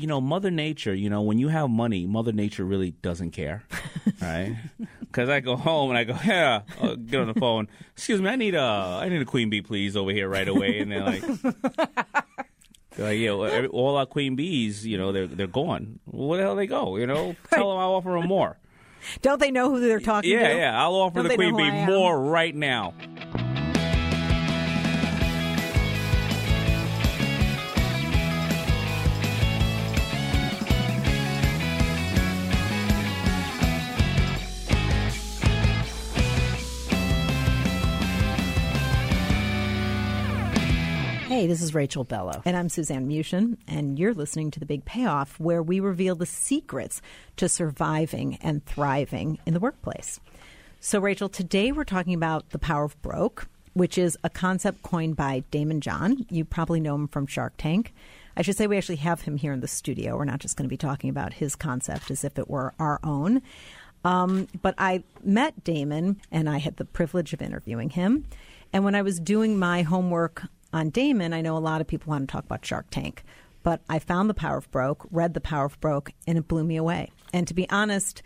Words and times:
You 0.00 0.06
know, 0.06 0.20
Mother 0.20 0.50
Nature, 0.50 0.94
you 0.94 1.10
know, 1.10 1.20
when 1.20 1.38
you 1.38 1.48
have 1.48 1.68
money, 1.68 2.06
Mother 2.06 2.32
Nature 2.32 2.64
really 2.64 2.92
doesn't 3.02 3.32
care, 3.32 3.64
right? 4.22 4.56
Because 5.00 5.28
I 5.28 5.40
go 5.40 5.56
home 5.56 5.90
and 5.90 5.98
I 5.98 6.04
go, 6.04 6.16
yeah, 6.24 6.62
I'll 6.80 6.96
get 6.96 7.20
on 7.20 7.26
the 7.26 7.38
phone. 7.38 7.68
Excuse 7.92 8.22
me, 8.22 8.30
I 8.30 8.36
need 8.36 8.54
a, 8.54 8.60
I 8.62 9.10
need 9.10 9.20
a 9.20 9.26
queen 9.26 9.50
bee, 9.50 9.60
please, 9.60 9.96
over 9.98 10.10
here 10.10 10.26
right 10.26 10.48
away. 10.48 10.78
And 10.78 10.90
they're 10.90 11.04
like, 11.04 11.22
they're 12.96 13.06
like, 13.06 13.18
yeah, 13.18 13.32
well, 13.32 13.66
all 13.66 13.96
our 13.98 14.06
queen 14.06 14.36
bees, 14.36 14.86
you 14.86 14.96
know, 14.96 15.12
they're 15.12 15.26
they're 15.26 15.46
gone. 15.46 16.00
Where 16.06 16.38
the 16.38 16.44
hell 16.44 16.56
they 16.56 16.66
go? 16.66 16.96
You 16.96 17.06
know, 17.06 17.36
tell 17.50 17.68
them 17.68 17.78
I'll 17.78 17.90
offer 17.96 18.12
them 18.12 18.26
more. 18.26 18.56
Don't 19.20 19.38
they 19.38 19.50
know 19.50 19.68
who 19.68 19.80
they're 19.80 20.00
talking 20.00 20.30
Yeah, 20.30 20.48
to? 20.48 20.54
yeah, 20.54 20.60
yeah, 20.60 20.82
I'll 20.82 20.94
offer 20.94 21.16
Don't 21.22 21.28
the 21.28 21.34
queen 21.34 21.56
bee 21.56 21.70
more 21.86 22.18
right 22.18 22.54
now. 22.54 22.94
Hey, 41.40 41.46
this 41.46 41.62
is 41.62 41.74
Rachel 41.74 42.04
Bello. 42.04 42.42
And 42.44 42.54
I'm 42.54 42.68
Suzanne 42.68 43.08
Mushin, 43.08 43.56
and 43.66 43.98
you're 43.98 44.12
listening 44.12 44.50
to 44.50 44.60
The 44.60 44.66
Big 44.66 44.84
Payoff, 44.84 45.40
where 45.40 45.62
we 45.62 45.80
reveal 45.80 46.14
the 46.14 46.26
secrets 46.26 47.00
to 47.36 47.48
surviving 47.48 48.36
and 48.42 48.62
thriving 48.66 49.38
in 49.46 49.54
the 49.54 49.58
workplace. 49.58 50.20
So, 50.80 51.00
Rachel, 51.00 51.30
today 51.30 51.72
we're 51.72 51.84
talking 51.84 52.12
about 52.12 52.50
the 52.50 52.58
power 52.58 52.84
of 52.84 53.00
broke, 53.00 53.48
which 53.72 53.96
is 53.96 54.18
a 54.22 54.28
concept 54.28 54.82
coined 54.82 55.16
by 55.16 55.42
Daymond 55.50 55.80
John. 55.80 56.26
You 56.28 56.44
probably 56.44 56.78
know 56.78 56.94
him 56.94 57.08
from 57.08 57.26
Shark 57.26 57.54
Tank. 57.56 57.94
I 58.36 58.42
should 58.42 58.58
say 58.58 58.66
we 58.66 58.76
actually 58.76 58.96
have 58.96 59.22
him 59.22 59.38
here 59.38 59.54
in 59.54 59.60
the 59.60 59.66
studio. 59.66 60.18
We're 60.18 60.26
not 60.26 60.40
just 60.40 60.58
going 60.58 60.66
to 60.66 60.70
be 60.70 60.76
talking 60.76 61.08
about 61.08 61.32
his 61.32 61.56
concept 61.56 62.10
as 62.10 62.22
if 62.22 62.38
it 62.38 62.50
were 62.50 62.74
our 62.78 63.00
own. 63.02 63.40
Um, 64.04 64.46
but 64.60 64.74
I 64.76 65.04
met 65.24 65.64
Daymond, 65.64 66.16
and 66.30 66.50
I 66.50 66.58
had 66.58 66.76
the 66.76 66.84
privilege 66.84 67.32
of 67.32 67.40
interviewing 67.40 67.88
him. 67.88 68.26
And 68.74 68.84
when 68.84 68.94
I 68.94 69.00
was 69.00 69.18
doing 69.18 69.58
my 69.58 69.80
homework 69.82 70.42
on 70.72 70.90
Daymond, 70.90 71.34
I 71.34 71.40
know 71.40 71.56
a 71.56 71.58
lot 71.58 71.80
of 71.80 71.86
people 71.86 72.10
want 72.10 72.28
to 72.28 72.32
talk 72.32 72.44
about 72.44 72.64
Shark 72.64 72.86
Tank, 72.90 73.24
but 73.62 73.80
I 73.88 73.98
found 73.98 74.30
The 74.30 74.34
Power 74.34 74.58
of 74.58 74.70
Broke, 74.70 75.06
read 75.10 75.34
The 75.34 75.40
Power 75.40 75.66
of 75.66 75.80
Broke, 75.80 76.12
and 76.26 76.38
it 76.38 76.48
blew 76.48 76.64
me 76.64 76.76
away. 76.76 77.10
And 77.32 77.46
to 77.48 77.54
be 77.54 77.68
honest, 77.70 78.22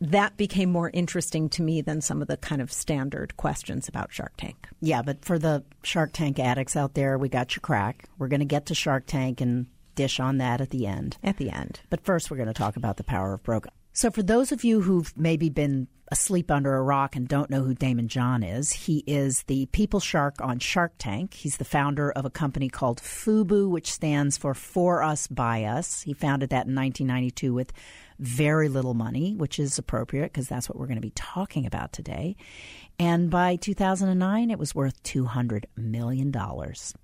that 0.00 0.36
became 0.36 0.70
more 0.70 0.90
interesting 0.92 1.48
to 1.50 1.62
me 1.62 1.80
than 1.80 2.00
some 2.00 2.22
of 2.22 2.28
the 2.28 2.36
kind 2.36 2.60
of 2.60 2.72
standard 2.72 3.36
questions 3.36 3.88
about 3.88 4.12
Shark 4.12 4.32
Tank. 4.36 4.68
Yeah, 4.80 5.02
but 5.02 5.24
for 5.24 5.38
the 5.38 5.62
Shark 5.82 6.12
Tank 6.12 6.38
addicts 6.38 6.76
out 6.76 6.94
there, 6.94 7.18
we 7.18 7.28
got 7.28 7.54
your 7.54 7.60
crack. 7.60 8.08
We're 8.18 8.28
going 8.28 8.40
to 8.40 8.46
get 8.46 8.66
to 8.66 8.74
Shark 8.74 9.04
Tank 9.06 9.40
and 9.40 9.66
dish 9.94 10.18
on 10.18 10.38
that 10.38 10.60
at 10.60 10.70
the 10.70 10.86
end. 10.86 11.18
At 11.22 11.36
the 11.36 11.50
end. 11.50 11.80
But 11.90 12.04
first, 12.04 12.30
we're 12.30 12.36
going 12.36 12.48
to 12.48 12.54
talk 12.54 12.76
about 12.76 12.96
the 12.96 13.04
power 13.04 13.34
of 13.34 13.42
broke. 13.42 13.68
So, 13.94 14.10
for 14.10 14.22
those 14.22 14.52
of 14.52 14.64
you 14.64 14.80
who've 14.80 15.12
maybe 15.16 15.50
been 15.50 15.86
asleep 16.10 16.50
under 16.50 16.74
a 16.74 16.82
rock 16.82 17.14
and 17.16 17.28
don't 17.28 17.50
know 17.50 17.62
who 17.62 17.74
Daymond 17.74 18.06
John 18.08 18.42
is, 18.42 18.72
he 18.72 19.02
is 19.06 19.42
the 19.44 19.66
people 19.66 20.00
shark 20.00 20.36
on 20.40 20.58
Shark 20.58 20.92
Tank. 20.98 21.34
He's 21.34 21.58
the 21.58 21.64
founder 21.64 22.10
of 22.12 22.24
a 22.24 22.30
company 22.30 22.68
called 22.68 23.00
FUBU, 23.00 23.68
which 23.68 23.92
stands 23.92 24.36
for 24.38 24.54
For 24.54 25.02
Us 25.02 25.26
By 25.26 25.64
Us. 25.64 26.02
He 26.02 26.14
founded 26.14 26.50
that 26.50 26.66
in 26.66 26.74
1992 26.74 27.52
with 27.52 27.72
very 28.22 28.68
little 28.68 28.94
money, 28.94 29.34
which 29.34 29.58
is 29.58 29.78
appropriate 29.78 30.32
because 30.32 30.48
that's 30.48 30.68
what 30.68 30.78
we're 30.78 30.86
going 30.86 30.94
to 30.94 31.00
be 31.00 31.10
talking 31.10 31.66
about 31.66 31.92
today. 31.92 32.36
And 32.98 33.30
by 33.30 33.56
2009, 33.56 34.50
it 34.50 34.58
was 34.60 34.76
worth 34.76 35.02
$200 35.02 35.64
million. 35.76 36.32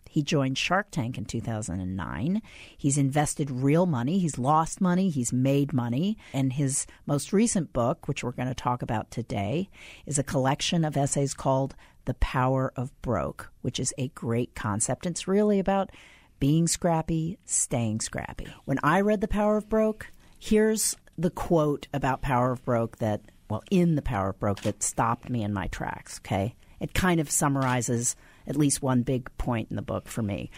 He 0.08 0.22
joined 0.22 0.56
Shark 0.56 0.92
Tank 0.92 1.18
in 1.18 1.24
2009. 1.24 2.40
He's 2.76 2.96
invested 2.96 3.50
real 3.50 3.84
money, 3.84 4.20
he's 4.20 4.38
lost 4.38 4.80
money, 4.80 5.10
he's 5.10 5.32
made 5.32 5.72
money. 5.72 6.16
And 6.32 6.52
his 6.52 6.86
most 7.04 7.32
recent 7.32 7.72
book, 7.72 8.06
which 8.06 8.22
we're 8.22 8.30
going 8.30 8.48
to 8.48 8.54
talk 8.54 8.82
about 8.82 9.10
today, 9.10 9.70
is 10.06 10.20
a 10.20 10.24
collection 10.24 10.84
of 10.84 10.96
essays 10.96 11.34
called 11.34 11.74
The 12.04 12.14
Power 12.14 12.72
of 12.76 12.92
Broke, 13.02 13.50
which 13.62 13.80
is 13.80 13.92
a 13.98 14.08
great 14.08 14.54
concept. 14.54 15.04
It's 15.04 15.26
really 15.26 15.58
about 15.58 15.90
being 16.38 16.68
scrappy, 16.68 17.38
staying 17.44 18.00
scrappy. 18.02 18.46
When 18.66 18.78
I 18.84 19.00
read 19.00 19.20
The 19.20 19.26
Power 19.26 19.56
of 19.56 19.68
Broke, 19.68 20.12
here's 20.38 20.96
the 21.18 21.30
quote 21.30 21.88
about 21.92 22.22
Power 22.22 22.52
of 22.52 22.64
Broke 22.64 22.98
that, 22.98 23.20
well, 23.50 23.62
in 23.70 23.96
The 23.96 24.02
Power 24.02 24.30
of 24.30 24.38
Broke 24.38 24.62
that 24.62 24.82
stopped 24.82 25.28
me 25.28 25.42
in 25.42 25.52
my 25.52 25.66
tracks, 25.66 26.20
okay? 26.20 26.54
It 26.80 26.94
kind 26.94 27.18
of 27.18 27.30
summarizes 27.30 28.14
at 28.46 28.56
least 28.56 28.82
one 28.82 29.02
big 29.02 29.28
point 29.36 29.68
in 29.68 29.76
the 29.76 29.82
book 29.82 30.06
for 30.08 30.22
me. 30.22 30.50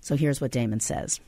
So 0.00 0.16
here's 0.16 0.40
what 0.40 0.50
Daymond 0.50 0.82
says 0.82 1.20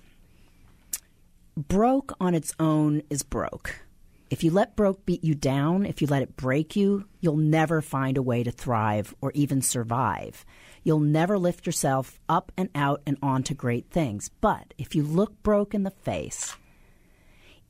Broke 1.56 2.14
on 2.18 2.34
its 2.34 2.54
own 2.58 3.02
is 3.10 3.22
broke. 3.22 3.82
If 4.30 4.42
you 4.42 4.50
let 4.50 4.74
broke 4.74 5.04
beat 5.04 5.22
you 5.22 5.34
down, 5.34 5.84
if 5.86 6.00
you 6.00 6.08
let 6.08 6.22
it 6.22 6.34
break 6.34 6.74
you, 6.74 7.04
you'll 7.20 7.36
never 7.36 7.82
find 7.82 8.16
a 8.16 8.22
way 8.22 8.42
to 8.42 8.50
thrive 8.50 9.14
or 9.20 9.30
even 9.32 9.62
survive. 9.62 10.44
You'll 10.82 11.00
never 11.00 11.38
lift 11.38 11.66
yourself 11.66 12.18
up 12.28 12.50
and 12.56 12.70
out 12.74 13.02
and 13.06 13.18
onto 13.22 13.54
great 13.54 13.90
things. 13.90 14.30
But 14.40 14.74
if 14.78 14.94
you 14.94 15.04
look 15.04 15.40
broke 15.42 15.74
in 15.74 15.84
the 15.84 15.90
face, 15.90 16.56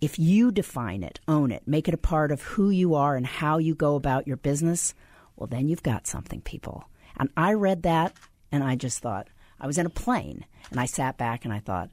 if 0.04 0.18
you 0.18 0.52
define 0.52 1.02
it, 1.02 1.18
own 1.26 1.50
it, 1.50 1.62
make 1.66 1.88
it 1.88 1.94
a 1.94 1.98
part 1.98 2.30
of 2.30 2.42
who 2.42 2.68
you 2.70 2.94
are 2.94 3.16
and 3.16 3.26
how 3.26 3.58
you 3.58 3.74
go 3.74 3.96
about 3.96 4.26
your 4.26 4.36
business, 4.36 4.94
well, 5.36 5.46
then 5.46 5.68
you've 5.68 5.82
got 5.82 6.06
something, 6.06 6.40
people. 6.42 6.84
And 7.16 7.30
I 7.36 7.54
read 7.54 7.84
that 7.84 8.14
and 8.52 8.62
I 8.62 8.76
just 8.76 8.98
thought, 9.00 9.28
I 9.58 9.66
was 9.66 9.78
in 9.78 9.86
a 9.86 9.90
plane 9.90 10.44
and 10.70 10.78
I 10.78 10.84
sat 10.86 11.16
back 11.16 11.44
and 11.44 11.54
I 11.54 11.60
thought, 11.60 11.90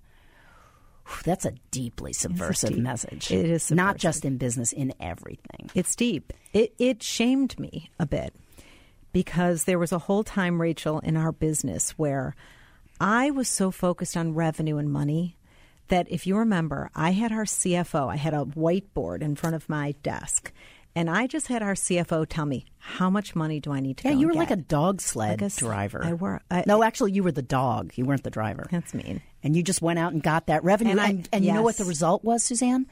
that's 1.23 1.45
a 1.45 1.53
deeply 1.71 2.13
subversive 2.13 2.71
deep- 2.73 2.79
message. 2.83 3.31
it 3.31 3.45
is 3.45 3.71
Not 3.71 3.97
just 3.97 4.25
in 4.25 4.37
business, 4.37 4.71
in 4.71 4.93
everything. 4.99 5.69
It's 5.73 5.95
deep. 5.95 6.33
It 6.53 6.73
it 6.79 7.01
shamed 7.03 7.59
me 7.59 7.89
a 7.99 8.05
bit 8.05 8.33
because 9.11 9.63
there 9.65 9.79
was 9.79 9.91
a 9.91 9.99
whole 9.99 10.23
time, 10.23 10.61
Rachel, 10.61 10.99
in 10.99 11.17
our 11.17 11.31
business 11.31 11.91
where 11.91 12.35
I 12.99 13.31
was 13.31 13.47
so 13.49 13.71
focused 13.71 14.15
on 14.15 14.35
revenue 14.35 14.77
and 14.77 14.91
money 14.91 15.35
that 15.91 16.07
if 16.09 16.25
you 16.25 16.35
remember, 16.35 16.89
I 16.95 17.11
had 17.11 17.31
our 17.31 17.43
CFO, 17.45 18.11
I 18.11 18.15
had 18.17 18.33
a 18.33 18.43
whiteboard 18.43 19.21
in 19.21 19.35
front 19.35 19.55
of 19.55 19.69
my 19.69 19.93
desk, 20.03 20.51
and 20.95 21.09
I 21.09 21.27
just 21.27 21.47
had 21.47 21.61
our 21.61 21.73
CFO 21.75 22.25
tell 22.27 22.45
me 22.45 22.65
how 22.79 23.09
much 23.09 23.35
money 23.35 23.59
do 23.59 23.71
I 23.71 23.79
need 23.79 23.97
to 23.97 24.03
get. 24.03 24.13
Yeah, 24.13 24.19
you 24.19 24.27
were 24.27 24.33
like 24.33 24.51
a 24.51 24.55
dog 24.57 24.99
sled 24.99 25.41
Like 25.41 25.51
a 25.53 25.55
driver. 25.55 26.01
I 26.03 26.13
were. 26.13 26.41
I, 26.49 26.63
no, 26.67 26.81
actually, 26.83 27.11
you 27.13 27.23
were 27.23 27.31
the 27.31 27.41
dog. 27.41 27.93
You 27.95 28.05
weren't 28.05 28.23
the 28.23 28.29
driver. 28.31 28.67
That's 28.71 28.93
mean. 28.93 29.21
And 29.43 29.55
you 29.55 29.63
just 29.63 29.81
went 29.81 29.99
out 29.99 30.11
and 30.13 30.21
got 30.23 30.47
that 30.47 30.63
revenue. 30.63 30.91
And 30.91 30.99
And, 30.99 31.19
I- 31.31 31.37
and 31.37 31.45
you 31.45 31.53
know 31.53 31.61
what 31.61 31.77
the 31.77 31.85
result 31.85 32.23
was, 32.23 32.43
Suzanne? 32.43 32.87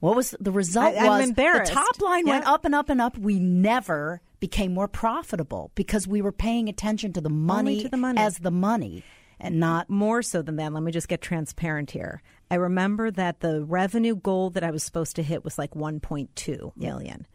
What 0.00 0.16
was 0.16 0.34
the 0.40 0.52
result? 0.52 0.94
I- 0.94 0.98
I'm 0.98 1.06
was 1.20 1.28
embarrassed. 1.28 1.72
the 1.72 1.76
top 1.78 2.00
line 2.00 2.26
went 2.26 2.46
up 2.46 2.64
and 2.64 2.74
up 2.74 2.88
and 2.88 3.00
up. 3.00 3.16
We 3.16 3.38
never 3.38 4.20
became 4.40 4.74
more 4.74 4.88
profitable 4.88 5.70
because 5.74 6.06
we 6.06 6.20
were 6.20 6.32
paying 6.32 6.68
attention 6.68 7.12
to 7.14 7.20
the 7.20 7.30
money, 7.30 7.82
to 7.82 7.88
the 7.88 7.96
money. 7.96 8.20
as 8.20 8.38
the 8.38 8.50
money 8.50 9.02
and 9.44 9.60
not 9.60 9.90
more 9.90 10.22
so 10.22 10.40
than 10.42 10.56
that, 10.56 10.72
let 10.72 10.82
me 10.82 10.90
just 10.90 11.06
get 11.06 11.20
transparent 11.20 11.90
here. 11.90 12.22
I 12.50 12.54
remember 12.56 13.10
that 13.10 13.40
the 13.40 13.62
revenue 13.62 14.16
goal 14.16 14.50
that 14.50 14.64
I 14.64 14.70
was 14.70 14.82
supposed 14.82 15.16
to 15.16 15.22
hit 15.22 15.44
was 15.44 15.58
like 15.58 15.72
1.2 15.74 16.72
million. 16.76 17.26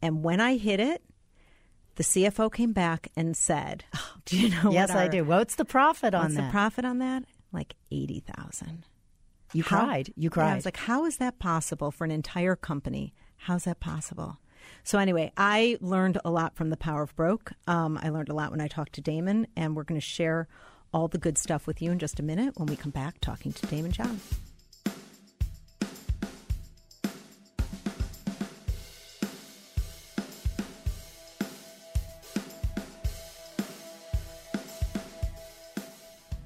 And 0.00 0.24
when 0.24 0.40
I 0.40 0.56
hit 0.56 0.80
it, 0.80 1.02
the 1.96 2.02
CFO 2.04 2.50
came 2.52 2.72
back 2.72 3.08
and 3.16 3.36
said, 3.36 3.84
"Do 4.24 4.38
you 4.40 4.48
know? 4.48 4.72
yes, 4.72 4.88
what 4.88 4.98
I 4.98 5.08
do. 5.08 5.24
What's 5.24 5.56
the 5.56 5.64
profit 5.66 6.14
on 6.14 6.22
What's 6.22 6.36
that? 6.36 6.46
the 6.46 6.50
profit 6.50 6.84
on 6.86 6.98
that? 6.98 7.24
Like 7.52 7.74
eighty 7.90 8.20
thousand. 8.34 8.84
you 9.52 9.62
cried. 9.62 10.10
You 10.16 10.30
cried. 10.30 10.46
Yeah, 10.46 10.52
I 10.52 10.56
was 10.56 10.64
like, 10.64 10.78
how 10.78 11.04
is 11.04 11.18
that 11.18 11.38
possible 11.38 11.90
for 11.90 12.04
an 12.06 12.10
entire 12.10 12.56
company? 12.56 13.12
How's 13.36 13.64
that 13.64 13.78
possible? 13.78 14.38
So 14.84 14.98
anyway, 14.98 15.32
I 15.36 15.76
learned 15.82 16.18
a 16.24 16.30
lot 16.30 16.56
from 16.56 16.70
the 16.70 16.76
Power 16.78 17.02
of 17.02 17.14
Broke. 17.14 17.52
Um, 17.66 17.98
I 18.02 18.08
learned 18.08 18.30
a 18.30 18.34
lot 18.34 18.50
when 18.52 18.60
I 18.62 18.68
talked 18.68 18.94
to 18.94 19.02
Daymond, 19.02 19.46
and 19.54 19.76
we're 19.76 19.84
going 19.84 20.00
to 20.00 20.06
share 20.06 20.48
all 20.92 21.08
the 21.08 21.18
good 21.18 21.38
stuff 21.38 21.66
with 21.66 21.80
you 21.80 21.90
in 21.90 21.98
just 21.98 22.20
a 22.20 22.22
minute 22.22 22.54
when 22.58 22.66
we 22.66 22.76
come 22.76 22.90
back 22.90 23.20
talking 23.20 23.52
to 23.52 23.66
Daymond 23.66 23.92
John. 23.92 24.20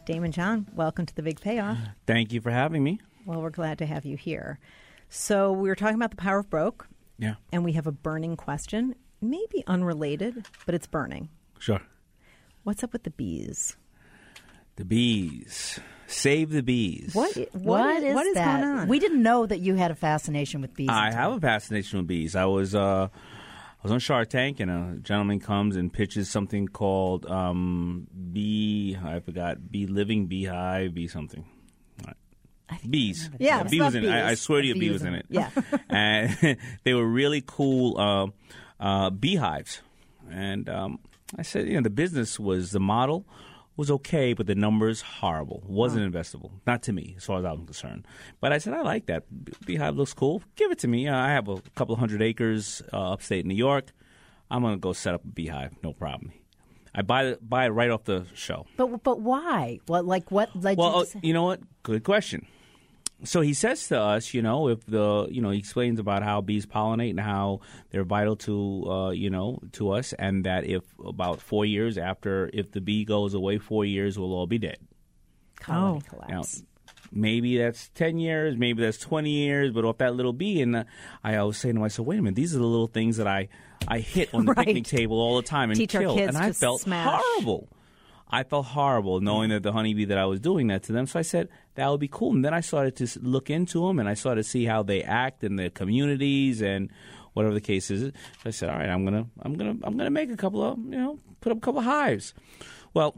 Daymond 0.07 0.31
John, 0.31 0.67
welcome 0.75 1.05
to 1.07 1.15
the 1.15 1.23
Big 1.23 1.41
Payoff. 1.41 1.79
Thank 2.07 2.33
you 2.33 2.41
for 2.41 2.51
having 2.51 2.85
me. 2.85 3.01
Well, 3.25 3.43
we're 3.43 3.51
glad 3.51 3.79
to 3.79 3.87
have 3.87 4.05
you 4.05 4.17
here. 4.17 4.59
So, 5.09 5.53
we 5.53 5.69
were 5.69 5.75
talking 5.75 5.97
about 5.97 6.11
the 6.11 6.17
power 6.17 6.39
of 6.41 6.51
broke, 6.51 6.87
Yeah, 7.19 7.35
and 7.53 7.65
we 7.65 7.73
have 7.73 7.87
a 7.87 7.93
burning 7.93 8.37
question, 8.37 8.95
maybe 9.21 9.65
unrelated, 9.67 10.47
but 10.65 10.75
it's 10.75 10.87
burning. 10.87 11.29
sure. 11.59 11.81
What's 12.65 12.83
up 12.83 12.93
with 12.93 13.05
the 13.05 13.11
bees? 13.11 13.77
The 14.77 14.85
bees. 14.85 15.81
Save 16.07 16.51
the 16.51 16.63
bees. 16.63 17.15
What? 17.15 17.35
what 17.53 18.03
is, 18.03 18.15
what 18.15 18.27
is 18.27 18.35
that? 18.35 18.61
going 18.61 18.79
on? 18.79 18.89
We 18.89 18.99
didn't 18.99 19.23
know 19.23 19.45
that 19.45 19.59
you 19.59 19.75
had 19.75 19.91
a 19.91 19.95
fascination 19.95 20.61
with 20.61 20.75
bees. 20.75 20.89
I 20.91 21.13
have 21.13 21.33
a 21.33 21.41
fascination 21.41 21.99
with 21.99 22.07
bees. 22.07 22.37
I 22.37 22.45
was 22.45 22.75
uh, 22.75 23.09
I 23.09 23.83
was 23.83 23.91
on 23.91 23.99
Shark 23.99 24.29
Tank, 24.29 24.61
and 24.61 24.71
a 24.71 24.99
gentleman 25.01 25.41
comes 25.41 25.77
and 25.77 25.93
pitches 25.93 26.31
something 26.31 26.69
called 26.69 27.27
um, 27.27 28.07
bee. 28.33 28.97
I 29.03 29.19
forgot. 29.21 29.71
Bee 29.71 29.87
living 29.87 30.27
beehive. 30.27 30.95
Bee 30.95 31.09
something. 31.09 31.45
All 32.07 32.13
right. 32.71 32.91
Bees. 32.91 33.29
Yeah, 33.39 33.59
A 33.59 33.63
it's 33.63 33.71
bee 33.71 33.81
was 33.81 33.95
not 33.95 34.05
in 34.05 34.09
it. 34.09 34.13
I, 34.13 34.31
I 34.31 34.35
swear 34.35 34.61
to 34.61 34.67
you, 34.67 34.75
A 34.75 34.77
a 34.77 34.79
bee 34.79 34.87
bee 34.87 34.93
was 34.93 35.03
was 35.03 35.09
in 35.09 35.15
in 35.15 35.21
it. 35.21 35.27
Yeah. 35.29 35.51
and 35.89 36.59
they 36.85 36.95
were 36.95 37.07
really 37.07 37.43
cool 37.45 37.99
uh, 37.99 38.27
uh, 38.79 39.11
beehives. 39.11 39.81
And 40.31 40.69
um, 40.69 40.99
I 41.37 41.43
said, 41.43 41.67
you 41.67 41.75
know, 41.75 41.83
the 41.83 41.91
business 41.91 42.39
was 42.39 42.71
the 42.71 42.81
model 42.81 43.27
was 43.77 43.91
okay, 43.91 44.33
but 44.33 44.47
the 44.47 44.55
numbers 44.55 45.03
horrible. 45.03 45.63
wasn't 45.67 46.11
investable, 46.13 46.51
not 46.67 46.83
to 46.85 46.93
me, 46.93 47.15
as 47.17 47.25
far 47.25 47.39
as 47.39 47.45
I'm 47.45 47.65
concerned. 47.67 48.07
But 48.41 48.53
I 48.53 48.59
said, 48.59 48.73
I 48.73 48.81
like 48.83 49.07
that 49.07 49.25
beehive. 49.67 49.97
Looks 49.97 50.15
cool. 50.15 50.43
Give 50.57 50.71
it 50.71 50.79
to 50.81 50.89
me. 50.89 51.09
Uh, 51.09 51.17
I 51.17 51.29
have 51.29 51.49
a 51.49 51.61
couple 51.75 51.95
hundred 51.97 52.23
acres 52.23 52.83
uh, 52.93 53.13
upstate 53.13 53.45
in 53.45 53.49
New 53.49 53.55
York. 53.55 53.93
I'm 54.51 54.63
gonna 54.63 54.77
go 54.79 54.93
set 54.93 55.15
up 55.15 55.25
a 55.25 55.29
beehive. 55.29 55.75
No 55.83 55.93
problem. 55.93 56.33
I 56.95 57.03
buy 57.03 57.25
the, 57.25 57.39
buy 57.43 57.67
it 57.67 57.71
right 57.71 57.91
off 57.91 58.05
the 58.05 58.25
show. 58.35 58.67
But 58.79 59.03
but 59.03 59.21
why? 59.21 59.81
What 59.87 60.07
like 60.07 60.31
what 60.31 60.55
led 60.57 60.79
Well, 60.79 60.93
you? 60.95 61.01
uh, 61.03 61.21
you 61.23 61.33
know 61.35 61.43
what? 61.45 61.61
Good 61.83 62.05
question. 62.05 62.47
So 63.25 63.41
he 63.41 63.55
says 63.55 63.89
to 63.89 63.99
us, 63.99 64.35
you 64.35 64.43
know, 64.43 64.69
if 64.69 64.85
the, 64.85 65.27
you 65.31 65.41
know, 65.41 65.49
he 65.51 65.59
explains 65.59 65.99
about 65.99 66.23
how 66.23 66.43
bees 66.43 66.67
pollinate 66.67 67.11
and 67.11 67.21
how 67.21 67.61
they're 67.91 68.05
vital 68.05 68.37
to, 68.37 68.85
uh, 68.91 69.11
you 69.11 69.31
know, 69.31 69.59
to 69.73 69.91
us, 69.93 70.13
and 70.13 70.45
that 70.45 70.65
if 70.65 70.83
about 71.05 71.41
four 71.41 71.65
years 71.65 71.97
after, 71.97 72.51
if 72.53 72.73
the 72.73 72.81
bee 72.83 73.05
goes 73.07 73.33
away, 73.33 73.57
four 73.59 73.85
years, 73.87 74.19
we'll 74.19 74.35
all 74.35 74.47
be 74.47 74.59
dead. 74.59 74.77
colony 75.59 76.03
oh, 76.13 76.19
Now, 76.21 76.27
collapse. 76.27 76.63
maybe 77.11 77.57
that's 77.57 77.89
10 77.95 78.19
years, 78.19 78.57
maybe 78.59 78.83
that's 78.83 78.99
20 78.99 79.31
years, 79.31 79.73
but 79.73 79.87
off 79.87 79.97
that 79.99 80.15
little 80.15 80.35
bee. 80.35 80.61
And 80.61 80.77
uh, 80.77 80.85
I 81.25 81.37
always 81.37 81.57
say 81.57 81.73
to 81.73 81.79
myself, 81.79 82.07
wait 82.07 82.19
a 82.19 82.23
minute, 82.23 82.37
these 82.37 82.55
are 82.55 82.59
the 82.59 82.67
little 82.67 82.87
things 82.87 83.17
that 83.17 83.27
I, 83.27 83.49
I 83.89 84.01
hit 84.01 84.35
on 84.35 84.45
the 84.45 84.53
Right. 84.57 84.67
picnic 84.67 84.85
table 84.85 85.19
all 85.19 85.37
the 85.37 85.43
time 85.49 85.71
and 85.71 85.79
Teach 85.79 85.95
our 85.95 86.03
kill. 86.03 86.17
kids 86.17 86.35
and 86.37 86.45
I 86.45 86.53
felt 86.53 86.83
smash. 86.83 87.19
horrible. 87.23 87.69
I 88.29 88.43
felt 88.43 88.67
horrible 88.67 89.21
knowing 89.21 89.51
that 89.51 89.63
the 89.63 89.73
honeybee 89.73 90.05
that 90.07 90.19
I 90.19 90.27
was 90.27 90.41
doing 90.41 90.67
that 90.67 90.83
to 90.85 90.93
them. 90.93 91.07
So 91.07 91.19
I 91.19 91.23
said 91.23 91.49
that 91.77 91.89
would 91.89 92.01
be 92.01 92.09
cool. 92.09 92.33
And 92.33 92.45
then 92.45 92.53
I 92.53 92.61
started 92.61 92.97
to 92.97 93.21
look 93.21 93.49
into 93.49 93.87
them 93.87 93.99
and 93.99 94.09
I 94.09 94.15
started 94.15 94.43
to 94.43 94.49
see 94.49 94.65
how 94.65 94.83
they 94.83 95.03
act 95.03 95.45
in 95.45 95.57
their 95.57 95.71
communities 95.71 96.61
and 96.61 96.91
whatever 97.33 97.55
the 97.55 97.61
case 97.61 97.91
is. 97.91 98.03
So 98.03 98.13
I 98.45 98.51
said, 98.51 98.71
all 98.71 98.79
right, 98.79 98.89
I'm 98.89 99.05
gonna, 99.05 99.27
I'm 99.43 99.55
gonna, 99.55 99.77
I'm 99.83 99.97
gonna 99.97 100.11
make 100.11 100.31
a 100.31 100.37
couple 100.37 100.63
of, 100.63 100.79
you 100.79 100.97
know, 100.99 101.19
put 101.41 101.53
up 101.53 101.59
a 101.59 101.61
couple 101.61 101.81
of 101.81 101.85
hives. 101.85 102.35
Well, 102.95 103.15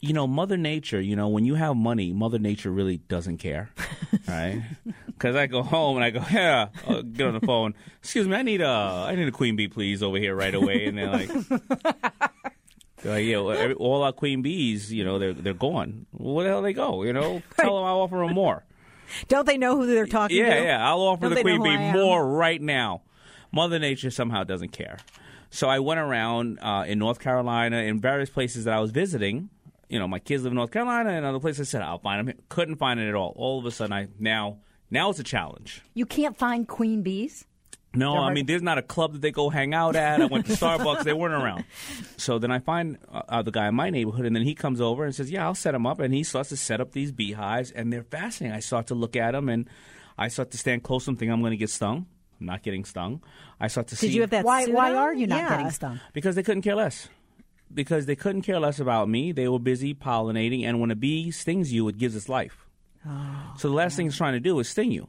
you 0.00 0.12
know, 0.12 0.26
Mother 0.26 0.56
Nature, 0.56 1.00
you 1.00 1.16
know, 1.16 1.28
when 1.28 1.44
you 1.44 1.54
have 1.54 1.76
money, 1.76 2.12
Mother 2.12 2.38
Nature 2.38 2.70
really 2.70 2.98
doesn't 2.98 3.38
care, 3.38 3.70
right? 4.28 4.62
Because 5.06 5.36
I 5.36 5.46
go 5.46 5.62
home 5.62 5.96
and 5.96 6.04
I 6.04 6.10
go, 6.10 6.24
yeah, 6.30 6.68
I'll 6.88 7.02
get 7.02 7.26
on 7.26 7.34
the 7.34 7.46
phone. 7.46 7.74
Excuse 8.00 8.26
me, 8.26 8.34
I 8.36 8.42
need 8.42 8.60
a, 8.60 8.66
I 8.66 9.14
need 9.14 9.28
a 9.28 9.32
queen 9.32 9.56
bee, 9.56 9.68
please, 9.68 10.02
over 10.02 10.18
here 10.18 10.34
right 10.34 10.54
away. 10.54 10.86
And 10.86 10.98
they're 10.98 11.10
like, 11.10 11.30
like, 13.04 13.24
yeah, 13.24 13.38
well, 13.38 13.72
all 13.74 14.02
our 14.02 14.12
queen 14.12 14.42
bees, 14.42 14.92
you 14.92 15.04
know, 15.04 15.18
they're 15.18 15.32
they're 15.32 15.54
gone. 15.54 16.06
Where 16.12 16.44
the 16.44 16.50
hell 16.50 16.62
they 16.62 16.72
go? 16.72 17.02
You 17.02 17.12
know, 17.12 17.42
tell 17.58 17.76
them 17.76 17.84
I'll 17.84 18.00
offer 18.00 18.18
them 18.18 18.34
more. 18.34 18.64
Don't 19.28 19.46
they 19.46 19.58
know 19.58 19.76
who 19.76 19.86
they're 19.86 20.06
talking 20.06 20.36
Yeah, 20.38 20.50
to? 20.54 20.56
yeah. 20.56 20.62
yeah. 20.62 20.88
I'll 20.88 21.00
offer 21.00 21.22
Don't 21.28 21.34
the 21.34 21.42
queen 21.42 21.62
bee 21.62 21.76
more 21.92 22.26
right 22.26 22.60
now. 22.62 23.02
Mother 23.52 23.78
Nature 23.78 24.10
somehow 24.10 24.44
doesn't 24.44 24.70
care. 24.72 24.98
So 25.50 25.68
I 25.68 25.80
went 25.80 26.00
around 26.00 26.58
uh, 26.62 26.84
in 26.86 26.98
North 26.98 27.18
Carolina 27.20 27.76
in 27.78 28.00
various 28.00 28.30
places 28.30 28.64
that 28.64 28.72
I 28.72 28.80
was 28.80 28.90
visiting. 28.90 29.50
You 29.90 29.98
know, 29.98 30.08
my 30.08 30.18
kids 30.18 30.44
live 30.44 30.52
in 30.52 30.56
North 30.56 30.70
Carolina 30.70 31.10
and 31.10 31.26
other 31.26 31.38
places. 31.40 31.68
I 31.68 31.70
said 31.72 31.82
I'll 31.82 31.98
find 31.98 32.26
them. 32.26 32.38
Couldn't 32.48 32.76
find 32.76 32.98
it 32.98 33.06
at 33.08 33.14
all. 33.14 33.34
All 33.36 33.58
of 33.58 33.66
a 33.66 33.70
sudden, 33.70 33.92
I 33.92 34.08
now 34.18 34.56
now 34.90 35.10
it's 35.10 35.18
a 35.18 35.24
challenge. 35.24 35.82
you 35.92 36.06
can't 36.06 36.36
find 36.38 36.66
queen 36.66 37.02
bees. 37.02 37.44
No, 37.94 38.12
They're 38.12 38.22
I 38.22 38.32
mean, 38.32 38.46
there's 38.46 38.62
not 38.62 38.78
a 38.78 38.82
club 38.82 39.12
that 39.12 39.20
they 39.22 39.30
go 39.30 39.50
hang 39.50 39.74
out 39.74 39.96
at. 39.96 40.22
I 40.22 40.26
went 40.26 40.46
to 40.46 40.52
Starbucks; 40.56 41.04
they 41.04 41.12
weren't 41.12 41.34
around. 41.34 41.64
So 42.16 42.38
then 42.38 42.50
I 42.50 42.58
find 42.58 42.96
uh, 43.12 43.22
uh, 43.28 43.42
the 43.42 43.50
guy 43.50 43.68
in 43.68 43.74
my 43.74 43.90
neighborhood, 43.90 44.24
and 44.24 44.34
then 44.34 44.44
he 44.44 44.54
comes 44.54 44.80
over 44.80 45.04
and 45.04 45.14
says, 45.14 45.30
"Yeah, 45.30 45.44
I'll 45.44 45.54
set 45.54 45.74
him 45.74 45.86
up." 45.86 46.00
And 46.00 46.14
he 46.14 46.22
starts 46.24 46.48
to 46.50 46.56
set 46.56 46.80
up 46.80 46.92
these 46.92 47.12
beehives, 47.12 47.70
and 47.70 47.92
they're 47.92 48.02
fascinating. 48.04 48.56
I 48.56 48.60
start 48.60 48.86
to 48.86 48.94
look 48.94 49.14
at 49.14 49.32
them, 49.32 49.48
and 49.50 49.68
I 50.16 50.28
start 50.28 50.50
to 50.52 50.58
stand 50.58 50.82
close 50.84 51.04
to 51.04 51.10
them, 51.10 51.16
thinking 51.16 51.32
I'm 51.32 51.40
going 51.40 51.50
to 51.50 51.56
get 51.58 51.68
stung. 51.70 52.06
I'm 52.40 52.46
not 52.46 52.62
getting 52.62 52.84
stung. 52.86 53.22
I 53.60 53.68
start 53.68 53.88
to 53.88 53.96
see 53.96 54.06
Did 54.08 54.14
you 54.14 54.20
have 54.22 54.30
that? 54.30 54.44
Why 54.44 54.66
why 54.66 54.94
are 54.94 55.12
you 55.12 55.26
not 55.26 55.36
Yeah. 55.42 55.50
getting 55.50 55.70
stung? 55.70 56.00
because 56.14 56.34
they 56.34 56.42
couldn't 56.42 56.62
care 56.62 56.74
less. 56.76 57.08
Because 57.74 58.04
they 58.06 58.16
couldn't 58.16 58.42
care 58.42 58.58
less 58.60 58.80
about 58.80 59.08
me. 59.08 59.32
They 59.32 59.48
were 59.48 59.58
busy 59.58 59.94
pollinating, 59.94 60.64
and 60.64 60.80
when 60.80 60.90
a 60.90 60.96
bee 60.96 61.30
stings 61.30 61.72
you, 61.72 61.88
it 61.88 61.98
gives 61.98 62.16
its 62.16 62.28
life. 62.28 62.66
so 63.58 63.68
the 63.68 63.74
last 63.74 63.96
thing 63.96 64.06
it's 64.06 64.16
trying 64.16 64.34
to 64.34 64.40
do 64.40 64.58
is 64.60 64.68
sting 64.68 64.92
you, 64.92 65.08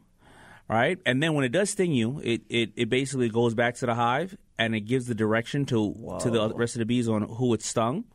all 0.69 0.75
right? 0.77 0.98
And 1.06 1.21
then 1.21 1.33
when 1.33 1.44
it 1.45 1.51
does 1.51 1.69
sting 1.71 1.92
you, 1.94 2.19
it, 2.24 2.42
it, 2.50 2.71
it 2.75 2.89
basically 2.89 3.30
goes 3.30 3.54
back 3.54 3.75
to 3.75 3.86
the 3.86 3.95
hive, 3.95 4.38
and 4.57 4.75
it 4.75 4.81
gives 4.81 5.07
the 5.07 5.15
direction 5.15 5.65
to 5.68 6.18
to 6.21 6.30
the 6.30 6.54
rest 6.56 6.75
of 6.75 6.80
the 6.80 6.86
bees 6.86 7.07
on 7.10 7.24
who 7.24 7.54
it 7.54 7.62
stung. 7.62 8.06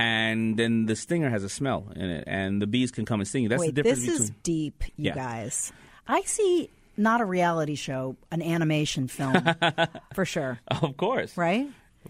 And 0.00 0.56
then 0.56 0.86
the 0.86 0.94
stinger 0.94 1.28
has 1.28 1.42
a 1.42 1.48
smell 1.48 1.90
in 1.96 2.08
it, 2.08 2.24
and 2.28 2.62
the 2.62 2.66
bees 2.68 2.92
can 2.92 3.04
come 3.04 3.20
and 3.20 3.28
sting 3.28 3.42
you. 3.44 3.48
That's 3.48 3.60
Wait, 3.60 3.74
the 3.74 3.82
difference 3.82 4.06
this 4.06 4.10
between. 4.12 4.22
is 4.28 4.30
deep, 4.44 4.84
you 4.96 5.06
Yeah. 5.06 5.14
guys, 5.14 5.72
I 6.06 6.20
see 6.22 6.70
not 6.96 7.20
a 7.20 7.24
reality 7.24 7.74
show, 7.74 8.16
an 8.30 8.40
animation 8.42 9.08
film. 9.08 9.36
for 10.14 10.24
sure. 10.24 10.60
of 10.68 10.96
course, 10.96 11.36
Right? 11.36 11.66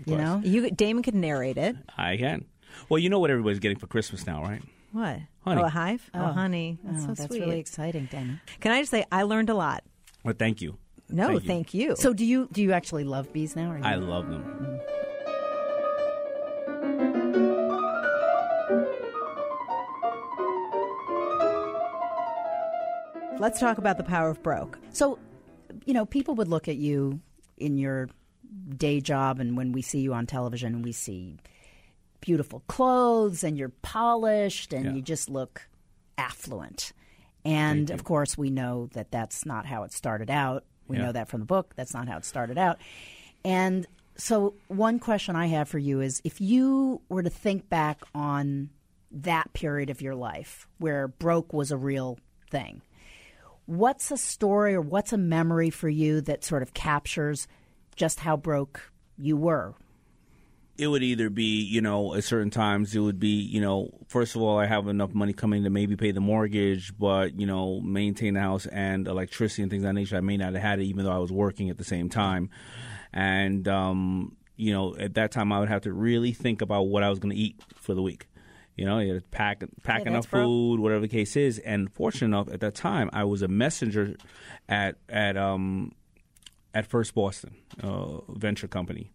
you 0.07 0.17
know, 0.17 0.41
You, 0.45 0.71
Daymond 0.71 1.05
could 1.05 1.15
narrate 1.15 1.57
it. 1.57 1.77
I 1.97 2.17
can. 2.19 2.45
Well, 2.91 2.99
you 2.99 3.09
know 3.09 3.19
what 3.21 3.31
everybody's 3.31 3.59
getting 3.59 3.79
for 3.79 3.87
Christmas 3.87 4.27
now, 4.27 4.43
right? 4.43 4.63
What? 4.93 5.19
Honey. 5.41 5.63
Oh, 5.63 5.65
a 5.65 5.69
hive? 5.69 6.11
Oh, 6.15 6.21
oh. 6.21 6.33
honey. 6.33 6.79
That's 6.83 6.99
Oh, 6.99 7.01
so 7.01 7.15
that's 7.15 7.27
sweet. 7.27 7.41
really 7.41 7.59
exciting, 7.59 8.09
Daymond. 8.11 8.41
Can 8.61 8.73
I 8.73 8.81
just 8.81 8.91
say, 8.91 9.05
I 9.13 9.23
learned 9.23 9.51
a 9.51 9.55
lot. 9.55 9.85
Well, 10.25 10.35
thank 10.39 10.61
you. 10.61 10.79
No, 11.11 11.39
Thank 11.39 11.73
you. 11.73 11.91
So 11.97 12.03
So 12.03 12.13
do 12.13 12.25
you 12.25 12.49
do 12.53 12.63
you 12.63 12.73
actually 12.73 13.05
love 13.05 13.33
bees 13.33 13.57
now? 13.57 13.71
Or 13.73 13.81
I 13.83 13.95
you- 13.95 14.01
love 14.03 14.29
them. 14.29 14.43
Mm. 14.43 14.81
let's 23.39 23.61
talk 23.61 23.79
about 23.79 23.97
the 23.97 24.05
power 24.05 24.31
of 24.31 24.43
broke. 24.43 24.79
So, 24.91 25.19
you 25.85 25.95
know, 25.95 26.05
people 26.05 26.35
would 26.37 26.49
look 26.49 26.69
at 26.69 26.77
you 26.77 27.21
in 27.57 27.79
your 27.79 28.09
day 28.77 29.01
job, 29.01 29.41
and 29.41 29.57
when 29.57 29.73
we 29.73 29.83
see 29.83 30.01
you 30.01 30.13
on 30.15 30.27
television, 30.27 30.83
we 30.83 30.93
see 30.93 31.37
beautiful 32.21 32.63
clothes, 32.67 33.45
and 33.45 33.57
you're 33.57 33.73
polished, 33.83 34.73
and 34.73 34.85
Yeah. 34.87 34.93
you 34.93 35.03
just 35.03 35.29
look 35.29 35.69
affluent. 36.17 36.93
And 37.45 37.91
of 37.91 38.05
course, 38.05 38.37
we 38.37 38.51
know 38.51 38.87
that 38.93 39.11
that's 39.11 39.47
not 39.47 39.65
how 39.67 39.85
it 39.85 39.93
started 39.93 40.31
out. 40.31 40.65
We 40.89 40.97
Yeah. 40.97 41.05
know 41.07 41.13
that 41.13 41.29
from 41.29 41.41
the 41.41 41.47
book. 41.47 41.75
That's 41.77 41.95
not 41.95 42.09
how 42.09 42.17
it 42.19 42.25
started 42.25 42.59
out. 42.59 42.79
And 43.45 43.87
so, 44.17 44.55
one 44.67 44.99
question 44.99 45.37
I 45.37 45.47
have 45.47 45.69
for 45.69 45.79
you 45.79 46.01
is 46.01 46.21
if 46.25 46.41
you 46.41 47.01
were 47.09 47.23
to 47.23 47.31
think 47.31 47.69
back 47.69 48.03
on 48.15 48.71
that 49.13 49.53
period 49.53 49.89
of 49.91 50.03
your 50.03 50.15
life 50.17 50.67
where 50.79 51.07
broke 51.09 51.53
was 51.53 51.71
a 51.71 51.77
real 51.77 52.19
thing, 52.51 52.83
what's 53.67 54.11
a 54.11 54.17
story 54.17 54.75
or 54.75 54.81
what's 54.81 55.13
a 55.13 55.19
memory 55.19 55.71
for 55.71 55.89
you 55.89 56.21
that 56.23 56.45
sort 56.45 56.63
of 56.63 56.75
captures 56.75 57.47
just 57.97 58.21
how 58.21 58.37
broke 58.37 58.91
you 59.17 59.37
were? 59.37 59.75
It 60.79 60.87
would 60.87 61.03
either 61.03 61.29
be, 61.29 61.63
you 61.63 61.81
know, 61.81 62.15
at 62.15 62.23
certain 62.23 62.51
times 62.51 62.95
it 62.95 63.01
would 63.01 63.19
be, 63.19 63.43
you 63.43 63.61
know, 63.61 63.91
first 64.07 64.37
of 64.37 64.43
all, 64.43 64.59
I 64.59 64.67
have 64.67 64.87
enough 64.87 65.13
money 65.13 65.33
coming 65.33 65.65
to 65.65 65.71
maybe 65.71 65.97
pay 65.97 66.13
the 66.13 66.21
mortgage, 66.21 66.97
but, 66.97 67.39
you 67.39 67.47
know, 67.47 67.81
maintain 67.81 68.35
the 68.35 68.41
house 68.41 68.67
and 68.67 69.09
electricity 69.09 69.63
and 69.63 69.71
things 69.71 69.83
of 69.83 69.89
that 69.89 69.95
nature. 69.95 70.17
I 70.17 70.21
may 70.21 70.37
not 70.37 70.55
have 70.55 70.63
had 70.63 70.79
it 70.79 70.85
even 70.85 71.05
though 71.05 71.13
I 71.13 71.19
was 71.19 71.33
working 71.33 71.69
at 71.69 71.79
the 71.79 71.85
same 71.85 72.09
time. 72.09 72.51
And, 73.13 73.67
um, 73.67 74.37
you 74.57 74.73
know, 74.73 74.97
at 74.97 75.15
that 75.15 75.33
time 75.33 75.53
I 75.53 75.59
would 75.59 75.69
have 75.69 75.83
to 75.83 75.93
really 75.93 76.33
think 76.33 76.63
about 76.63 76.83
what 76.83 77.03
I 77.03 77.11
was 77.11 77.19
going 77.19 77.35
to 77.35 77.41
eat 77.41 77.61
for 77.75 77.95
the 77.95 78.03
week. 78.03 78.29
You 78.77 78.85
know, 78.85 79.01
you 79.01 79.15
had 79.15 79.23
to 79.25 79.29
pack 79.31 79.65
pack 79.83 80.03
Yeah, 80.05 80.13
enough 80.13 80.27
food, 80.27 80.79
whatever 80.79 81.01
the 81.01 81.09
case 81.09 81.35
is. 81.35 81.59
And 81.59 81.93
fortunate 81.93 82.29
enough, 82.29 82.49
at 82.53 82.61
that 82.61 82.77
time, 82.77 83.11
I 83.13 83.25
was 83.25 83.43
a 83.43 83.49
messenger 83.49 84.15
at 84.69 84.95
at 85.09 85.37
um 85.37 85.91
at 86.73 86.87
First 86.87 87.13
Boston 87.15 87.57
uh, 87.83 88.21
Venture 88.29 88.69
Company, 88.69 89.11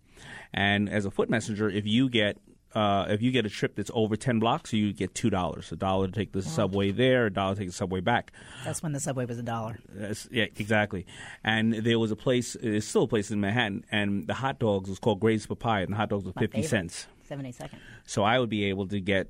and 0.54 0.90
as 0.90 1.06
a 1.06 1.12
foot 1.12 1.30
messenger, 1.30 1.70
if 1.70 1.86
you 1.86 2.10
get 2.10 2.38
uh, 2.76 3.06
if 3.10 3.22
you 3.22 3.30
get 3.30 3.46
a 3.46 3.50
trip 3.50 3.76
that's 3.76 3.92
over 3.94 4.16
ten 4.16 4.40
blocks, 4.40 4.74
you 4.74 4.94
get 4.94 5.14
two 5.14 5.30
dollars. 5.30 5.72
A 5.72 5.76
dollar 5.76 6.08
to 6.08 6.12
take 6.12 6.32
the 6.32 6.42
subway 6.42 6.90
there, 6.92 7.28
a 7.28 7.32
dollar 7.32 7.54
to 7.54 7.60
take 7.60 7.70
the 7.70 7.74
subway 7.74 8.00
back. 8.00 8.32
That's 8.66 8.82
when 8.82 8.94
the 8.94 9.00
subway 9.00 9.26
was 9.26 9.38
a 9.38 9.44
dollar. 9.44 9.78
That's, 9.90 10.28
yeah, 10.32 10.46
exactly. 10.56 11.06
And 11.44 11.74
there 11.74 12.00
was 12.00 12.10
a 12.10 12.16
place, 12.16 12.58
there's 12.60 12.88
still 12.88 13.04
a 13.04 13.08
place 13.08 13.30
in 13.30 13.40
Manhattan, 13.40 13.86
and 13.92 14.26
the 14.26 14.34
hot 14.34 14.58
dogs 14.58 14.90
was 14.90 14.98
called 14.98 15.20
Gray's 15.20 15.46
Papaya, 15.46 15.84
and 15.84 15.94
the 15.94 15.98
hot 15.98 16.10
dogs 16.10 16.26
were 16.26 16.34
My 16.36 16.42
50 16.42 16.56
favorite. 16.64 16.70
cents. 16.70 17.08
70 17.26 17.52
second. 17.52 17.80
So 18.08 18.24
I 18.24 18.40
would 18.40 18.50
be 18.50 18.66
able 18.66 18.88
to 18.88 19.00
get 19.00 19.30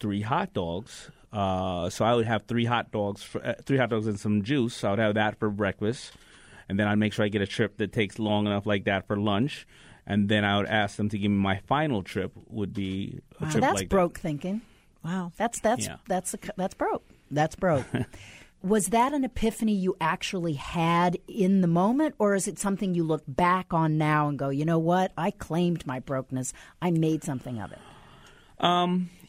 three 0.00 0.22
hot 0.22 0.52
dogs. 0.52 1.08
Uh, 1.32 1.88
so 1.88 2.04
I 2.04 2.14
would 2.14 2.26
have 2.26 2.46
three 2.48 2.64
hot 2.64 2.90
dogs, 2.90 3.22
for, 3.22 3.46
uh, 3.46 3.54
three 3.64 3.78
hot 3.78 3.90
dogs 3.90 4.08
and 4.08 4.18
some 4.18 4.42
juice. 4.42 4.82
I 4.82 4.90
would 4.90 4.98
have 4.98 5.14
that 5.14 5.38
for 5.38 5.50
breakfast, 5.50 6.12
and 6.68 6.80
then 6.80 6.88
I'd 6.88 6.98
make 6.98 7.12
sure 7.12 7.24
I 7.24 7.28
get 7.28 7.42
a 7.42 7.46
trip 7.46 7.76
that 7.76 7.92
takes 7.92 8.18
long 8.18 8.46
enough 8.46 8.66
like 8.66 8.84
that 8.86 9.06
for 9.06 9.16
lunch. 9.16 9.68
And 10.10 10.28
then 10.28 10.44
I 10.44 10.56
would 10.56 10.66
ask 10.66 10.96
them 10.96 11.08
to 11.10 11.18
give 11.18 11.30
me 11.30 11.36
my 11.38 11.58
final 11.66 12.02
trip 12.02 12.32
would 12.48 12.72
be 12.74 13.20
a 13.40 13.44
So 13.46 13.50
trip 13.52 13.60
that's 13.62 13.74
like 13.74 13.88
that. 13.88 13.94
broke 13.94 14.18
thinking. 14.18 14.60
Wow. 15.04 15.32
That's 15.36 15.60
that's 15.60 15.86
Yeah. 15.86 15.96
that's 16.08 16.34
a, 16.34 16.38
that's 16.56 16.74
broke. 16.74 17.04
That's 17.30 17.54
broke. 17.56 17.86
was 18.62 18.88
that 18.88 19.14
an 19.14 19.24
epiphany 19.24 19.72
you 19.74 19.96
actually 20.00 20.54
had 20.54 21.16
in 21.28 21.60
the 21.60 21.68
moment, 21.68 22.14
or 22.18 22.34
is 22.34 22.48
it 22.48 22.58
something 22.58 22.92
you 22.94 23.04
look 23.04 23.22
back 23.28 23.72
on 23.72 23.96
now 23.98 24.28
and 24.28 24.38
go, 24.38 24.48
you 24.50 24.64
know 24.64 24.78
what? 24.80 25.12
I 25.16 25.30
claimed 25.30 25.86
my 25.86 26.00
brokenness. 26.00 26.52
I 26.82 26.90
made 26.90 27.22
something 27.24 27.60
of 27.60 27.70
it. 27.72 27.78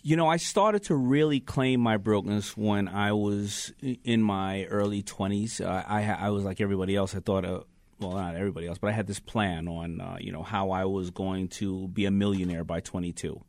You 0.04 0.16
know, 0.18 0.28
I 0.28 0.38
started 0.38 0.82
to 0.86 0.96
really 0.96 1.40
claim 1.40 1.80
my 1.80 1.98
brokenness 1.98 2.58
when 2.58 2.88
I 2.88 3.12
was 3.14 3.72
in 4.04 4.24
my 4.24 4.66
early 4.66 5.04
20s. 5.04 5.62
Uh, 5.62 5.84
I, 5.88 6.12
I 6.12 6.30
was 6.32 6.44
like 6.44 6.60
everybody 6.60 6.96
else. 6.96 7.14
I 7.16 7.20
thought, 7.20 7.46
uh, 7.46 7.60
well, 8.02 8.14
not 8.14 8.36
everybody 8.36 8.68
else, 8.68 8.78
but 8.80 8.88
I 8.90 8.94
had 8.94 9.08
this 9.08 9.20
plan 9.20 9.68
on, 9.68 10.02
uh, 10.02 10.18
you 10.20 10.32
know, 10.32 10.44
how 10.44 10.72
I 10.72 10.86
was 10.86 11.12
going 11.12 11.48
to 11.50 11.88
be 11.90 12.06
a 12.06 12.12
millionaire 12.12 12.64
by 12.64 12.80
22. 12.80 13.40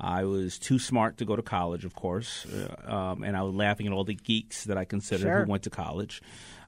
I 0.00 0.24
was 0.24 0.58
too 0.58 0.78
smart 0.78 1.18
to 1.18 1.26
go 1.26 1.36
to 1.36 1.42
college, 1.42 1.84
of 1.84 1.94
course, 1.94 2.46
uh, 2.46 2.90
um, 2.92 3.22
and 3.22 3.36
I 3.36 3.42
was 3.42 3.54
laughing 3.54 3.86
at 3.86 3.92
all 3.92 4.04
the 4.04 4.14
geeks 4.14 4.64
that 4.64 4.78
I 4.78 4.86
considered 4.86 5.26
Sure. 5.26 5.44
who 5.44 5.50
went 5.50 5.64
to 5.64 5.70
college. 5.70 6.22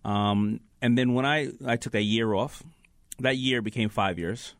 Um, 0.05 0.61
and 0.83 0.99
then 0.99 1.15
when 1.15 1.25
I, 1.25 1.49
I 1.67 1.77
took 1.77 1.95
a 1.95 2.03
year 2.03 2.35
off, 2.35 2.62
that 3.21 3.37
year 3.39 3.62
became 3.62 3.89
five 3.89 4.19
years. 4.19 4.55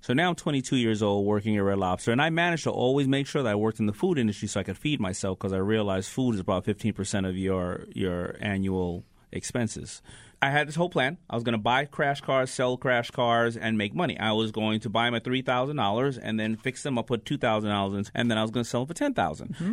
So 0.00 0.12
now 0.12 0.28
I'm 0.28 0.34
22 0.34 0.76
years 0.76 1.02
old 1.02 1.24
working 1.26 1.56
at 1.56 1.60
Red 1.62 1.78
Lobster, 1.78 2.12
and 2.12 2.20
I 2.20 2.30
managed 2.30 2.64
to 2.64 2.70
always 2.70 3.06
make 3.08 3.26
sure 3.26 3.42
that 3.42 3.50
I 3.50 3.54
worked 3.54 3.78
in 3.80 3.86
the 3.86 3.92
food 3.92 4.18
industry 4.18 4.48
so 4.48 4.60
I 4.60 4.62
could 4.62 4.76
feed 4.78 5.00
myself 5.00 5.38
because 5.38 5.52
I 5.52 5.58
realized 5.58 6.10
food 6.10 6.34
is 6.34 6.40
about 6.40 6.64
15% 6.64 7.28
of 7.28 7.36
your 7.36 7.86
your 7.92 8.36
annual 8.40 9.04
expenses. 9.32 10.02
I 10.42 10.50
had 10.50 10.68
this 10.68 10.74
whole 10.74 10.90
plan. 10.90 11.16
I 11.30 11.34
was 11.34 11.44
going 11.44 11.54
to 11.54 11.58
buy 11.58 11.86
crash 11.86 12.20
cars, 12.20 12.50
sell 12.50 12.76
crash 12.76 13.10
cars, 13.10 13.56
and 13.56 13.78
make 13.78 13.94
money. 13.94 14.18
I 14.18 14.32
was 14.32 14.52
going 14.52 14.80
to 14.80 14.90
buy 14.90 15.06
them 15.06 15.14
at 15.14 15.24
three 15.24 15.42
thousand 15.42 15.76
dollars 15.76 16.18
and 16.18 16.38
then 16.38 16.56
fix 16.56 16.82
them. 16.82 16.98
I'll 16.98 17.04
put 17.04 17.24
two 17.24 17.38
thousand 17.38 17.70
dollars 17.70 18.08
in, 18.08 18.12
and 18.14 18.30
then 18.30 18.36
I 18.36 18.42
was 18.42 18.50
going 18.50 18.64
to 18.64 18.68
sell 18.70 18.84
them 18.84 18.88
for 18.88 18.94
ten 18.94 19.14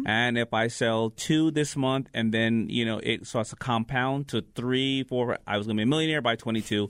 And 0.05 0.37
if 0.37 0.53
I 0.53 0.67
sell 0.67 1.09
two 1.09 1.51
this 1.51 1.75
month, 1.75 2.07
and 2.13 2.33
then 2.33 2.67
you 2.69 2.85
know 2.85 2.99
it 3.03 3.27
starts 3.27 3.49
to 3.49 3.55
compound 3.55 4.29
to 4.29 4.43
three, 4.55 5.03
four, 5.03 5.37
I 5.45 5.57
was 5.57 5.67
going 5.67 5.75
to 5.77 5.81
be 5.81 5.83
a 5.83 5.87
millionaire 5.87 6.21
by 6.21 6.35
22. 6.35 6.89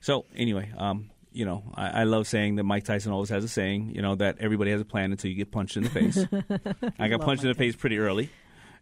So 0.00 0.24
anyway, 0.34 0.72
um, 0.76 1.10
you 1.32 1.44
know, 1.44 1.64
I, 1.74 2.00
I 2.00 2.04
love 2.04 2.26
saying 2.26 2.56
that 2.56 2.64
Mike 2.64 2.84
Tyson 2.84 3.12
always 3.12 3.28
has 3.28 3.44
a 3.44 3.48
saying, 3.48 3.92
you 3.94 4.02
know, 4.02 4.14
that 4.16 4.38
everybody 4.40 4.70
has 4.70 4.80
a 4.80 4.84
plan 4.84 5.12
until 5.12 5.30
you 5.30 5.36
get 5.36 5.50
punched 5.50 5.76
in 5.76 5.84
the 5.84 5.90
face. 5.90 6.18
I 6.98 7.08
got 7.08 7.20
punched 7.20 7.42
in 7.42 7.48
the 7.48 7.54
face 7.54 7.76
pretty 7.76 7.98
early, 7.98 8.30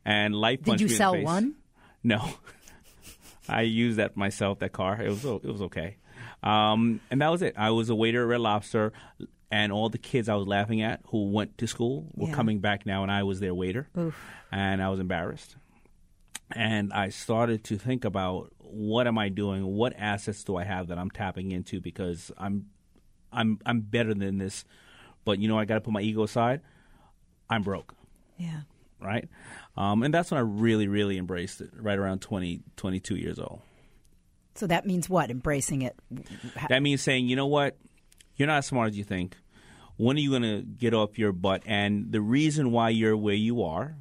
and 0.04 0.34
life 0.34 0.62
Did 0.62 0.80
you 0.80 0.88
sell 0.88 1.14
in 1.14 1.20
the 1.20 1.26
face. 1.26 1.26
one? 1.26 1.54
No, 2.02 2.30
I 3.50 3.62
used 3.62 3.98
that 3.98 4.16
myself. 4.16 4.60
That 4.60 4.72
car, 4.72 5.00
it 5.02 5.08
was 5.08 5.24
it 5.24 5.44
was 5.44 5.62
okay, 5.62 5.96
um, 6.42 7.00
and 7.10 7.20
that 7.20 7.28
was 7.30 7.42
it. 7.42 7.54
I 7.56 7.70
was 7.70 7.90
a 7.90 7.94
waiter 7.94 8.22
at 8.22 8.28
Red 8.28 8.40
Lobster, 8.40 8.92
and 9.50 9.72
all 9.72 9.88
the 9.88 9.98
kids 9.98 10.28
I 10.28 10.34
was 10.34 10.46
laughing 10.46 10.80
at 10.82 11.00
who 11.08 11.30
went 11.30 11.58
to 11.58 11.66
school 11.66 12.06
were 12.14 12.28
Yeah. 12.28 12.34
coming 12.34 12.60
back 12.60 12.86
now, 12.86 13.02
and 13.02 13.10
I 13.10 13.22
was 13.24 13.40
their 13.40 13.54
waiter, 13.54 13.88
and 14.52 14.82
I 14.82 14.88
was 14.88 15.00
embarrassed. 15.00 15.56
And 16.52 16.92
I 16.92 17.10
started 17.10 17.62
to 17.64 17.78
think 17.78 18.04
about 18.04 18.52
what 18.58 19.06
am 19.06 19.18
I 19.18 19.28
doing? 19.28 19.64
What 19.66 19.92
assets 19.96 20.42
do 20.44 20.56
I 20.56 20.64
have 20.64 20.88
that 20.88 20.98
I'm 20.98 21.10
tapping 21.10 21.52
into? 21.52 21.80
Because 21.80 22.32
I'm, 22.38 22.66
I'm, 23.32 23.58
I'm 23.64 23.80
better 23.82 24.14
than 24.14 24.38
this, 24.38 24.64
but 25.24 25.38
you 25.38 25.46
know 25.48 25.58
I 25.58 25.64
got 25.64 25.74
to 25.74 25.80
put 25.80 25.92
my 25.92 26.00
ego 26.00 26.22
aside. 26.24 26.60
I'm 27.48 27.62
broke 27.62 27.94
Yeah. 28.36 28.60
Right? 29.00 29.28
Um, 29.76 30.02
and 30.02 30.12
that's 30.12 30.30
when 30.30 30.38
I 30.38 30.42
really, 30.42 30.88
really 30.88 31.18
embraced 31.18 31.60
it, 31.60 31.70
right 31.76 31.98
around 31.98 32.20
20, 32.20 32.62
22 32.76 33.16
years 33.16 33.38
old. 33.38 33.60
So 34.54 34.66
that 34.66 34.86
means 34.86 35.08
what? 35.08 35.30
Embracing 35.30 35.82
it. 35.82 35.98
That 36.68 36.82
means 36.82 37.00
saying, 37.00 37.28
you 37.28 37.36
know 37.36 37.46
what? 37.46 37.76
You're 38.36 38.48
not 38.48 38.58
as 38.58 38.66
smart 38.66 38.90
as 38.90 38.98
you 38.98 39.04
think. 39.04 39.36
When 39.96 40.16
are 40.16 40.20
you 40.20 40.30
going 40.30 40.42
to 40.42 40.62
get 40.62 40.94
off 40.94 41.18
your 41.18 41.32
butt? 41.32 41.62
And 41.66 42.10
the 42.10 42.20
reason 42.20 42.70
why 42.72 42.88
you're 42.90 43.16
where 43.16 43.34
you 43.34 43.62
are 43.62 43.96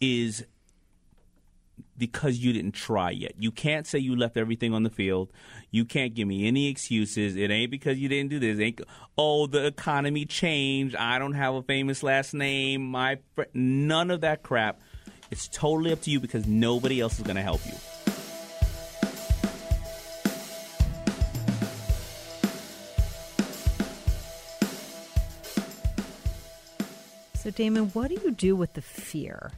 is 0.00 0.44
because 1.96 2.38
you 2.38 2.52
didn't 2.52 2.72
try 2.72 3.10
yet. 3.10 3.32
You 3.38 3.50
can't 3.50 3.86
say 3.86 3.98
you 3.98 4.16
left 4.16 4.36
everything 4.36 4.74
on 4.74 4.82
the 4.82 4.90
field. 4.90 5.32
You 5.70 5.84
can't 5.84 6.14
give 6.14 6.26
me 6.26 6.46
any 6.48 6.68
excuses. 6.68 7.36
It 7.36 7.50
ain't 7.50 7.70
because 7.70 7.98
you 7.98 8.08
didn't 8.08 8.30
do 8.30 8.38
this. 8.38 8.58
It 8.58 8.62
ain't 8.62 8.80
oh 9.16 9.46
the 9.46 9.66
economy 9.66 10.24
changed. 10.24 10.96
I 10.96 11.18
don't 11.18 11.34
have 11.34 11.54
a 11.54 11.62
famous 11.62 12.02
last 12.02 12.34
name. 12.34 12.82
My 12.90 13.18
fr-. 13.34 13.44
none 13.54 14.10
of 14.10 14.22
that 14.22 14.42
crap. 14.42 14.80
It's 15.30 15.48
totally 15.48 15.92
up 15.92 16.02
to 16.02 16.10
you 16.10 16.20
because 16.20 16.46
nobody 16.46 17.00
else 17.00 17.18
is 17.18 17.24
going 17.24 17.36
to 17.36 17.42
help 17.42 17.64
you. 17.64 17.72
So, 27.42 27.50
Daymond, 27.50 27.94
what 27.94 28.08
do 28.08 28.20
you 28.22 28.30
do 28.30 28.54
with 28.54 28.74
the 28.74 28.82
fear? 28.82 29.52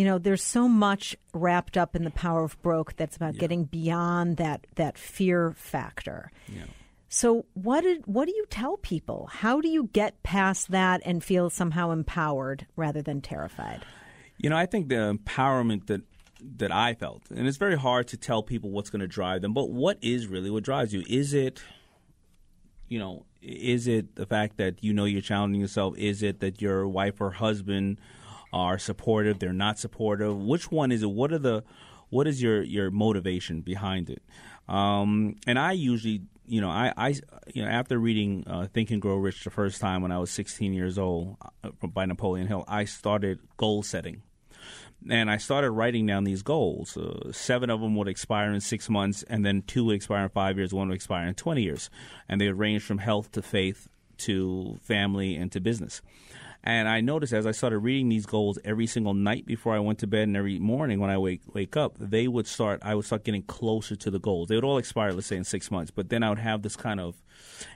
You 0.00 0.06
know, 0.06 0.16
there's 0.16 0.42
so 0.42 0.66
much 0.66 1.14
wrapped 1.34 1.76
up 1.76 1.94
in 1.94 2.04
the 2.04 2.10
power 2.10 2.42
of 2.42 2.56
broke 2.62 2.96
that's 2.96 3.16
about 3.16 3.34
getting 3.36 3.64
beyond 3.64 4.38
that 4.38 4.66
that 4.76 4.96
fear 4.96 5.52
factor. 5.58 6.32
So, 7.10 7.44
what 7.52 7.82
did 7.82 8.06
what 8.06 8.26
do 8.26 8.32
you 8.34 8.46
tell 8.48 8.78
people? 8.78 9.28
How 9.30 9.60
do 9.60 9.68
you 9.68 9.90
get 9.92 10.22
past 10.22 10.70
that 10.70 11.02
and 11.04 11.22
feel 11.22 11.50
somehow 11.50 11.90
empowered 11.90 12.66
rather 12.76 13.02
than 13.02 13.20
terrified? 13.20 13.84
You 14.38 14.48
know, 14.48 14.56
I 14.56 14.64
think 14.64 14.88
the 14.88 15.18
empowerment 15.18 15.88
that 15.88 16.00
that 16.56 16.72
I 16.72 16.94
felt, 16.94 17.24
and 17.30 17.46
it's 17.46 17.58
very 17.58 17.76
hard 17.76 18.08
to 18.08 18.16
tell 18.16 18.42
people 18.42 18.70
what's 18.70 18.88
going 18.88 19.00
to 19.00 19.06
drive 19.06 19.42
them, 19.42 19.52
but 19.52 19.68
what 19.68 19.98
is 20.00 20.26
really 20.26 20.48
what 20.48 20.64
drives 20.64 20.94
you? 20.94 21.04
Is 21.10 21.34
it, 21.34 21.62
you 22.88 22.98
know, 22.98 23.26
is 23.42 23.86
it 23.86 24.16
the 24.16 24.24
fact 24.24 24.56
that 24.56 24.82
you 24.82 24.94
know 24.94 25.04
you're 25.04 25.20
challenging 25.20 25.60
yourself? 25.60 25.98
Is 25.98 26.22
it 26.22 26.40
that 26.40 26.62
your 26.62 26.88
wife 26.88 27.20
or 27.20 27.32
husband 27.32 27.98
are 28.52 28.78
supportive? 28.78 29.38
They're 29.38 29.52
not 29.52 29.78
supportive. 29.78 30.36
Which 30.36 30.70
one 30.70 30.92
is 30.92 31.02
it? 31.02 31.10
What 31.10 31.32
are 31.32 31.38
the 31.38 31.64
what 32.08 32.26
is 32.26 32.42
your 32.42 32.62
your 32.62 32.90
motivation 32.90 33.60
behind 33.60 34.10
it? 34.10 34.22
Um, 34.68 35.36
and 35.46 35.58
I 35.58 35.72
usually, 35.72 36.22
you 36.46 36.60
know, 36.60 36.70
I, 36.70 36.92
I 36.96 37.08
you 37.52 37.64
know, 37.64 37.68
after 37.68 37.98
reading 37.98 38.44
uh, 38.46 38.66
Think 38.72 38.90
and 38.90 39.02
Grow 39.02 39.16
Rich 39.16 39.44
the 39.44 39.50
first 39.50 39.80
time 39.80 40.02
when 40.02 40.12
I 40.12 40.18
was 40.18 40.30
16 40.30 40.72
years 40.72 40.98
old 40.98 41.36
uh, 41.64 41.70
by 41.86 42.06
Napoleon 42.06 42.46
Hill, 42.46 42.64
I 42.68 42.84
started 42.84 43.40
goal 43.56 43.82
setting 43.82 44.22
and 45.08 45.30
I 45.30 45.38
started 45.38 45.70
writing 45.70 46.06
down 46.06 46.24
these 46.24 46.42
goals. 46.42 46.96
Uh, 46.96 47.32
seven 47.32 47.70
of 47.70 47.80
them 47.80 47.96
would 47.96 48.08
expire 48.08 48.52
in 48.52 48.60
six 48.60 48.90
months, 48.90 49.22
and 49.22 49.44
then 49.44 49.62
two 49.62 49.86
would 49.86 49.96
expire 49.96 50.24
in 50.24 50.28
five 50.28 50.58
years, 50.58 50.74
one 50.74 50.88
would 50.88 50.94
expire 50.94 51.26
in 51.26 51.34
20 51.34 51.62
years. 51.62 51.90
And 52.28 52.40
they 52.40 52.46
would 52.48 52.58
range 52.58 52.82
from 52.82 52.98
health 52.98 53.32
to 53.32 53.42
faith 53.42 53.88
to 54.18 54.78
family 54.82 55.36
and 55.36 55.50
to 55.52 55.60
business. 55.60 56.02
And 56.62 56.88
I 56.88 57.00
noticed 57.00 57.32
as 57.32 57.46
I 57.46 57.52
started 57.52 57.78
reading 57.78 58.10
these 58.10 58.26
goals 58.26 58.58
every 58.64 58.86
single 58.86 59.14
night 59.14 59.46
before 59.46 59.74
I 59.74 59.78
went 59.78 59.98
to 60.00 60.06
bed 60.06 60.24
and 60.24 60.36
every 60.36 60.58
morning 60.58 61.00
when 61.00 61.08
I 61.08 61.16
wake 61.16 61.40
wake 61.54 61.74
up, 61.76 61.96
they 61.98 62.28
would 62.28 62.46
start. 62.46 62.80
I 62.82 62.94
would 62.94 63.06
start 63.06 63.24
getting 63.24 63.42
closer 63.42 63.96
to 63.96 64.10
the 64.10 64.18
goals. 64.18 64.48
They 64.48 64.56
would 64.56 64.64
all 64.64 64.76
expire, 64.78 65.12
let's 65.12 65.26
say, 65.26 65.36
in 65.36 65.44
six 65.44 65.70
months. 65.70 65.90
But 65.90 66.10
then 66.10 66.22
I 66.22 66.28
would 66.28 66.38
have 66.38 66.60
this 66.62 66.76
kind 66.76 67.00
of 67.00 67.16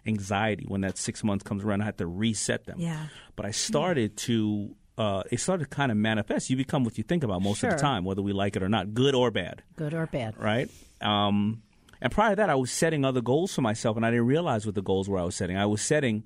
anxiety 0.06 0.64
when 0.68 0.82
that 0.82 0.98
six 0.98 1.24
months 1.24 1.42
comes 1.44 1.64
around. 1.64 1.82
I 1.82 1.86
had 1.86 1.98
to 1.98 2.06
reset 2.06 2.66
them. 2.66 2.78
Yeah. 2.78 3.06
But 3.36 3.46
I 3.46 3.50
started 3.50 4.16
to. 4.18 4.74
Uh, 4.96 5.24
it 5.32 5.40
started 5.40 5.64
to 5.64 5.70
kind 5.70 5.90
of 5.90 5.98
manifest. 5.98 6.50
You 6.50 6.56
become 6.56 6.84
what 6.84 6.96
you 6.98 7.02
think 7.02 7.24
about 7.24 7.42
most 7.42 7.64
of 7.64 7.70
the 7.70 7.76
time, 7.76 8.04
whether 8.04 8.22
we 8.22 8.32
like 8.32 8.54
it 8.54 8.62
or 8.62 8.68
not, 8.68 8.94
good 8.94 9.12
or 9.16 9.32
bad 9.32 9.62
Good 9.74 9.92
or 9.92 10.06
bad? 10.06 10.38
right? 10.38 10.70
Um, 11.00 11.62
and 12.00 12.12
prior 12.12 12.30
to 12.30 12.36
that, 12.36 12.48
I 12.48 12.54
was 12.54 12.70
setting 12.70 13.04
other 13.04 13.20
goals 13.20 13.52
for 13.52 13.60
myself, 13.62 13.96
and 13.96 14.06
I 14.06 14.10
didn't 14.10 14.26
realize 14.26 14.66
what 14.66 14.76
the 14.76 14.82
goals 14.82 15.08
were 15.08 15.18
I 15.18 15.24
was 15.24 15.34
setting. 15.34 15.56
I 15.56 15.66
was 15.66 15.82
setting, 15.82 16.22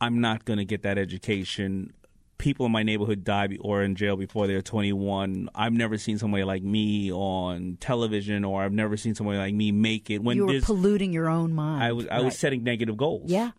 I'm 0.00 0.20
not 0.20 0.44
going 0.44 0.58
to 0.58 0.64
get 0.64 0.82
that 0.82 0.98
education 0.98 1.92
people 2.38 2.64
in 2.64 2.72
my 2.72 2.82
neighborhood 2.82 3.22
die 3.22 3.48
or 3.60 3.82
in 3.82 3.94
jail 3.94 4.16
before 4.16 4.46
they're 4.46 4.62
21. 4.62 5.50
I've 5.54 5.74
never 5.74 5.98
seen 5.98 6.16
somebody 6.16 6.42
like 6.42 6.62
me 6.62 7.12
on 7.12 7.76
television, 7.80 8.44
or 8.46 8.62
I've 8.62 8.72
never 8.72 8.96
seen 8.96 9.14
somebody 9.14 9.36
like 9.38 9.52
me 9.54 9.72
make 9.72 10.08
it. 10.08 10.22
When 10.22 10.38
you 10.38 10.46
were 10.46 10.60
polluting 10.62 11.12
your 11.12 11.28
own 11.28 11.52
mind. 11.52 11.82
I 11.84 11.92
was 11.92 12.06
I 12.08 12.16
Right. 12.16 12.24
was 12.24 12.38
setting 12.38 12.64
negative 12.64 12.96
goals. 12.96 13.30
Yeah. 13.30 13.50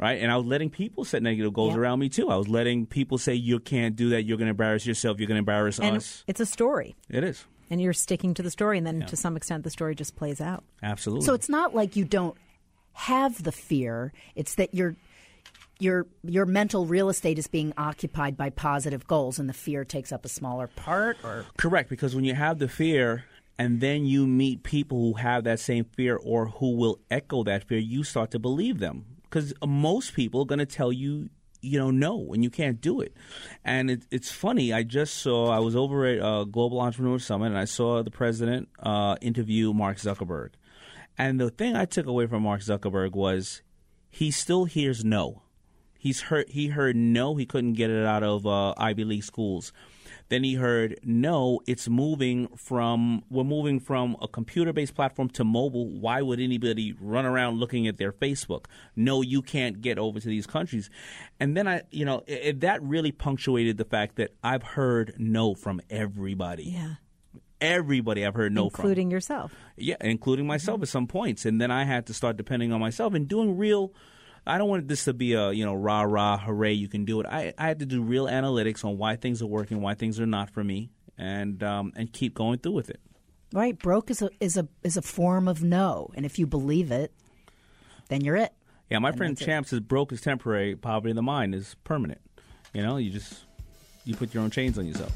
Right, 0.00 0.20
and 0.20 0.32
I 0.32 0.36
was 0.36 0.44
letting 0.46 0.70
people 0.70 1.04
set 1.04 1.22
negative 1.22 1.52
goals 1.52 1.74
Yeah. 1.74 1.78
around 1.80 2.00
me 2.00 2.08
too. 2.08 2.28
I 2.28 2.34
was 2.34 2.48
letting 2.48 2.86
people 2.86 3.16
say 3.18 3.34
you 3.36 3.60
can't 3.60 3.94
do 3.94 4.08
that. 4.10 4.24
You're 4.24 4.36
going 4.36 4.46
to 4.46 4.50
embarrass 4.50 4.84
yourself. 4.84 5.20
You're 5.20 5.28
going 5.28 5.36
to 5.36 5.38
embarrass 5.38 5.78
And 5.78 5.98
us. 5.98 6.24
it's 6.26 6.40
a 6.40 6.46
story. 6.46 6.96
It 7.08 7.22
is 7.22 7.44
And 7.70 7.80
you're 7.80 7.92
sticking 7.92 8.34
to 8.34 8.42
the 8.42 8.50
story, 8.50 8.76
and 8.78 8.84
then 8.86 9.06
to 9.06 9.16
some 9.16 9.36
extent, 9.36 9.62
the 9.62 9.70
story 9.70 9.94
just 9.94 10.16
plays 10.16 10.40
out. 10.40 10.64
absolutely. 10.82 11.24
So 11.24 11.34
it's 11.34 11.48
not 11.48 11.72
like 11.76 11.94
you 11.94 12.04
don't 12.04 12.36
have 12.94 13.44
the 13.44 13.52
fear. 13.52 14.12
It's 14.34 14.56
that 14.56 14.74
your 14.74 14.96
your 15.78 16.06
your 16.22 16.46
mental 16.46 16.86
real 16.86 17.08
estate 17.08 17.38
is 17.38 17.46
being 17.46 17.72
occupied 17.76 18.36
by 18.36 18.50
positive 18.50 19.06
goals, 19.06 19.38
and 19.38 19.48
the 19.48 19.54
fear 19.54 19.84
takes 19.84 20.12
up 20.12 20.24
a 20.24 20.28
smaller 20.28 20.68
part. 20.68 21.16
Or 21.24 21.46
Correct, 21.56 21.90
because 21.90 22.14
when 22.14 22.24
you 22.24 22.34
have 22.34 22.58
the 22.58 22.68
fear 22.68 23.24
and 23.58 23.80
then 23.80 24.04
you 24.04 24.26
meet 24.26 24.62
people 24.62 24.98
who 24.98 25.12
have 25.14 25.44
that 25.44 25.60
same 25.60 25.84
fear 25.84 26.16
or 26.16 26.46
who 26.46 26.76
will 26.76 26.98
echo 27.10 27.44
that 27.44 27.64
fear, 27.64 27.78
you 27.78 28.02
start 28.02 28.30
to 28.32 28.38
believe 28.38 28.78
them. 28.78 29.06
Because 29.22 29.52
most 29.64 30.14
people 30.14 30.42
are 30.42 30.46
going 30.46 30.60
to 30.60 30.66
tell 30.66 30.92
you, 30.92 31.28
you 31.60 31.78
know, 31.78 31.90
no, 31.90 32.32
and 32.32 32.44
you 32.44 32.50
can't 32.50 32.80
do 32.80 33.00
it. 33.00 33.16
And 33.64 33.90
it, 33.90 34.02
it's 34.10 34.30
funny. 34.30 34.72
I 34.72 34.82
just 34.82 35.16
saw. 35.16 35.50
I 35.50 35.58
was 35.58 35.76
over 35.76 36.04
at 36.06 36.20
uh, 36.20 36.44
Global 36.44 36.80
Entrepreneur 36.80 37.18
Summit, 37.18 37.46
and 37.46 37.58
I 37.58 37.64
saw 37.64 38.02
the 38.02 38.10
president 38.10 38.68
uh, 38.78 39.16
interview 39.20 39.72
Mark 39.72 39.98
Zuckerberg. 39.98 40.50
And 41.16 41.40
the 41.40 41.50
thing 41.50 41.76
I 41.76 41.84
took 41.84 42.06
away 42.06 42.26
from 42.26 42.42
Mark 42.42 42.60
Zuckerberg 42.60 43.12
was 43.12 43.62
he 44.10 44.30
still 44.30 44.64
hears 44.64 45.04
no. 45.04 45.43
He's 46.04 46.20
heard 46.20 46.50
he 46.50 46.68
heard 46.68 46.96
no, 46.96 47.34
he 47.36 47.46
couldn't 47.46 47.72
get 47.72 47.88
it 47.88 48.04
out 48.04 48.22
of 48.22 48.46
uh, 48.46 48.74
Ivy 48.76 49.04
League 49.04 49.24
schools. 49.24 49.72
Then 50.28 50.44
he 50.44 50.52
heard 50.54 50.98
no, 51.02 51.60
it's 51.66 51.88
moving 51.88 52.48
from 52.58 53.24
we're 53.30 53.42
moving 53.42 53.80
from 53.80 54.14
a 54.20 54.28
computer-based 54.28 54.94
platform 54.94 55.30
to 55.30 55.44
mobile. 55.44 55.88
Why 55.88 56.20
would 56.20 56.40
anybody 56.40 56.94
run 57.00 57.24
around 57.24 57.58
looking 57.58 57.88
at 57.88 57.96
their 57.96 58.12
Facebook? 58.12 58.66
No, 58.94 59.22
you 59.22 59.40
can't 59.40 59.80
get 59.80 59.98
over 59.98 60.20
to 60.20 60.28
these 60.28 60.46
countries. 60.46 60.90
And 61.40 61.56
then 61.56 61.66
I, 61.66 61.82
you 61.90 62.04
know, 62.04 62.22
it, 62.26 62.40
it- 62.44 62.60
that 62.60 62.82
really 62.82 63.10
punctuated 63.10 63.78
the 63.78 63.86
fact 63.86 64.16
that 64.16 64.32
I've 64.42 64.62
heard 64.62 65.14
no 65.16 65.54
from 65.54 65.80
everybody. 65.88 66.64
Yeah. 66.64 66.94
Everybody 67.62 68.26
I've 68.26 68.34
heard 68.34 68.52
no 68.52 68.68
from. 68.68 68.82
Including 68.82 69.10
yourself. 69.10 69.54
Yeah, 69.78 69.96
including 70.02 70.46
myself 70.46 70.82
at 70.82 70.88
some 70.88 71.06
points, 71.06 71.46
and 71.46 71.58
then 71.62 71.70
I 71.70 71.84
had 71.84 72.04
to 72.08 72.12
start 72.14 72.36
depending 72.36 72.72
on 72.74 72.80
myself 72.80 73.14
and 73.14 73.26
doing 73.26 73.56
real. 73.56 73.94
I 74.46 74.58
don't 74.58 74.68
want 74.68 74.88
this 74.88 75.04
to 75.04 75.14
be 75.14 75.32
a 75.32 75.52
you 75.52 75.64
know 75.64 75.74
rah 75.74 76.02
rah 76.02 76.38
hooray 76.38 76.72
you 76.72 76.88
can 76.88 77.04
do 77.04 77.20
it. 77.20 77.26
I 77.26 77.52
I 77.58 77.66
had 77.66 77.78
to 77.80 77.86
do 77.86 78.02
real 78.02 78.26
analytics 78.26 78.84
on 78.84 78.98
why 78.98 79.16
things 79.16 79.40
are 79.42 79.46
working, 79.46 79.80
why 79.80 79.94
things 79.94 80.20
are 80.20 80.26
not 80.26 80.50
for 80.50 80.62
me, 80.62 80.90
and 81.16 81.62
um, 81.62 81.92
and 81.96 82.12
keep 82.12 82.34
going 82.34 82.58
through 82.58 82.72
with 82.72 82.90
it. 82.90 83.00
right, 83.52 83.78
broke 83.78 84.10
is 84.10 84.20
a 84.22 84.30
is 84.40 84.56
a 84.56 84.68
is 84.82 84.96
a 84.96 85.02
form 85.02 85.48
of 85.48 85.62
no, 85.62 86.10
and 86.14 86.26
if 86.26 86.38
you 86.38 86.46
believe 86.46 86.90
it, 86.90 87.12
then 88.08 88.20
you're 88.22 88.36
it. 88.36 88.52
Yeah, 88.90 88.98
my 88.98 89.08
And 89.10 89.16
friend 89.16 89.40
it. 89.40 89.44
Champ 89.44 89.66
says 89.66 89.80
broke 89.80 90.12
is 90.12 90.20
temporary, 90.20 90.76
poverty 90.76 91.10
of 91.10 91.16
the 91.16 91.22
mind 91.22 91.54
is 91.54 91.76
permanent. 91.84 92.20
You 92.74 92.82
know, 92.82 92.96
you 92.98 93.10
just 93.10 93.44
you 94.04 94.14
put 94.14 94.34
your 94.34 94.42
own 94.42 94.50
chains 94.50 94.78
on 94.78 94.86
yourself. 94.86 95.12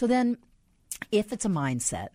So 0.00 0.06
then, 0.06 0.38
if 1.12 1.30
it's 1.30 1.44
a 1.44 1.50
mindset, 1.50 2.08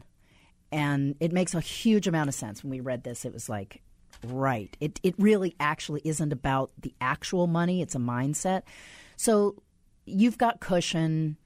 and 0.72 1.14
it 1.20 1.32
makes 1.32 1.54
a 1.54 1.60
huge 1.60 2.08
amount 2.08 2.30
of 2.30 2.34
sense 2.34 2.64
when 2.64 2.72
we 2.72 2.80
read 2.80 3.04
this, 3.04 3.26
it 3.26 3.32
was 3.32 3.48
like, 3.48 3.84
right. 4.26 4.76
It 4.80 5.00
it 5.04 5.14
really 5.20 5.56
actually 5.60 6.02
isn't 6.04 6.34
about 6.34 6.72
the 6.82 6.96
actual 7.00 7.46
money; 7.46 7.84
it's 7.84 7.94
a 7.94 8.00
mindset. 8.00 8.64
So 9.18 9.62
you've 10.08 10.40
got 10.40 10.62
cushion. 10.62 11.38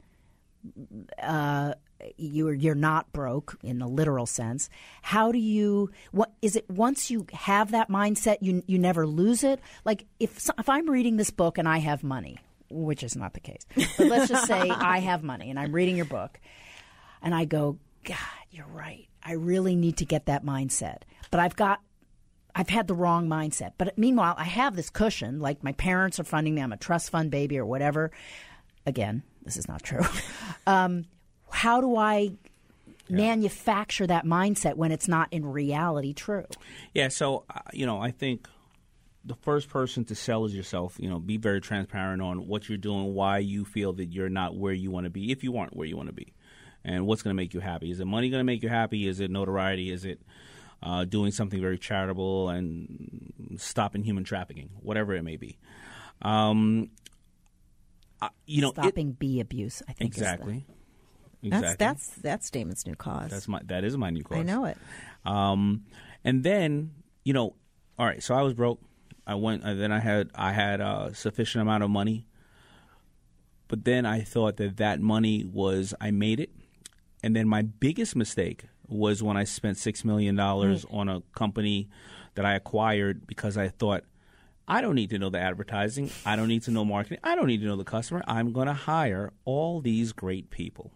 Uh, 1.22 1.74
you're 2.16 2.54
you're 2.54 2.74
not 2.74 3.12
broke 3.12 3.58
in 3.62 3.80
the 3.80 3.88
literal 3.88 4.26
sense. 4.26 4.70
How 5.02 5.34
do 5.34 5.40
you? 5.40 5.92
What 6.14 6.32
is 6.42 6.56
it? 6.56 6.70
Once 6.70 7.12
you 7.12 7.28
have 7.34 7.72
that 7.72 7.90
mindset, 7.90 8.38
you 8.40 8.64
you 8.66 8.80
never 8.80 9.06
lose 9.06 9.44
it. 9.44 9.60
Like 9.84 10.06
if 10.22 10.50
if 10.58 10.70
I'm 10.70 10.90
reading 10.90 11.18
this 11.18 11.32
book 11.32 11.58
and 11.58 11.68
I 11.68 11.80
have 11.80 12.02
money, 12.02 12.38
which 12.70 13.04
is 13.04 13.16
not 13.16 13.34
the 13.34 13.40
case, 13.40 13.66
but 13.98 14.08
let's 14.08 14.30
just 14.30 14.48
say 14.48 14.70
I 14.70 15.00
have 15.00 15.24
money 15.24 15.50
and 15.50 15.60
I'm 15.60 15.74
reading 15.74 15.96
your 15.96 16.06
book, 16.06 16.40
and 17.22 17.34
I 17.34 17.46
go, 17.46 17.78
God, 18.04 18.18
you're 18.52 18.68
right. 18.68 19.08
I 19.24 19.34
really 19.34 19.76
need 19.76 19.98
to 19.98 20.06
get 20.06 20.26
that 20.28 20.46
mindset, 20.46 21.02
but 21.32 21.40
I've 21.40 21.56
got. 21.56 21.82
I've 22.56 22.70
had 22.70 22.88
the 22.88 22.96
wrong 22.96 23.30
mindset. 23.30 23.74
But 23.78 23.96
meanwhile, 23.98 24.34
I 24.36 24.44
have 24.44 24.76
this 24.76 24.90
cushion, 24.90 25.40
like 25.40 25.64
my 25.64 25.72
parents 25.74 26.20
are 26.20 26.24
funding 26.24 26.56
me. 26.56 26.62
I'm 26.62 26.74
a 26.74 26.78
trust 26.78 27.12
fund 27.12 27.30
baby 27.30 27.60
or 27.60 27.66
whatever. 27.66 28.12
Again, 28.88 29.22
this 29.44 29.56
is 29.56 29.68
not 29.68 29.84
true. 29.84 30.02
Um, 30.68 31.06
how 31.52 31.82
do 31.82 31.96
I 31.96 32.32
manufacture 33.10 34.06
that 34.08 34.26
mindset 34.26 34.76
when 34.76 34.92
it's 34.92 35.08
not 35.08 35.28
in 35.32 35.46
reality 35.46 36.14
true? 36.14 36.46
Yeah, 36.94 37.08
so 37.08 37.44
uh, 37.50 37.62
you 37.74 37.86
know, 37.86 38.00
I 38.00 38.12
think 38.12 38.48
the 39.30 39.36
first 39.36 39.70
person 39.70 40.04
to 40.06 40.16
sell 40.16 40.44
is 40.46 40.54
yourself. 40.56 40.98
You 41.00 41.10
know, 41.10 41.20
be 41.20 41.38
very 41.38 41.62
transparent 41.62 42.22
on 42.22 42.48
what 42.48 42.68
you're 42.68 42.78
doing, 42.78 43.14
why 43.14 43.38
you 43.38 43.64
feel 43.64 43.94
that 43.94 44.08
you're 44.08 44.28
not 44.30 44.56
where 44.58 44.74
you 44.74 44.92
want 44.92 45.06
to 45.06 45.10
be, 45.10 45.32
if 45.32 45.44
you 45.44 45.56
aren't 45.58 45.76
where 45.76 45.88
you 45.88 45.96
want 45.96 46.08
to 46.10 46.14
be, 46.14 46.34
and 46.84 47.06
what's 47.06 47.22
going 47.22 47.34
to 47.36 47.42
make 47.42 47.54
you 47.54 47.60
happy. 47.60 47.92
Is 47.92 48.00
it 48.00 48.06
money 48.06 48.30
going 48.30 48.40
to 48.40 48.44
make 48.44 48.64
you 48.64 48.70
happy? 48.70 49.08
Is 49.08 49.20
it 49.20 49.30
notoriety? 49.32 49.92
Is 49.92 50.04
it 50.04 50.20
uh, 50.82 51.06
doing 51.06 51.32
something 51.32 51.62
very 51.62 51.78
charitable 51.78 52.50
and 52.50 53.56
stopping 53.58 54.04
human 54.04 54.24
trafficking, 54.24 54.72
whatever 54.82 55.14
it 55.14 55.24
may 55.24 55.38
be? 55.38 55.58
Um, 56.24 56.90
uh, 58.22 58.30
you 58.46 58.62
know, 58.62 58.70
it- 58.70 58.76
Stopping 58.76 59.12
bee 59.14 59.40
abuse, 59.40 59.82
I 59.88 59.94
think. 59.94 60.14
is 60.14 60.20
the- 60.20 60.26
exactly. 60.26 60.66
That's 61.42 61.54
Exactly. 61.64 61.76
that's 61.86 62.08
that's 62.22 62.50
Daymond's 62.52 62.86
new 62.86 62.96
cause. 62.96 63.30
That's 63.32 63.48
my 63.48 63.62
that 63.68 63.86
is 63.86 63.96
my 63.96 64.10
new 64.10 64.24
cause. 64.24 64.40
I 64.40 64.44
know 64.44 64.66
it. 64.66 64.78
Um, 65.24 65.86
and 66.26 66.44
then 66.44 66.92
you 67.24 67.32
know, 67.32 67.56
all 67.98 68.06
right. 68.06 68.22
So 68.22 68.36
I 68.36 68.42
was 68.42 68.54
broke. 68.54 68.82
I 69.30 69.36
went. 69.36 69.64
And 69.64 69.80
then 69.80 69.92
I 69.92 70.00
had 70.00 70.32
I 70.34 70.54
had 70.54 70.82
a 70.82 71.12
sufficient 71.14 71.62
amount 71.62 71.84
of 71.84 71.92
money. 71.92 72.26
But 73.68 73.86
then 73.86 74.04
I 74.04 74.22
thought 74.22 74.58
that 74.58 74.78
that 74.78 75.00
money 75.00 75.46
was 75.46 75.94
I 76.02 76.10
made 76.10 76.40
it, 76.40 76.50
and 77.22 77.36
then 77.36 77.48
my 77.48 77.62
biggest 77.62 78.16
mistake 78.16 78.64
was 78.88 79.22
when 79.22 79.38
I 79.38 79.44
spent 79.44 79.78
six 79.78 80.04
million 80.04 80.36
dollars 80.36 80.84
mm. 80.84 80.98
on 80.98 81.10
a 81.10 81.22
company 81.36 81.88
that 82.34 82.46
I 82.46 82.56
acquired 82.56 83.28
because 83.28 83.56
I 83.56 83.70
thought. 83.70 84.04
I 84.72 84.82
don't 84.82 84.94
need 84.94 85.10
to 85.10 85.18
know 85.18 85.32
the 85.32 85.40
advertising. 85.40 86.12
I 86.28 86.36
don't 86.36 86.48
need 86.48 86.62
to 86.66 86.72
know 86.72 86.86
marketing. 86.86 87.18
I 87.24 87.34
don't 87.34 87.48
need 87.48 87.62
to 87.62 87.66
know 87.66 87.76
the 87.76 87.84
customer. 87.84 88.22
I'm 88.28 88.54
going 88.54 88.68
to 88.68 88.74
hire 88.74 89.34
all 89.44 89.82
these 89.82 90.12
great 90.12 90.52
people. 90.52 90.92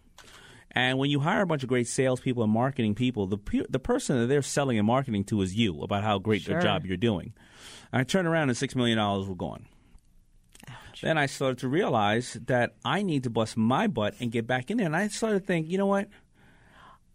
And 0.75 0.97
when 0.97 1.09
you 1.11 1.19
hire 1.19 1.41
a 1.41 1.45
bunch 1.45 1.61
of 1.63 1.69
great 1.69 1.87
salespeople 1.87 2.41
and 2.43 2.51
marketing 2.51 2.95
people, 2.95 3.27
the 3.27 3.37
pe- 3.37 3.65
the 3.69 3.79
person 3.79 4.19
that 4.19 4.25
they're 4.27 4.41
selling 4.41 4.77
and 4.79 4.87
marketing 4.87 5.23
to 5.25 5.41
is 5.41 5.53
you 5.55 5.81
about 5.81 6.03
how 6.03 6.17
great 6.17 6.41
Sure. 6.43 6.57
the 6.57 6.63
job 6.63 6.85
you're 6.85 6.97
doing. 6.97 7.33
And 7.91 8.01
I 8.01 8.03
turned 8.03 8.27
around 8.27 8.49
and 8.49 8.57
six 8.57 8.75
million 8.75 8.97
dollars 8.97 9.27
were 9.27 9.35
gone. 9.35 9.65
Then 11.01 11.17
I 11.17 11.25
started 11.25 11.57
to 11.59 11.67
realize 11.67 12.37
that 12.45 12.75
I 12.85 13.03
need 13.03 13.23
to 13.23 13.29
bust 13.29 13.57
my 13.57 13.87
butt 13.87 14.15
and 14.19 14.31
get 14.31 14.47
back 14.47 14.71
in 14.71 14.77
there. 14.77 14.85
And 14.85 14.95
I 14.95 15.07
started 15.09 15.39
to 15.41 15.45
think, 15.45 15.69
you 15.69 15.77
know 15.77 15.85
what? 15.87 16.07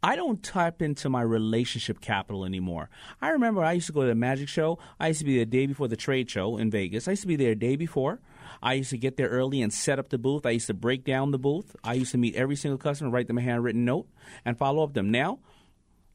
I 0.02 0.14
don't 0.14 0.42
tap 0.42 0.80
into 0.82 1.08
my 1.08 1.22
relationship 1.22 2.00
capital 2.00 2.44
anymore. 2.44 2.90
I 3.20 3.30
remember 3.30 3.64
I 3.64 3.72
used 3.72 3.86
to 3.88 3.92
go 3.92 4.02
to 4.02 4.06
the 4.08 4.14
magic 4.14 4.48
show. 4.48 4.78
I 5.00 5.08
used 5.08 5.20
to 5.20 5.24
be 5.24 5.36
there 5.36 5.44
the 5.44 5.50
day 5.50 5.66
before 5.66 5.88
the 5.88 5.96
trade 5.96 6.30
show 6.30 6.56
in 6.58 6.70
Vegas. 6.70 7.08
I 7.08 7.12
used 7.12 7.22
to 7.22 7.28
be 7.28 7.34
there 7.36 7.52
a 7.52 7.56
day 7.56 7.74
before. 7.76 8.20
I 8.62 8.74
used 8.74 8.90
to 8.90 8.98
get 8.98 9.16
there 9.16 9.28
early 9.28 9.62
and 9.62 9.72
set 9.72 9.98
up 9.98 10.08
the 10.08 10.18
booth. 10.18 10.46
I 10.46 10.50
used 10.50 10.66
to 10.68 10.74
break 10.74 11.04
down 11.04 11.30
the 11.30 11.38
booth. 11.38 11.74
I 11.84 11.94
used 11.94 12.12
to 12.12 12.18
meet 12.18 12.34
every 12.34 12.56
single 12.56 12.78
customer, 12.78 13.10
write 13.10 13.26
them 13.26 13.38
a 13.38 13.42
handwritten 13.42 13.84
note, 13.84 14.08
and 14.44 14.58
follow 14.58 14.82
up 14.82 14.94
them. 14.94 15.10
Now, 15.10 15.40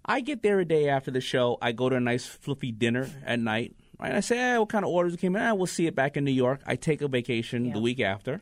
I 0.06 0.20
get 0.22 0.44
there 0.44 0.60
a 0.60 0.66
day 0.66 0.90
after 0.90 1.12
the 1.12 1.22
show. 1.22 1.58
I 1.62 1.72
go 1.72 1.90
to 1.90 1.96
a 1.96 2.02
nice 2.02 2.26
fluffy 2.26 2.72
dinner 2.72 3.10
at 3.26 3.40
night. 3.40 3.76
Right? 4.00 4.14
I 4.16 4.20
say, 4.20 4.38
eh, 4.38 4.58
what 4.58 4.70
kind 4.70 4.84
of 4.84 4.92
orders 4.92 5.16
came 5.16 5.36
in? 5.36 5.42
Ah, 5.42 5.54
we'll 5.54 5.68
see 5.68 5.88
it 5.88 5.96
back 5.96 6.18
in 6.18 6.26
New 6.26 6.32
York. 6.32 6.62
I 6.66 6.76
take 6.76 7.02
a 7.02 7.08
vacation 7.08 7.72
the 7.72 7.80
week 7.80 8.00
after. 8.00 8.42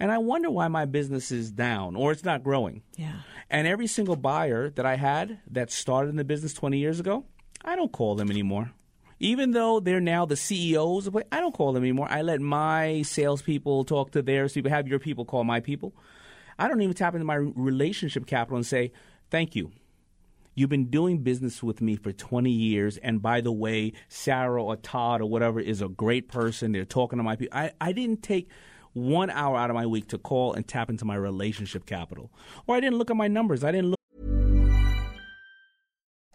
And 0.00 0.12
I 0.12 0.18
wonder 0.18 0.50
why 0.50 0.68
my 0.68 0.84
business 0.84 1.32
is 1.32 1.50
down 1.50 1.96
or 1.96 2.12
it's 2.12 2.24
not 2.24 2.44
growing. 2.44 2.82
Yeah. 2.96 3.20
And 3.50 3.66
every 3.66 3.86
single 3.86 4.16
buyer 4.16 4.70
that 4.70 4.86
I 4.86 4.96
had 4.96 5.40
that 5.50 5.70
started 5.70 6.10
in 6.10 6.16
the 6.16 6.24
business 6.24 6.54
20 6.54 6.78
years 6.78 7.00
ago, 7.00 7.24
I 7.64 7.76
don't 7.76 7.92
call 7.92 8.14
them 8.14 8.30
anymore. 8.30 8.72
Even 9.20 9.50
though 9.50 9.80
they're 9.80 10.00
now 10.00 10.24
the 10.24 10.36
CEOs, 10.36 11.08
I 11.32 11.40
don't 11.40 11.54
call 11.54 11.72
them 11.72 11.82
anymore. 11.82 12.06
I 12.10 12.22
let 12.22 12.40
my 12.40 13.02
salespeople 13.02 13.84
talk 13.84 14.12
to 14.12 14.22
their 14.22 14.48
people, 14.48 14.70
have 14.70 14.86
your 14.86 14.98
people 14.98 15.24
call 15.24 15.44
my 15.44 15.60
people. 15.60 15.94
I 16.58 16.68
don't 16.68 16.80
even 16.82 16.94
tap 16.94 17.14
into 17.14 17.24
my 17.24 17.34
relationship 17.34 18.26
capital 18.26 18.56
and 18.56 18.66
say, 18.66 18.92
thank 19.30 19.56
you. 19.56 19.72
You've 20.54 20.70
been 20.70 20.90
doing 20.90 21.18
business 21.18 21.62
with 21.62 21.80
me 21.80 21.94
for 21.94 22.12
20 22.12 22.50
years. 22.50 22.96
And 22.96 23.22
by 23.22 23.40
the 23.40 23.52
way, 23.52 23.92
Sarah 24.08 24.62
or 24.62 24.76
Todd 24.76 25.20
or 25.20 25.26
whatever 25.26 25.60
is 25.60 25.80
a 25.80 25.88
great 25.88 26.28
person. 26.28 26.72
They're 26.72 26.84
talking 26.84 27.18
to 27.18 27.22
my 27.22 27.36
people. 27.36 27.56
I, 27.56 27.72
I 27.80 27.92
didn't 27.92 28.24
take 28.24 28.48
one 28.92 29.30
hour 29.30 29.56
out 29.56 29.70
of 29.70 29.74
my 29.74 29.86
week 29.86 30.08
to 30.08 30.18
call 30.18 30.54
and 30.54 30.66
tap 30.66 30.90
into 30.90 31.04
my 31.04 31.14
relationship 31.14 31.86
capital. 31.86 32.32
Or 32.66 32.74
I 32.74 32.80
didn't 32.80 32.98
look 32.98 33.10
at 33.10 33.16
my 33.16 33.28
numbers. 33.28 33.62
I 33.62 33.70
didn't 33.70 33.90
look 33.90 33.97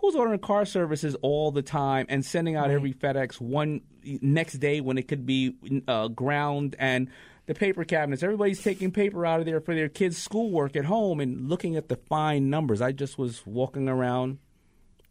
Who's 0.00 0.14
ordering 0.14 0.38
car 0.40 0.64
services 0.64 1.16
all 1.22 1.50
the 1.50 1.62
time 1.62 2.06
and 2.08 2.24
sending 2.24 2.56
out 2.56 2.70
every 2.70 2.92
FedEx 2.92 3.40
one 3.40 3.80
next 4.04 4.54
day 4.54 4.80
when 4.80 4.98
it 4.98 5.08
could 5.08 5.26
be 5.26 5.56
uh, 5.88 6.08
ground 6.08 6.76
and 6.78 7.08
the 7.46 7.54
paper 7.54 7.84
cabinets? 7.84 8.22
Everybody's 8.22 8.62
taking 8.62 8.92
paper 8.92 9.24
out 9.26 9.40
of 9.40 9.46
there 9.46 9.60
for 9.60 9.74
their 9.74 9.88
kids' 9.88 10.18
schoolwork 10.18 10.76
at 10.76 10.84
home 10.84 11.20
and 11.20 11.48
looking 11.48 11.76
at 11.76 11.88
the 11.88 11.96
fine 11.96 12.50
numbers. 12.50 12.80
I 12.80 12.92
just 12.92 13.18
was 13.18 13.44
walking 13.46 13.88
around 13.88 14.38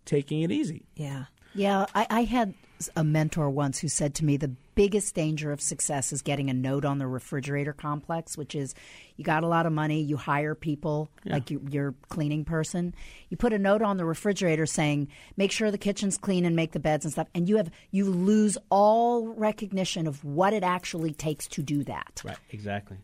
taking 0.05 0.41
it 0.43 0.51
easy. 0.51 0.85
Yeah. 0.95 1.25
Yeah, 1.53 1.85
I, 1.95 2.07
I 2.09 2.23
had 2.23 2.53
a 2.95 3.03
mentor 3.03 3.49
once 3.49 3.79
who 3.79 3.87
said 3.87 4.13
to 4.15 4.25
me 4.25 4.37
the 4.37 4.51
biggest 4.75 5.15
danger 5.15 5.51
of 5.51 5.61
success 5.61 6.11
is 6.11 6.21
getting 6.21 6.49
a 6.49 6.53
note 6.53 6.83
on 6.83 6.99
the 6.99 7.07
refrigerator 7.07 7.73
complex, 7.73 8.37
which 8.37 8.53
is 8.55 8.75
you 9.15 9.23
got 9.23 9.43
a 9.43 9.47
lot 9.47 9.65
of 9.65 9.71
money, 9.71 10.01
you 10.01 10.17
hire 10.17 10.53
people 10.53 11.09
like 11.23 11.49
you, 11.49 11.61
your 11.69 11.95
cleaning 12.09 12.43
person, 12.43 12.93
you 13.29 13.37
put 13.37 13.53
a 13.53 13.57
note 13.57 13.81
on 13.81 13.97
the 13.97 14.05
refrigerator 14.05 14.65
saying 14.65 15.07
make 15.37 15.51
sure 15.51 15.71
the 15.71 15.77
kitchen's 15.77 16.17
clean 16.17 16.45
and 16.45 16.55
make 16.55 16.73
the 16.73 16.79
beds 16.79 17.05
and 17.05 17.11
stuff, 17.11 17.27
and 17.33 17.47
you 17.47 17.57
have 17.57 17.71
you 17.91 18.05
lose 18.05 18.57
all 18.69 19.27
recognition 19.29 20.07
of 20.07 20.23
what 20.23 20.53
it 20.53 20.63
actually 20.63 21.13
takes 21.13 21.47
to 21.47 21.63
do 21.63 21.83
that. 21.85 22.21
Right, 22.25 22.37
exactly. 22.51 22.97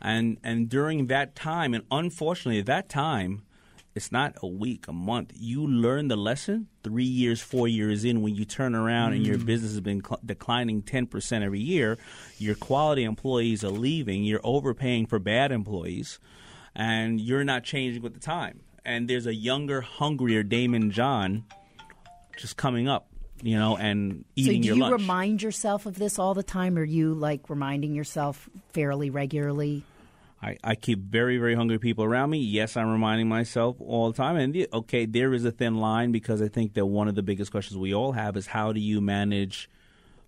And 0.00 0.38
and 0.42 0.68
during 0.68 1.06
that 1.06 1.36
time, 1.36 1.74
and 1.74 1.84
unfortunately, 1.90 2.58
at 2.58 2.66
that 2.66 2.88
time, 2.88 3.42
it's 3.94 4.10
not 4.10 4.36
a 4.42 4.46
week, 4.46 4.88
a 4.88 4.92
month. 4.92 5.32
You 5.34 5.66
learn 5.66 6.08
the 6.08 6.16
lesson 6.16 6.68
three 6.82 7.04
years, 7.04 7.40
four 7.40 7.68
years 7.68 8.04
in 8.04 8.22
when 8.22 8.34
you 8.34 8.44
turn 8.44 8.74
around 8.74 9.12
and 9.12 9.26
your 9.26 9.36
mm. 9.36 9.44
business 9.44 9.72
has 9.72 9.80
been 9.80 10.02
cl- 10.02 10.20
declining 10.24 10.82
10% 10.82 11.42
every 11.42 11.60
year. 11.60 11.98
Your 12.38 12.54
quality 12.54 13.04
employees 13.04 13.62
are 13.62 13.70
leaving. 13.70 14.24
You're 14.24 14.40
overpaying 14.44 15.06
for 15.06 15.18
bad 15.18 15.52
employees, 15.52 16.18
and 16.74 17.20
you're 17.20 17.44
not 17.44 17.64
changing 17.64 18.02
with 18.02 18.14
the 18.14 18.20
time. 18.20 18.60
And 18.84 19.08
there's 19.08 19.26
a 19.26 19.34
younger, 19.34 19.82
hungrier 19.82 20.42
Daymond 20.42 20.90
John 20.90 21.44
just 22.38 22.56
coming 22.56 22.88
up, 22.88 23.08
you 23.42 23.58
know, 23.58 23.76
and 23.76 24.24
eating 24.36 24.62
so 24.62 24.62
do 24.62 24.66
your 24.68 24.76
you 24.76 24.82
lunch. 24.82 25.00
remind 25.00 25.42
yourself 25.42 25.84
of 25.84 25.98
this 25.98 26.18
all 26.18 26.32
the 26.32 26.42
time? 26.42 26.78
Or 26.78 26.82
are 26.82 26.84
you 26.84 27.14
like 27.14 27.50
reminding 27.50 27.94
yourself 27.94 28.48
fairly 28.72 29.10
regularly? 29.10 29.84
I, 30.42 30.56
I 30.64 30.74
keep 30.74 30.98
very, 30.98 31.38
very 31.38 31.54
hungry 31.54 31.78
people 31.78 32.04
around 32.04 32.30
me. 32.30 32.38
Yes, 32.38 32.76
I'm 32.76 32.90
reminding 32.90 33.28
myself 33.28 33.76
all 33.80 34.10
the 34.10 34.16
time. 34.16 34.36
And 34.36 34.66
okay, 34.72 35.06
there 35.06 35.32
is 35.34 35.44
a 35.44 35.52
thin 35.52 35.76
line 35.76 36.10
because 36.10 36.42
I 36.42 36.48
think 36.48 36.74
that 36.74 36.86
one 36.86 37.06
of 37.06 37.14
the 37.14 37.22
biggest 37.22 37.52
questions 37.52 37.78
we 37.78 37.94
all 37.94 38.12
have 38.12 38.36
is 38.36 38.48
how 38.48 38.72
do 38.72 38.80
you 38.80 39.00
manage 39.00 39.70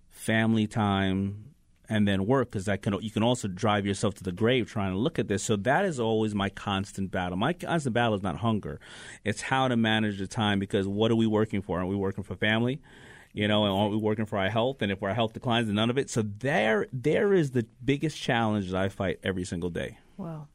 family 0.09 0.67
time 0.67 1.51
and 1.89 2.07
then 2.07 2.25
work? 2.25 2.49
Because 2.49 2.63
that 2.65 2.81
can 2.81 2.97
you 3.01 3.11
can 3.11 3.23
also 3.23 3.49
drive 3.49 3.85
yourself 3.85 4.13
to 4.15 4.23
the 4.23 4.31
grave 4.31 4.69
trying 4.69 4.93
to 4.93 4.97
look 4.97 5.19
at 5.19 5.27
this. 5.27 5.43
So 5.43 5.57
that 5.57 5.83
is 5.83 5.99
always 5.99 6.33
my 6.33 6.47
constant 6.47 7.11
battle. 7.11 7.35
My 7.35 7.51
constant 7.51 7.93
battle 7.93 8.15
is 8.15 8.23
not 8.23 8.37
hunger; 8.37 8.79
it's 9.25 9.41
how 9.41 9.67
to 9.67 9.75
manage 9.75 10.17
the 10.17 10.27
time. 10.27 10.59
Because 10.59 10.87
what 10.87 11.11
are 11.11 11.15
we 11.15 11.27
working 11.27 11.61
for? 11.61 11.81
Are 11.81 11.85
we 11.85 11.95
working 11.95 12.23
for 12.23 12.35
family? 12.35 12.79
you 13.33 13.49
know, 13.49 13.65
and 13.65 13.73
are 13.73 13.89
we 13.89 13.97
working 13.97 14.25
for 14.25 14.39
our 14.39 14.49
health? 14.49 14.81
And 14.81 14.93
if 14.93 15.03
our 15.03 15.13
health 15.13 15.33
declines, 15.33 15.67
then 15.67 15.75
none 15.75 15.89
of 15.89 15.97
it. 15.97 16.09
So 16.09 16.21
there, 16.21 16.87
there 16.93 17.33
is 17.33 17.51
the 17.51 17.65
biggest 17.83 18.17
challenge 18.17 18.71
that 18.71 18.81
I 18.81 18.87
fight 18.87 19.19
every 19.23 19.43
single 19.43 19.69
day. 19.69 19.97
Wow. 20.17 20.47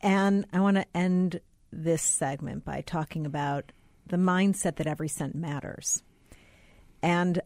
And 0.00 0.46
I 0.52 0.60
want 0.60 0.76
to 0.76 0.86
end 0.94 1.40
this 1.72 2.02
segment 2.02 2.64
by 2.64 2.82
talking 2.82 3.26
about 3.26 3.72
the 4.06 4.16
mindset 4.16 4.76
that 4.76 4.86
every 4.86 5.08
cent 5.08 5.34
matters. 5.34 6.02
And 7.02 7.40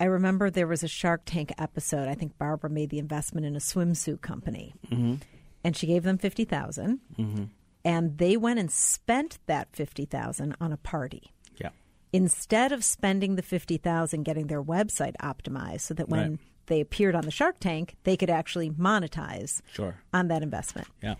I 0.00 0.04
remember 0.04 0.50
there 0.50 0.66
was 0.66 0.82
a 0.82 0.88
Shark 0.88 1.22
Tank 1.24 1.52
episode. 1.58 2.08
I 2.08 2.14
think 2.14 2.38
Barbara 2.38 2.70
made 2.70 2.90
the 2.90 2.98
investment 2.98 3.46
in 3.46 3.56
a 3.56 3.60
swimsuit 3.60 4.20
company, 4.20 4.74
mm-hmm. 4.90 5.16
and 5.62 5.76
she 5.76 5.86
gave 5.86 6.02
them 6.02 6.18
fifty 6.18 6.44
mm-hmm. 6.44 7.44
and 7.84 8.18
they 8.18 8.36
went 8.36 8.58
and 8.58 8.70
spent 8.70 9.38
that 9.46 9.68
fifty 9.72 10.04
thousand 10.04 10.56
on 10.60 10.72
a 10.72 10.76
party 10.76 11.32
Yeah. 11.60 11.70
instead 12.12 12.72
of 12.72 12.84
spending 12.84 13.36
the 13.36 13.42
50,000 13.42 14.24
getting 14.24 14.48
their 14.48 14.62
website 14.62 15.14
optimized 15.22 15.82
so 15.82 15.94
that 15.94 16.08
when 16.08 16.30
Right. 16.30 16.38
They 16.66 16.80
appeared 16.80 17.14
on 17.14 17.24
the 17.24 17.30
Shark 17.30 17.58
Tank, 17.60 17.96
they 18.04 18.16
could 18.16 18.30
actually 18.30 18.70
monetize 18.70 19.60
Sure. 19.72 19.96
on 20.12 20.28
that 20.28 20.42
investment. 20.42 20.88
Yeah. 21.02 21.14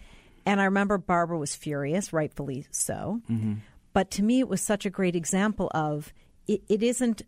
And 0.46 0.60
I 0.60 0.64
remember 0.64 0.98
Barbara 0.98 1.38
was 1.38 1.54
furious, 1.54 2.12
rightfully 2.12 2.66
so. 2.70 3.20
Mm-hmm. 3.30 3.54
But 3.92 4.10
to 4.12 4.22
me, 4.22 4.40
it 4.40 4.48
was 4.48 4.60
such 4.60 4.84
a 4.84 4.90
great 4.90 5.16
example 5.16 5.70
of 5.74 6.12
it, 6.46 6.62
it 6.68 6.82
isn't 6.82 7.22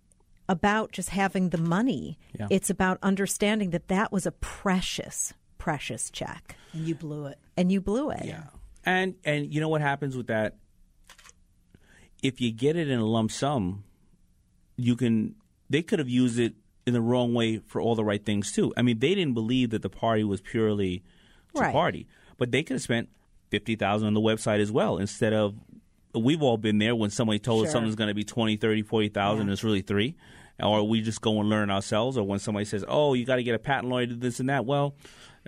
about 0.49 0.93
just 0.93 1.09
having 1.11 1.49
the 1.51 1.59
money, 1.59 2.19
Yeah. 2.39 2.47
it's 2.51 2.71
about 2.71 2.99
understanding 3.03 3.71
that 3.71 3.89
that 3.89 4.13
was 4.13 4.27
a 4.27 4.33
precious, 4.33 5.33
precious 5.59 6.11
check. 6.11 6.57
And 6.73 6.87
you 6.87 6.95
blew 6.95 7.27
it. 7.27 7.39
And 7.57 7.73
you 7.73 7.81
blew 7.81 8.11
it. 8.11 8.25
Yeah. 8.25 8.45
And 8.85 9.15
and 9.25 9.53
you 9.53 9.61
know 9.61 9.69
what 9.69 9.81
happens 9.81 10.17
with 10.17 10.27
that? 10.29 10.57
If 12.23 12.41
you 12.41 12.53
get 12.53 12.77
it 12.77 12.89
in 12.89 12.99
a 12.99 13.05
lump 13.05 13.31
sum, 13.31 13.85
you 14.77 14.95
can 14.97 15.35
they 15.69 15.83
could 15.83 15.99
have 15.99 16.09
used 16.09 16.39
it 16.39 16.55
in 16.87 16.93
the 16.95 17.01
wrong 17.01 17.35
way 17.35 17.59
for 17.59 17.81
all 17.81 17.95
the 17.95 18.05
right 18.05 18.25
things 18.25 18.53
too. 18.53 18.73
I 18.77 18.83
mean, 18.83 18.99
they 19.01 19.15
didn't 19.15 19.35
believe 19.35 19.71
that 19.71 19.83
the 19.83 19.91
party 19.91 20.25
was 20.25 20.41
purely 20.41 21.03
to 21.55 21.61
Right. 21.63 21.73
party, 21.73 22.07
but 22.39 22.53
they 22.53 22.63
could 22.63 22.75
have 22.75 22.83
spent 22.83 23.09
fifty 23.51 23.77
thousand 23.77 24.07
on 24.09 24.15
the 24.15 24.21
website 24.21 24.61
as 24.61 24.71
well 24.73 24.99
instead 24.99 25.33
of. 25.33 25.55
We've 26.15 26.43
all 26.43 26.57
been 26.57 26.79
there 26.79 26.95
when 26.97 27.11
somebody 27.11 27.39
told 27.39 27.67
us 27.67 27.73
something's 27.73 27.95
going 27.95 28.09
to 28.09 28.15
be 28.15 28.25
20, 28.25 28.57
30, 28.57 28.81
40,000 28.81 29.43
and 29.43 29.51
it's 29.51 29.63
really 29.63 29.83
3 29.83 30.15
or 30.63 30.89
we 30.89 31.03
just 31.03 31.21
go 31.21 31.39
and 31.41 31.51
learn 31.51 31.71
ourselves 31.71 32.17
or 32.17 32.27
when 32.27 32.39
somebody 32.39 32.65
says, 32.65 32.83
"Oh, 32.89 33.13
you 33.13 33.27
got 33.27 33.37
to 33.37 33.43
get 33.43 33.55
a 33.55 33.59
patent 33.59 33.91
lawyer 33.91 34.07
to 34.07 34.15
do 34.15 34.19
this 34.21 34.41
and 34.41 34.49
that." 34.49 34.65
Well, 34.65 34.95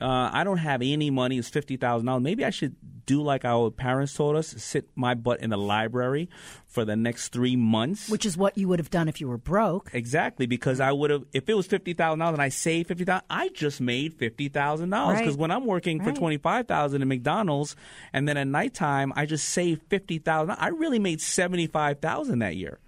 uh, 0.02 0.28
I 0.30 0.44
don't 0.44 0.58
have 0.58 0.82
any 0.82 1.08
money. 1.10 1.38
It's 1.38 1.48
fifty 1.48 1.78
thousand 1.78 2.04
dollars. 2.06 2.22
Maybe 2.22 2.44
I 2.44 2.50
should 2.50 2.76
do 3.08 3.22
like 3.22 3.44
our 3.44 3.70
parents 3.70 4.12
told 4.14 4.36
us: 4.36 4.48
sit 4.58 4.88
my 4.94 5.14
butt 5.14 5.40
in 5.40 5.50
the 5.50 5.56
library 5.56 6.28
for 6.66 6.84
the 6.84 6.94
next 6.96 7.28
three 7.32 7.56
months. 7.56 8.08
Which 8.10 8.26
is 8.26 8.36
what 8.36 8.56
you 8.58 8.68
would 8.68 8.78
have 8.78 8.90
done 8.90 9.08
if 9.08 9.20
you 9.20 9.28
were 9.28 9.38
broke. 9.38 9.90
exactly 9.92 10.46
because 10.46 10.78
I 10.78 10.92
would 10.92 11.10
have, 11.10 11.24
if 11.32 11.48
it 11.48 11.54
was 11.54 11.66
fifty 11.66 11.94
thousand 11.94 12.18
dollars 12.20 12.34
and 12.34 12.42
I 12.42 12.50
saved 12.50 12.88
fifty 12.88 13.04
thousand, 13.04 13.24
I 13.30 13.48
just 13.48 13.80
made 13.80 14.14
fifty 14.14 14.48
thousand 14.48 14.90
dollars. 14.90 15.14
Right. 15.14 15.22
Because 15.24 15.36
when 15.36 15.50
I'm 15.50 15.64
working 15.66 15.98
for 16.00 16.10
Right. 16.10 16.16
twenty 16.16 16.36
five 16.38 16.68
thousand 16.68 17.02
at 17.02 17.08
McDonald's, 17.08 17.74
and 18.12 18.28
then 18.28 18.36
at 18.36 18.46
nighttime 18.46 19.12
I 19.16 19.26
just 19.26 19.48
saved 19.48 19.82
fifty 19.88 20.18
thousand, 20.18 20.56
I 20.58 20.68
really 20.68 20.98
made 20.98 21.20
seventy 21.20 21.66
five 21.66 22.00
thousand 22.00 22.40
that 22.40 22.56
year 22.56 22.78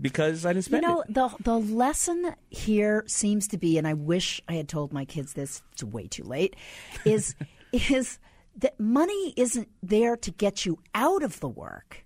because 0.00 0.44
I 0.44 0.52
didn't 0.52 0.64
spend 0.64 0.84
it 0.84 0.88
You 0.88 0.94
know, 0.94 1.00
it. 1.02 1.14
the 1.14 1.28
the 1.42 1.58
lesson 1.58 2.34
here 2.50 3.04
seems 3.06 3.46
to 3.48 3.58
be, 3.58 3.78
and 3.78 3.86
I 3.86 3.94
wish 3.94 4.40
I 4.48 4.54
had 4.54 4.68
told 4.68 4.92
my 4.92 5.04
kids 5.04 5.34
this. 5.34 5.62
It's 5.72 5.84
way 5.84 6.06
too 6.08 6.24
late. 6.24 6.56
Is 7.04 7.34
is 7.72 8.18
that 8.56 8.78
money 8.78 9.34
isn't 9.36 9.68
there 9.82 10.16
to 10.16 10.30
get 10.30 10.64
you 10.64 10.78
out 10.94 11.22
of 11.22 11.40
the 11.40 11.48
work. 11.48 12.04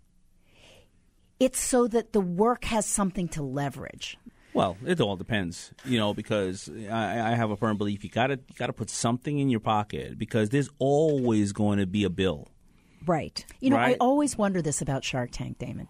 It's 1.41 1.61
so 1.61 1.87
that 1.89 2.13
the 2.13 2.21
work 2.21 2.65
has 2.65 2.87
something 2.87 3.29
to 3.29 3.43
leverage. 3.43 4.19
Well, 4.55 4.77
it 4.85 5.01
all 5.01 5.17
depends, 5.17 5.73
you 5.85 5.99
know, 5.99 6.15
because 6.15 6.69
I, 6.91 7.33
I 7.33 7.35
have 7.35 7.51
a 7.51 7.57
firm 7.57 7.77
belief 7.77 8.03
you 8.03 8.11
got 8.11 8.29
to 8.29 8.35
you 8.35 8.55
got 8.57 8.67
to 8.67 8.73
put 8.73 8.91
something 8.91 9.39
in 9.39 9.51
your 9.51 9.61
pocket 9.61 10.19
because 10.19 10.49
there's 10.49 10.69
always 10.79 11.53
going 11.53 11.79
to 11.79 11.87
be 11.87 12.03
a 12.05 12.11
bill. 12.11 12.49
Right. 13.07 13.45
You 13.61 13.71
know, 13.71 13.77
I 13.77 13.97
always 14.01 14.37
wonder 14.37 14.61
this 14.61 14.83
about 14.83 15.05
Shark 15.05 15.31
Tank, 15.31 15.59
Daymond. 15.59 15.89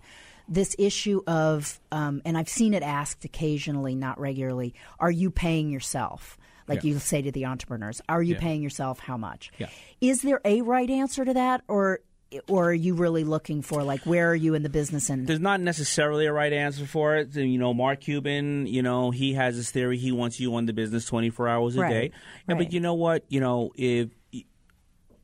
This 0.48 0.74
issue 0.78 1.22
of, 1.26 1.80
um, 1.92 2.20
and 2.24 2.36
I've 2.36 2.48
seen 2.48 2.74
it 2.74 2.82
asked 2.82 3.24
occasionally, 3.24 3.94
not 3.94 4.20
regularly, 4.20 4.74
are 4.98 5.10
you 5.10 5.30
paying 5.30 5.70
yourself? 5.70 6.38
Like 6.68 6.84
Yeah. 6.84 6.90
you 6.92 6.98
say 6.98 7.22
to 7.22 7.32
the 7.32 7.46
entrepreneurs, 7.46 8.00
are 8.08 8.22
you 8.22 8.34
Yeah. 8.34 8.40
paying 8.40 8.62
yourself 8.62 9.00
how 9.00 9.16
much? 9.16 9.50
Yeah. 9.58 9.68
Is 10.00 10.22
there 10.22 10.40
a 10.44 10.62
right 10.62 10.88
answer 10.90 11.24
to 11.24 11.34
that 11.34 11.62
or 11.68 12.00
or 12.46 12.68
are 12.68 12.74
you 12.74 12.92
really 12.94 13.24
looking 13.24 13.62
for 13.62 13.82
like 13.82 14.02
where 14.04 14.30
are 14.30 14.34
you 14.34 14.52
in 14.52 14.62
the 14.62 14.68
business 14.68 15.08
and 15.08 15.26
There's 15.26 15.40
not 15.40 15.62
necessarily 15.62 16.26
a 16.26 16.32
right 16.32 16.52
answer 16.52 16.84
for 16.84 17.16
it. 17.16 17.34
And, 17.36 17.50
You 17.50 17.58
know, 17.58 17.72
Mark 17.72 18.02
Cuban, 18.02 18.66
you 18.66 18.82
know, 18.82 19.10
he 19.10 19.32
has 19.32 19.56
this 19.56 19.70
theory. 19.70 19.96
He 19.96 20.12
wants 20.12 20.38
you 20.38 20.54
on 20.54 20.66
the 20.66 20.74
business 20.74 21.06
24 21.06 21.48
hours 21.48 21.74
a 21.76 21.80
Right, 21.80 21.90
day. 21.90 22.10
Yeah, 22.46 22.54
right. 22.54 22.58
But 22.64 22.72
you 22.74 22.80
know 22.80 22.92
what? 22.92 23.24
You 23.30 23.40
know, 23.40 23.72
if 23.76 24.10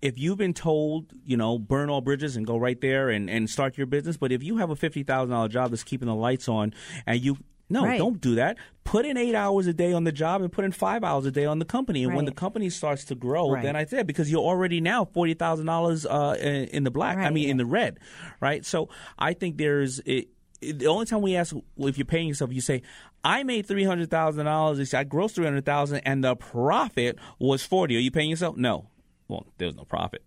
if 0.01 0.19
you've 0.19 0.37
been 0.39 0.53
told, 0.55 1.13
you 1.25 1.37
know, 1.37 1.59
burn 1.59 1.89
all 1.91 2.01
bridges 2.03 2.37
and 2.37 2.47
go 2.47 2.57
right 2.59 2.79
there 2.81 3.09
and, 3.09 3.31
and 3.31 3.49
start 3.49 3.79
your 3.79 3.87
business, 3.87 4.17
but 4.19 4.33
if 4.33 4.43
you 4.43 4.57
have 4.59 4.71
a 4.71 4.77
fifty 4.77 5.03
thousand 5.03 5.31
dollar 5.31 5.49
job 5.49 5.71
that's 5.71 5.83
keeping 5.85 6.09
the 6.09 6.15
lights 6.15 6.49
on, 6.49 6.73
and 7.07 7.21
you 7.21 7.37
no, 7.71 7.85
Right. 7.85 7.99
don't 7.99 8.21
do 8.21 8.35
that. 8.37 8.57
Put 8.85 9.07
in 9.07 9.17
eight 9.17 9.35
hours 9.35 9.67
a 9.67 9.73
day 9.73 9.93
on 9.93 10.05
the 10.05 10.13
job 10.13 10.43
and 10.43 10.53
put 10.53 10.65
in 10.65 10.73
five 10.73 11.03
hours 11.03 11.25
a 11.27 11.31
day 11.31 11.47
on 11.47 11.59
the 11.59 11.65
company. 11.65 12.05
And 12.05 12.15
when 12.15 12.27
the 12.27 12.33
company 12.33 12.69
starts 12.71 13.05
to 13.07 13.15
grow, 13.15 13.51
Right. 13.53 13.63
then 13.63 13.75
I 13.77 13.87
said 13.87 14.07
because 14.07 14.31
you're 14.31 14.43
already 14.43 14.81
now 14.81 15.07
forty 15.07 15.35
thousand 15.35 15.67
dollars 15.67 16.05
uh, 16.07 16.37
in 16.41 16.65
in 16.67 16.85
the 16.85 16.91
black. 16.91 17.17
I 17.17 17.23
Right. 17.23 17.33
mean, 17.33 17.49
in 17.49 17.57
the 17.57 17.67
red, 17.67 17.99
right? 18.41 18.65
So 18.65 18.89
I 19.19 19.33
think 19.33 19.57
there's 19.57 20.01
it, 20.01 20.29
it- 20.61 20.79
the 20.79 20.87
only 20.87 21.07
time 21.07 21.23
we 21.23 21.35
ask 21.37 21.55
well, 21.77 21.89
if 21.89 21.97
you're 21.99 22.05
paying 22.05 22.29
yourself, 22.29 22.53
you 22.53 22.61
say, 22.61 22.83
"I 23.25 23.43
made 23.43 23.67
three 23.67 23.85
hundred 23.85 24.11
thousand 24.11 24.45
dollars. 24.45 24.93
I 24.95 25.05
grossed 25.05 25.33
three 25.35 25.45
hundred 25.47 25.65
thousand, 25.65 25.99
and 26.05 26.23
the 26.23 26.37
profit 26.37 27.19
was 27.39 27.63
forty. 27.65 27.97
Are 27.97 28.01
you 28.01 28.11
paying 28.11 28.29
yourself? 28.31 28.57
No. 28.57 28.89
Well, 29.29 29.47
there's 29.57 29.75
no 29.75 29.85
profit. 29.85 30.23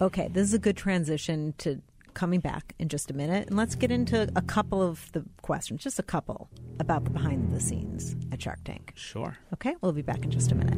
Okay, 0.00 0.28
this 0.32 0.46
is 0.46 0.54
a 0.54 0.58
good 0.58 0.76
transition 0.76 1.54
to 1.58 1.82
coming 2.18 2.40
back 2.40 2.74
in 2.80 2.88
just 2.88 3.12
a 3.12 3.14
minute. 3.14 3.46
And 3.46 3.56
let's 3.56 3.76
get 3.76 3.92
into 3.92 4.28
a 4.34 4.42
couple 4.42 4.82
of 4.82 5.12
the 5.12 5.24
questions, 5.40 5.84
just 5.84 6.00
a 6.00 6.02
couple, 6.02 6.50
about 6.80 7.04
the 7.04 7.10
behind 7.10 7.54
the 7.54 7.60
scenes 7.60 8.16
at 8.32 8.42
Shark 8.42 8.58
Tank. 8.64 8.92
Sure. 8.96 9.38
Okay, 9.54 9.76
we'll 9.80 9.92
be 9.92 10.02
back 10.02 10.24
in 10.24 10.30
just 10.32 10.50
a 10.50 10.56
minute. 10.56 10.74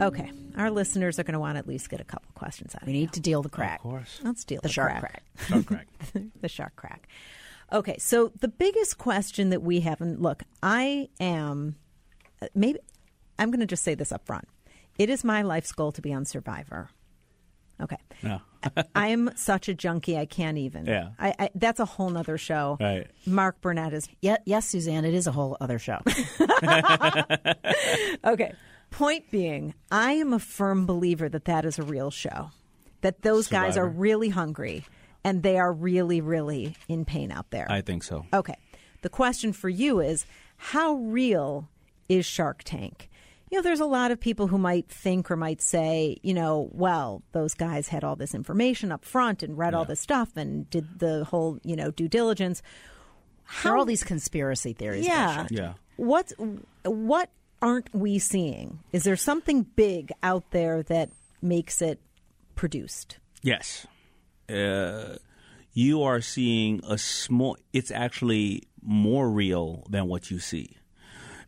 Okay, 0.00 0.30
our 0.56 0.70
listeners 0.70 1.18
are 1.18 1.22
going 1.22 1.34
to 1.34 1.38
want 1.40 1.54
to 1.56 1.58
at 1.58 1.66
least 1.68 1.88
get 1.90 2.00
a 2.00 2.04
couple 2.04 2.30
questions 2.34 2.74
out 2.74 2.82
of 2.82 2.88
we 2.88 2.94
you. 2.94 3.00
need 3.00 3.12
to 3.12 3.20
deal 3.20 3.42
the 3.42 3.48
crack? 3.48 3.78
Of 3.80 3.82
course. 3.82 4.20
Let's 4.22 4.44
deal 4.44 4.60
The 4.62 4.66
with 4.68 4.72
shark 4.72 4.98
crack. 5.00 5.22
crack. 5.36 5.48
Shark 5.48 5.66
crack. 5.66 5.86
the 6.40 6.48
shark 6.48 6.76
crack. 6.76 7.08
Okay, 7.72 7.96
so 7.98 8.30
the 8.40 8.48
biggest 8.48 8.96
question 8.98 9.50
that 9.50 9.62
we 9.62 9.80
have, 9.80 10.00
and 10.00 10.20
look, 10.20 10.42
I 10.62 11.08
am 11.20 11.76
uh, 12.40 12.46
maybe 12.54 12.78
I'm 13.38 13.50
going 13.50 13.60
to 13.60 13.66
just 13.66 13.82
say 13.82 13.94
this 13.94 14.12
up 14.12 14.24
front. 14.26 14.46
It 14.98 15.10
is 15.10 15.24
my 15.24 15.42
life's 15.42 15.72
goal 15.72 15.92
to 15.92 16.00
be 16.02 16.12
on 16.12 16.24
Survivor. 16.24 16.88
Okay. 17.78 17.98
No. 18.22 18.40
I 18.94 19.08
am 19.08 19.30
such 19.36 19.68
a 19.68 19.74
junkie, 19.74 20.16
I 20.16 20.24
can't 20.24 20.56
even. 20.56 20.86
Yeah. 20.86 21.10
I, 21.18 21.34
I, 21.38 21.50
that's 21.54 21.78
a 21.78 21.84
whole 21.84 22.08
nother 22.08 22.38
show. 22.38 22.78
Right. 22.80 23.06
Mark 23.26 23.60
Burnett 23.60 23.92
is 23.92 24.08
Yeah, 24.22 24.38
yes, 24.46 24.66
Suzanne, 24.70 25.04
it 25.04 25.12
is 25.12 25.26
a 25.26 25.32
whole 25.32 25.56
other 25.60 25.78
show. 25.78 25.98
Okay. 28.24 28.52
Point 28.90 29.30
being, 29.30 29.74
I 29.90 30.12
am 30.12 30.32
a 30.32 30.38
firm 30.38 30.86
believer 30.86 31.28
that 31.28 31.44
that 31.44 31.64
is 31.64 31.78
a 31.78 31.82
real 31.82 32.10
show. 32.10 32.50
That 33.02 33.22
those 33.22 33.46
guys 33.48 33.76
are 33.76 33.86
really 33.86 34.30
hungry 34.30 34.84
and 35.22 35.42
they 35.42 35.58
are 35.58 35.72
really, 35.72 36.20
really 36.20 36.76
in 36.88 37.04
pain 37.04 37.30
out 37.30 37.50
there. 37.50 37.66
I 37.68 37.80
think 37.80 38.04
so. 38.04 38.26
Okay. 38.32 38.56
The 39.02 39.08
question 39.08 39.52
for 39.52 39.68
you 39.68 40.00
is 40.00 40.24
how 40.56 40.94
real 40.94 41.68
is 42.08 42.24
Shark 42.24 42.62
Tank? 42.64 43.10
You 43.50 43.58
know, 43.58 43.62
there's 43.62 43.80
a 43.80 43.86
lot 43.86 44.10
of 44.10 44.18
people 44.18 44.48
who 44.48 44.58
might 44.58 44.88
think 44.88 45.30
or 45.30 45.36
might 45.36 45.62
say, 45.62 46.16
you 46.22 46.34
know, 46.34 46.68
well, 46.72 47.22
those 47.32 47.54
guys 47.54 47.88
had 47.88 48.02
all 48.02 48.16
this 48.16 48.34
information 48.34 48.90
up 48.90 49.04
front 49.04 49.42
and 49.42 49.56
read 49.56 49.74
all 49.74 49.84
this 49.84 50.00
stuff 50.00 50.36
and 50.36 50.68
did 50.70 50.98
the 50.98 51.24
whole, 51.24 51.58
you 51.62 51.76
know, 51.76 51.90
due 51.90 52.08
diligence. 52.08 52.62
there 53.62 53.72
are 53.72 53.76
all 53.76 53.84
these 53.84 54.02
conspiracy 54.02 54.72
theories. 54.72 55.06
about 55.06 55.16
Yeah. 55.16 55.34
Shark 55.34 55.48
Yeah. 55.50 55.72
What 55.96 56.32
what 56.84 57.30
aren't 57.62 57.94
we 57.94 58.18
seeing? 58.18 58.80
Is 58.92 59.04
there 59.04 59.16
something 59.16 59.62
big 59.62 60.12
out 60.22 60.50
there 60.50 60.82
that 60.84 61.10
makes 61.42 61.82
it 61.82 62.00
produced? 62.54 63.18
Yes. 63.42 63.86
Uh, 64.48 65.16
you 65.72 66.02
are 66.02 66.20
seeing 66.20 66.80
a 66.88 66.98
small, 66.98 67.56
it's 67.72 67.90
actually 67.90 68.62
more 68.82 69.28
real 69.30 69.84
than 69.90 70.06
what 70.06 70.30
you 70.30 70.38
see 70.38 70.76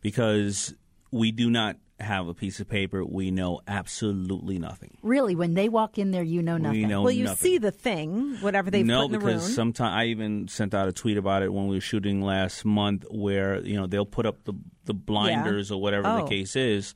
because 0.01 0.75
we 1.11 1.33
do 1.33 1.51
not 1.51 1.77
have 2.01 2.29
a 2.29 2.35
piece 2.35 2.61
of 2.61 2.69
paper. 2.69 3.05
We 3.05 3.31
know 3.31 3.61
absolutely 3.67 4.59
nothing. 4.59 4.99
Really, 5.03 5.35
when 5.35 5.55
they 5.55 5.69
walk 5.69 5.99
in 5.99 6.11
there, 6.11 6.23
you 6.23 6.43
know 6.43 6.57
nothing. 6.57 6.83
We 6.83 6.87
know 6.87 7.03
well, 7.03 7.13
you 7.13 7.25
nothing. 7.25 7.39
see 7.39 7.59
the 7.59 7.71
thing, 7.71 8.37
whatever 8.41 8.71
they've 8.71 8.87
no, 8.87 9.03
put 9.03 9.07
in 9.07 9.13
the 9.13 9.19
room. 9.19 9.27
No, 9.27 9.33
because 9.35 9.55
sometimes 9.55 9.95
I 9.95 10.07
even 10.07 10.49
sent 10.49 10.75
out 10.75 10.89
a 10.89 10.93
tweet 10.93 11.17
about 11.17 11.43
it 11.43 11.53
when 11.53 11.67
we 11.67 11.77
were 11.77 11.81
shooting 11.81 12.23
last 12.23 12.65
month, 12.65 13.05
where 13.11 13.61
you 13.61 13.77
know 13.77 13.87
they'll 13.87 14.07
put 14.07 14.27
up 14.27 14.45
the 14.45 14.55
the 14.89 14.95
blinders 14.95 15.71
or 15.71 15.81
whatever 15.81 16.09
Oh. 16.09 16.23
the 16.23 16.29
case 16.29 16.57
is, 16.57 16.93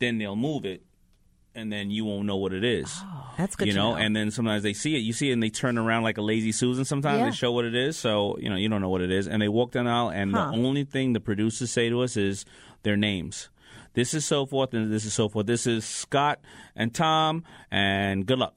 then 0.00 0.18
they'll 0.18 0.34
move 0.34 0.64
it, 0.64 0.82
and 1.54 1.72
then 1.72 1.90
you 1.90 2.04
won't 2.04 2.26
know 2.26 2.36
what 2.36 2.52
it 2.52 2.64
is. 2.64 2.92
Oh, 3.02 3.32
that's 3.38 3.54
good 3.54 3.68
you 3.68 3.74
know, 3.74 3.92
know. 3.92 3.96
and 3.96 4.14
then 4.16 4.30
sometimes 4.32 4.62
they 4.64 4.72
see 4.72 4.96
it. 4.96 4.98
You 4.98 5.12
see 5.12 5.30
it, 5.30 5.34
and 5.34 5.42
they 5.42 5.48
turn 5.50 5.78
around 5.78 6.02
like 6.02 6.18
a 6.18 6.22
lazy 6.22 6.50
Susan. 6.52 6.84
Sometimes 6.84 7.20
Yeah. 7.20 7.26
they 7.26 7.30
show 7.36 7.52
what 7.52 7.64
it 7.64 7.74
is, 7.76 7.96
so 7.96 8.36
you 8.40 8.50
know 8.50 8.56
you 8.56 8.68
don't 8.68 8.80
know 8.82 8.88
what 8.90 9.00
it 9.02 9.12
is, 9.12 9.28
and 9.28 9.40
they 9.40 9.48
walk 9.48 9.70
down 9.70 9.84
the 9.84 9.90
aisle, 9.92 10.08
and 10.10 10.34
Huh. 10.34 10.50
the 10.50 10.58
only 10.58 10.82
thing 10.84 11.12
the 11.12 11.20
producers 11.20 11.70
say 11.70 11.88
to 11.88 12.00
us 12.02 12.16
is 12.16 12.44
their 12.82 12.96
names. 12.96 13.48
This 13.94 14.12
is 14.12 14.26
so 14.26 14.44
forth, 14.44 14.74
and 14.74 14.92
this 14.92 15.06
is 15.06 15.14
so 15.14 15.28
forth. 15.30 15.46
This 15.46 15.66
is 15.66 15.84
Scott 15.84 16.40
and 16.74 16.92
Tom, 16.92 17.44
and 17.70 18.26
good 18.26 18.38
luck. 18.38 18.54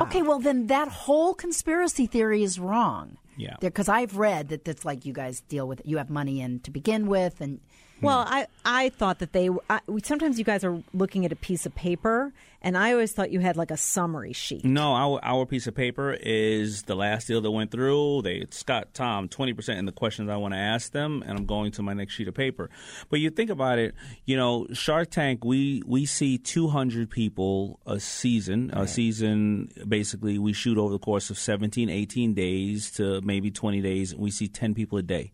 Okay, 0.00 0.22
well 0.22 0.38
then 0.38 0.68
that 0.68 0.86
whole 0.88 1.34
conspiracy 1.34 2.06
theory 2.06 2.44
is 2.44 2.60
wrong. 2.60 3.16
Yeah. 3.38 3.56
because 3.60 3.88
I've 3.88 4.16
read 4.16 4.48
that 4.48 4.64
that's 4.64 4.84
like 4.84 5.06
you 5.06 5.12
guys 5.12 5.40
deal 5.42 5.66
with. 5.66 5.80
You 5.84 5.96
have 5.98 6.10
money 6.10 6.40
in 6.40 6.60
to 6.60 6.70
begin 6.70 7.06
with, 7.06 7.40
and 7.40 7.60
Well, 8.00 8.24
hmm. 8.24 8.34
I, 8.34 8.46
I 8.64 8.88
thought 8.90 9.18
that 9.20 9.32
they. 9.32 9.50
I, 9.68 9.80
sometimes 10.02 10.38
you 10.38 10.44
guys 10.44 10.64
are 10.64 10.82
looking 10.92 11.24
at 11.24 11.32
a 11.32 11.36
piece 11.36 11.66
of 11.66 11.74
paper, 11.74 12.32
and 12.62 12.76
I 12.76 12.92
always 12.92 13.12
thought 13.12 13.30
you 13.30 13.40
had 13.40 13.56
like 13.56 13.70
a 13.70 13.76
summary 13.76 14.32
sheet. 14.32 14.64
No, 14.64 14.94
our 14.94 15.20
our 15.22 15.46
piece 15.46 15.66
of 15.66 15.74
paper 15.74 16.16
is 16.20 16.82
the 16.84 16.94
last 16.94 17.26
deal 17.26 17.40
that 17.40 17.50
went 17.50 17.70
through. 17.70 18.22
They 18.22 18.46
Scott, 18.50 18.94
Tom, 18.94 19.28
twenty 19.28 19.52
percent 19.52 19.78
in 19.78 19.86
the 19.86 19.92
questions 19.92 20.28
I 20.28 20.36
want 20.36 20.54
to 20.54 20.58
ask 20.58 20.92
them, 20.92 21.22
and 21.26 21.38
I'm 21.38 21.46
going 21.46 21.72
to 21.72 21.82
my 21.82 21.92
next 21.92 22.14
sheet 22.14 22.28
of 22.28 22.34
paper. 22.34 22.70
But 23.10 23.20
you 23.20 23.30
think 23.30 23.50
about 23.50 23.78
it, 23.78 23.94
you 24.24 24.36
know, 24.36 24.66
Shark 24.72 25.10
Tank, 25.10 25.44
we 25.44 25.82
we 25.86 26.06
see 26.06 26.38
two 26.38 26.68
hundred 26.68 27.10
people 27.10 27.80
a 27.86 28.00
season. 28.00 28.70
A 28.72 28.86
season, 28.86 29.70
basically, 29.86 30.38
we 30.38 30.52
shoot 30.52 30.78
over 30.78 30.92
the 30.92 30.98
course 30.98 31.30
of 31.30 31.38
17, 31.38 31.88
18 31.88 32.34
days 32.34 32.90
to 32.92 33.20
maybe 33.22 33.50
twenty 33.50 33.80
days. 33.80 34.12
and 34.12 34.20
We 34.20 34.30
see 34.30 34.48
ten 34.48 34.74
people 34.74 34.98
a 34.98 35.02
day. 35.02 35.32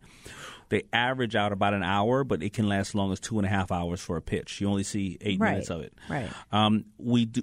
They 0.70 0.84
average 0.92 1.36
out 1.36 1.52
about 1.52 1.74
an 1.74 1.82
hour, 1.82 2.24
but 2.24 2.42
it 2.42 2.52
can 2.52 2.68
last 2.68 2.88
as 2.90 2.94
long 2.94 3.12
as 3.12 3.20
two 3.20 3.38
and 3.38 3.46
a 3.46 3.50
half 3.50 3.70
hours 3.70 4.00
for 4.00 4.16
a 4.16 4.22
pitch. 4.22 4.60
You 4.60 4.68
only 4.68 4.82
see 4.82 5.18
eight 5.20 5.38
Right, 5.38 5.50
minutes 5.52 5.70
of 5.70 5.82
it. 5.82 5.92
right. 6.08 6.28
Um, 6.52 6.86
we 6.98 7.26
do 7.26 7.42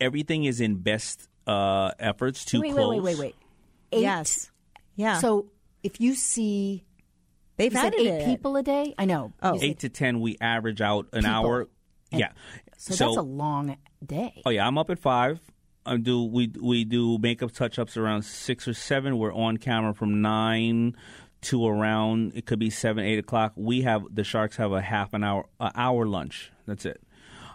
everything 0.00 0.44
is 0.44 0.60
in 0.60 0.76
best 0.76 1.28
uh, 1.46 1.92
efforts 1.98 2.44
to 2.46 2.60
wait, 2.60 2.72
close. 2.72 2.90
wait, 2.90 3.02
wait, 3.02 3.18
wait, 3.18 3.18
wait. 3.18 3.34
Eight? 3.92 4.02
Yes. 4.02 4.50
Yeah. 4.96 5.18
So 5.18 5.46
if 5.82 6.00
you 6.00 6.14
see, 6.14 6.84
they've 7.56 7.72
you 7.72 7.78
said 7.78 7.86
added 7.94 8.00
eight 8.00 8.22
it. 8.22 8.26
people 8.26 8.56
a 8.56 8.62
day. 8.62 8.94
I 8.98 9.04
know. 9.04 9.32
Oh. 9.42 9.58
Eight 9.60 9.80
to 9.80 9.88
ten, 9.88 10.20
we 10.20 10.36
average 10.40 10.80
out 10.80 11.06
an 11.12 11.20
People. 11.22 11.30
hour. 11.30 11.60
And- 12.10 12.20
yeah. 12.20 12.30
so, 12.76 12.94
that's 13.06 13.16
a 13.16 13.22
long 13.22 13.76
day. 14.04 14.42
Oh 14.46 14.50
yeah, 14.50 14.66
I'm 14.66 14.78
up 14.78 14.90
at 14.90 14.98
five. 14.98 15.40
I 15.86 15.96
do 15.98 16.24
we 16.24 16.50
we 16.60 16.84
do 16.84 17.18
makeup 17.18 17.52
touch 17.52 17.78
ups 17.78 17.96
around 17.96 18.22
six 18.22 18.66
or 18.66 18.72
seven. 18.74 19.18
We're 19.18 19.34
on 19.34 19.58
camera 19.58 19.92
from 19.94 20.22
nine 20.22 20.96
to 21.44 21.66
around 21.66 22.32
it 22.34 22.46
could 22.46 22.58
be 22.58 22.70
seven 22.70 23.04
eight 23.04 23.18
o'clock. 23.18 23.52
We 23.56 23.82
have 23.82 24.04
the 24.12 24.24
sharks 24.24 24.56
have 24.56 24.72
a 24.72 24.80
half 24.80 25.14
an 25.14 25.24
hour 25.24 25.46
an 25.60 25.72
hour 25.74 26.06
lunch. 26.06 26.50
That's 26.66 26.84
it. 26.86 27.00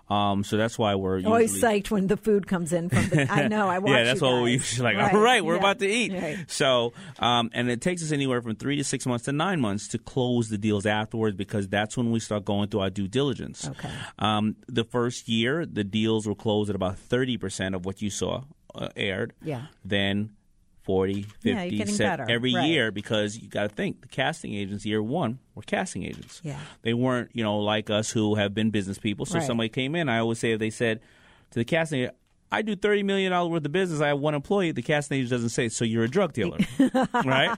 Um, 0.10 0.44
so 0.44 0.58
that's 0.58 0.80
why 0.80 0.96
we're 0.96 1.24
Always 1.24 1.62
psyched 1.62 1.92
when 1.92 2.08
the 2.08 2.18
food 2.18 2.48
comes 2.48 2.74
in 2.74 2.90
from 2.90 3.10
the. 3.10 3.32
I 3.32 3.48
know. 3.48 3.68
I 3.68 3.78
watch. 3.78 3.92
yeah, 3.92 4.06
that's 4.06 4.22
you 4.22 4.28
what 4.28 4.42
we 4.42 4.58
guys. 4.58 4.72
usually 4.72 4.96
like. 4.96 4.98
Right, 4.98 5.14
All 5.14 5.22
right, 5.22 5.46
we're 5.46 5.54
yeah, 5.54 5.60
about 5.60 5.78
to 5.80 5.88
eat. 5.88 6.12
right. 6.14 6.38
So, 6.48 6.94
um, 7.20 7.52
and 7.54 7.70
it 7.70 7.80
takes 7.82 8.02
us 8.02 8.12
anywhere 8.12 8.42
from 8.42 8.56
three 8.56 8.76
to 8.78 8.84
six 8.84 9.06
months 9.06 9.26
to 9.26 9.32
nine 9.34 9.62
months 9.62 9.88
to 9.90 10.00
close 10.00 10.50
the 10.50 10.58
deals 10.58 10.88
afterwards 10.88 11.36
because 11.38 11.68
that's 11.68 11.96
when 11.96 12.10
we 12.10 12.20
start 12.20 12.44
going 12.44 12.70
through 12.70 12.80
our 12.80 12.90
due 12.90 13.08
diligence. 13.08 13.68
Okay. 13.70 13.92
Um, 14.18 14.56
the 14.68 14.84
first 14.84 15.30
year, 15.30 15.64
the 15.68 15.84
deals 15.84 16.26
were 16.28 16.34
closed 16.34 16.72
at 16.72 16.76
about 16.76 16.98
thirty 16.98 17.38
percent 17.38 17.76
of 17.76 17.86
what 17.86 18.02
you 18.02 18.10
saw 18.10 18.46
uh, 18.74 18.90
aired. 18.96 19.34
Yeah. 19.44 19.66
Then. 19.86 20.32
40, 20.84 21.24
50, 21.42 21.76
Yeah, 21.76 21.86
70, 21.86 22.34
every 22.34 22.54
Right. 22.56 22.68
year 22.68 22.92
because 22.92 23.38
you 23.38 23.48
got 23.48 23.64
to 23.64 23.70
think 23.70 24.02
the 24.02 24.08
casting 24.08 24.54
agents 24.56 24.86
year 24.86 25.04
one 25.04 25.40
were 25.56 25.62
casting 25.62 26.04
agents. 26.04 26.42
Yeah. 26.44 26.60
They 26.82 26.94
weren't, 26.94 27.30
you 27.34 27.44
know, 27.44 27.60
like 27.60 27.90
us 27.90 28.10
who 28.12 28.36
have 28.36 28.54
been 28.54 28.70
business 28.72 28.98
people. 28.98 29.26
So 29.26 29.38
Right. 29.38 29.46
somebody 29.48 29.70
came 29.70 29.96
in, 29.96 30.10
I 30.10 30.20
always 30.20 30.40
say 30.40 30.52
if 30.54 30.60
they 30.60 30.70
said 30.72 31.00
to 31.52 31.60
the 31.60 31.66
casting, 31.66 32.00
agent, 32.02 32.16
I 32.52 32.64
do 32.64 32.76
thirty 32.76 33.04
million 33.04 33.32
dollars 33.32 33.52
worth 33.52 33.66
of 33.66 33.72
business. 33.72 34.02
I 34.02 34.08
have 34.08 34.18
one 34.20 34.34
employee. 34.34 34.72
The 34.72 34.82
casting 34.82 35.18
agent 35.20 35.30
doesn't 35.30 35.50
say, 35.50 35.70
"So 35.70 35.86
you're 35.86 36.06
a 36.06 36.10
drug 36.10 36.34
dealer," 36.34 36.58
right? 37.24 37.56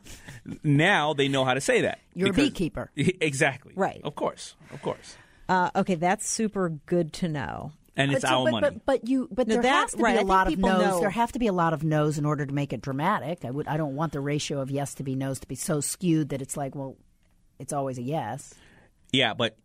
Now 0.63 1.13
they 1.13 1.29
know 1.29 1.45
how 1.45 1.53
to 1.53 1.61
say 1.61 1.81
that. 1.81 1.99
You're 2.13 2.31
a 2.31 2.33
beekeeper. 2.33 2.91
Exactly. 2.97 3.71
Right. 3.75 4.01
Of 4.03 4.15
course. 4.15 4.55
Of 4.73 4.81
course. 4.81 5.15
Uh, 5.47 5.69
okay, 5.77 5.95
that's 5.95 6.27
super 6.29 6.69
good 6.87 7.13
to 7.13 7.27
know. 7.29 7.71
And 8.01 8.11
it's 8.11 8.21
But 8.21 8.27
so- 8.29 8.37
our 8.39 8.43
but, 8.45 8.51
money. 8.51 8.69
But, 8.69 8.85
but 8.85 9.07
you, 9.07 9.27
but 9.31 9.47
No, 9.47 9.53
there 9.55 9.63
that- 9.63 9.81
has 9.83 9.91
to 9.91 9.97
right, 9.97 10.17
be 10.17 10.21
a 10.23 10.25
lot 10.25 10.47
of 10.47 10.51
people 10.55 10.69
no's. 10.69 10.81
know. 10.81 10.99
There 10.99 11.09
have 11.09 11.31
to 11.33 11.39
be 11.39 11.47
a 11.47 11.53
lot 11.53 11.73
of 11.73 11.83
no's 11.83 12.17
in 12.17 12.25
order 12.25 12.45
to 12.45 12.53
make 12.53 12.73
it 12.73 12.81
dramatic. 12.81 13.45
I 13.45 13.51
would. 13.51 13.67
I 13.67 13.77
don't 13.77 13.95
want 13.95 14.13
the 14.13 14.21
ratio 14.21 14.59
of 14.61 14.69
yes 14.71 14.93
to 14.95 15.03
be 15.03 15.15
no's 15.15 15.39
to 15.41 15.47
be 15.47 15.55
so 15.55 15.79
skewed 15.81 16.29
that 16.29 16.41
it's 16.41 16.55
like, 16.57 16.75
well, 16.75 16.97
it's 17.59 17.73
always 17.73 17.97
a 17.97 18.01
yes. 18.01 18.53
Yeah, 19.11 19.33
but 19.33 19.57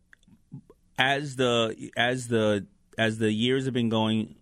as 0.98 1.36
the 1.36 1.90
as 1.96 2.28
the 2.28 2.66
as 2.98 3.18
the 3.18 3.30
years 3.32 3.64
have 3.66 3.74
been 3.74 3.88
going 3.88 4.34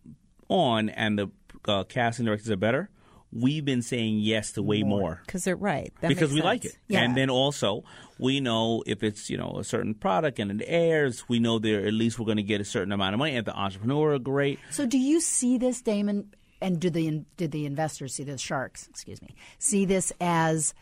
on 0.48 0.88
and 0.88 1.18
the 1.18 1.28
uh, 1.66 1.84
casting 1.84 2.26
directors 2.26 2.50
are 2.50 2.56
better, 2.56 2.88
we've 3.34 3.64
been 3.64 3.82
saying 3.82 4.18
yes 4.20 4.52
to 4.52 4.62
way 4.62 4.82
more. 4.82 5.20
Because 5.26 5.44
they're 5.44 5.56
right. 5.56 5.92
That 6.00 6.08
because 6.08 6.30
makes 6.30 6.42
we 6.42 6.42
like 6.42 6.64
it. 6.64 6.78
Yeah. 6.88 7.00
And 7.02 7.16
then 7.16 7.28
also 7.30 7.82
we 8.18 8.38
know 8.40 8.82
if 8.86 9.02
it's 9.02 9.28
you 9.28 9.36
know 9.36 9.56
a 9.58 9.64
certain 9.64 9.92
product 9.94 10.38
and 10.38 10.60
it 10.60 10.64
airs, 10.68 11.28
we 11.28 11.40
know 11.40 11.58
there 11.58 11.84
at 11.86 11.92
least 11.92 12.18
we're 12.18 12.26
going 12.26 12.36
to 12.36 12.42
get 12.44 12.60
a 12.60 12.64
certain 12.64 12.92
amount 12.92 13.14
of 13.14 13.18
money. 13.18 13.36
And 13.36 13.44
the 13.46 13.54
entrepreneur 13.54 14.14
are 14.14 14.18
great. 14.18 14.58
So, 14.70 14.86
do 14.86 14.98
you 14.98 15.20
see 15.20 15.58
this, 15.58 15.82
Daymond? 15.82 16.26
And 16.62 16.80
do 16.80 16.88
the 16.88 17.24
did 17.36 17.50
the 17.50 17.66
investors 17.66 18.14
see 18.14 18.24
the 18.24 18.38
Sharks, 18.38 18.86
excuse 18.88 19.20
me, 19.20 19.34
see 19.58 19.84
this 19.84 20.12
as 20.20 20.72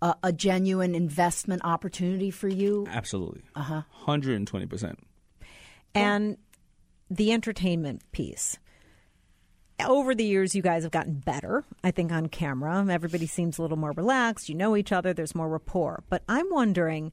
a, 0.00 0.14
a 0.22 0.32
genuine 0.32 0.94
investment 0.94 1.62
opportunity 1.64 2.30
for 2.30 2.46
you? 2.48 2.86
Absolutely, 2.88 3.42
uh 3.56 3.60
Uh-huh. 3.60 3.74
huh, 3.90 4.04
hundred 4.04 4.36
and 4.36 4.46
twenty 4.46 4.66
percent. 4.66 4.98
And 5.94 6.36
the 7.10 7.32
entertainment 7.32 8.02
piece. 8.12 8.58
Over 9.86 10.14
the 10.14 10.24
years, 10.24 10.54
you 10.54 10.62
guys 10.62 10.82
have 10.82 10.90
gotten 10.92 11.14
better, 11.14 11.64
I 11.84 11.92
think, 11.92 12.10
on 12.10 12.26
camera. 12.26 12.84
Everybody 12.90 13.26
seems 13.26 13.58
a 13.58 13.62
little 13.62 13.76
more 13.78 13.92
relaxed. 13.92 14.48
You 14.48 14.54
know 14.56 14.76
each 14.76 14.90
other, 14.92 15.12
there's 15.12 15.34
more 15.36 15.48
rapport. 15.48 16.02
But 16.10 16.22
I'm 16.28 16.46
wondering, 16.50 17.12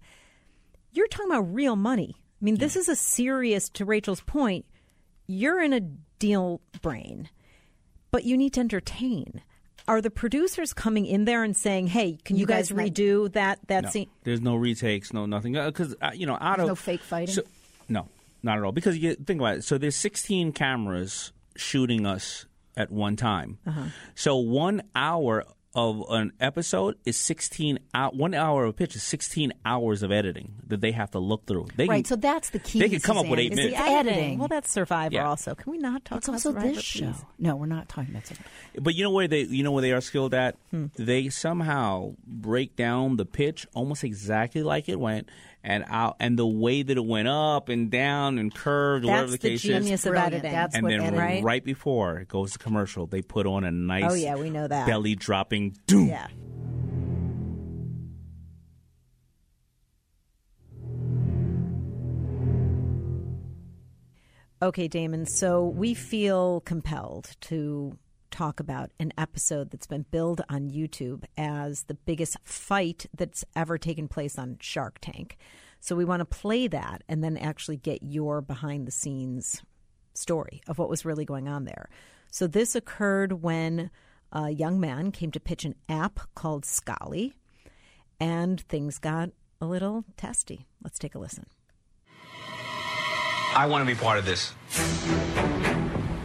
you're 0.92 1.08
talking 1.08 1.32
about 1.32 1.54
real 1.54 1.76
money. 1.76 2.16
I 2.18 2.46
mean, 2.46 2.58
this 2.58 2.76
is 2.76 2.90
a 2.90 2.96
serious, 2.96 3.70
to 3.70 3.86
Rachel's 3.86 4.22
point, 4.22 4.66
you're 5.28 5.62
in 5.62 5.74
a 5.74 5.80
deal 6.20 6.60
brain, 6.82 7.30
but 8.12 8.24
you 8.24 8.36
need 8.36 8.54
to 8.54 8.60
entertain. 8.62 9.42
Are 9.88 10.02
the 10.02 10.10
producers 10.10 10.74
coming 10.74 11.06
in 11.06 11.26
there 11.26 11.44
and 11.44 11.56
saying, 11.56 11.88
hey, 11.88 12.18
can 12.26 12.36
you, 12.36 12.42
You 12.42 12.46
guys, 12.48 12.70
guys 12.70 12.78
might- 12.78 12.94
redo 12.96 13.32
that, 13.34 13.60
that 13.68 13.84
No, 13.84 13.90
scene? 13.92 14.10
there's 14.24 14.42
no 14.42 14.56
retakes, 14.56 15.14
no 15.14 15.28
nothing. 15.28 15.54
Because 15.54 15.96
uh, 16.02 16.12
you 16.16 16.26
know, 16.26 16.38
out 16.42 16.58
There's 16.58 16.64
of 16.64 16.68
no 16.70 16.76
fake 16.76 17.02
fighting? 17.04 17.36
So, 17.36 17.44
no, 17.88 18.08
not 18.42 18.58
at 18.58 18.64
all. 18.64 18.72
Because 18.72 18.98
you 18.98 19.14
think 19.14 19.40
about 19.40 19.58
it. 19.58 19.64
So 19.64 19.78
there's 19.78 19.96
16 19.96 20.54
cameras 20.54 21.32
shooting 21.56 22.06
us 22.08 22.48
at 22.78 22.92
one 22.92 23.16
time. 23.16 23.58
Uh-huh. 23.66 23.86
So 24.16 24.38
one 24.38 24.84
hour 24.96 25.46
of 25.78 26.02
an 26.10 26.32
episode 26.40 26.96
is 27.04 27.18
16 27.18 27.80
out. 27.94 28.16
One 28.16 28.34
hour 28.34 28.64
of 28.64 28.70
a 28.70 28.74
pitch 28.74 28.96
is 28.96 29.04
16 29.04 29.52
hours 29.66 30.04
of 30.04 30.12
editing 30.12 30.54
that 30.68 30.80
they 30.80 30.94
have 30.94 31.12
to 31.12 31.20
look 31.20 31.46
through. 31.46 31.68
They 31.76 31.86
Right. 31.86 31.98
can- 31.98 32.06
So 32.06 32.16
that's 32.16 32.52
the 32.52 32.60
key. 32.60 32.80
They 32.80 32.88
could 32.88 33.04
come 33.04 33.18
up 33.18 33.28
with 33.28 33.40
eight 33.40 33.52
is 33.52 33.58
minutes. 33.58 33.76
The 33.78 33.84
editing. 33.84 34.40
Well, 34.40 34.48
that's 34.48 34.72
Survivor 34.72 35.16
Yeah. 35.16 35.28
also. 35.28 35.54
Can 35.54 35.74
we 35.74 35.78
not 35.78 36.06
talk 36.06 36.20
It's 36.20 36.28
about 36.30 36.36
also 36.36 36.52
Survivor, 36.54 36.74
this 36.76 36.82
show. 36.82 37.06
please? 37.12 37.26
No, 37.40 37.58
we're 37.58 37.66
not 37.66 37.90
talking 37.90 38.12
about 38.12 38.26
Survivor. 38.26 38.48
But 38.80 38.96
you 38.96 39.04
know 39.04 39.12
where 39.12 39.28
they 39.28 39.42
you 39.42 39.64
know 39.64 39.74
where 39.74 39.82
they 39.82 39.92
are 39.92 40.00
skilled 40.00 40.34
at? 40.34 40.56
Hmm. 40.72 40.86
They 40.98 41.28
somehow 41.28 42.16
break 42.26 42.78
down 42.78 43.18
the 43.18 43.26
pitch 43.26 43.68
almost 43.74 44.06
exactly 44.06 44.64
like 44.64 44.88
it 44.88 44.98
went 44.98 45.28
and 45.66 45.84
out 45.88 46.16
and 46.20 46.38
the 46.38 46.46
way 46.46 46.84
that 46.84 46.96
it 46.96 47.06
went 47.06 47.28
up 47.28 47.70
and 47.70 47.90
down 47.90 48.38
and 48.38 48.54
curved 48.54 49.04
That's 49.04 49.10
whatever 49.12 49.32
the 49.32 49.38
the 49.38 49.50
case 49.50 49.62
genius 49.64 50.02
is. 50.02 50.06
of 50.06 50.12
Brilliant. 50.12 50.34
editing. 50.36 50.52
That's 50.52 50.76
and 50.76 50.84
what 50.84 50.90
then 50.92 51.00
editing- 51.02 51.20
right? 51.20 51.44
Right? 51.44 51.64
before 51.66 52.20
it 52.20 52.28
goes 52.28 52.54
to 52.54 52.60
commercial, 52.60 53.08
they 53.08 53.22
put 53.24 53.48
on 53.48 53.64
a 53.64 53.68
oh, 53.68 53.72
nice 53.72 54.12
Oh, 54.12 54.14
yeah, 54.14 54.36
we 54.36 54.50
know 54.52 54.68
that. 54.68 54.86
belly 54.86 55.16
dropping 55.16 55.76
doom. 55.88 56.08
Yeah. 56.10 56.28
Okay, 64.62 64.88
Daymond. 64.88 65.28
So 65.28 65.66
we 65.66 65.94
feel 65.94 66.62
compelled 66.62 67.32
to 67.42 67.98
talk 68.36 68.60
about 68.60 68.92
an 69.00 69.14
episode 69.18 69.72
that's 69.72 69.88
been 69.88 70.06
billed 70.12 70.42
on 70.50 70.70
YouTube 70.70 71.24
as 71.38 71.84
the 71.84 71.94
biggest 71.94 72.36
fight 72.44 73.06
that's 73.16 73.46
ever 73.56 73.78
taken 73.78 74.10
place 74.10 74.38
on 74.38 74.58
Shark 74.60 74.98
Tank. 75.00 75.38
So 75.80 75.96
we 75.96 76.04
want 76.04 76.20
to 76.20 76.26
play 76.26 76.68
that 76.68 77.02
and 77.08 77.24
then 77.24 77.38
actually 77.38 77.78
get 77.78 78.04
your 78.04 78.42
behind 78.42 78.88
the 78.88 78.92
scenes 78.92 79.64
story 80.14 80.62
of 80.68 80.78
what 80.78 80.90
was 80.90 81.06
really 81.06 81.24
going 81.24 81.48
on 81.48 81.64
there. 81.64 81.90
So 82.30 82.46
this 82.46 82.76
occurred 82.76 83.42
when 83.42 83.90
a 84.34 84.50
young 84.50 84.82
man 84.82 85.14
came 85.14 85.32
to 85.32 85.40
pitch 85.40 85.64
an 85.64 85.76
app 85.88 86.20
called 86.36 86.66
Scholly, 86.66 87.32
and 88.20 88.60
things 88.60 88.98
got 88.98 89.30
a 89.62 89.66
little 89.66 90.04
testy. 90.18 90.68
Let's 90.84 91.00
take 91.00 91.16
a 91.16 91.20
listen. 91.20 91.46
I 93.56 93.66
want 93.70 93.88
to 93.88 93.96
be 93.96 93.98
part 93.98 94.20
of 94.20 94.26
this. 94.26 94.52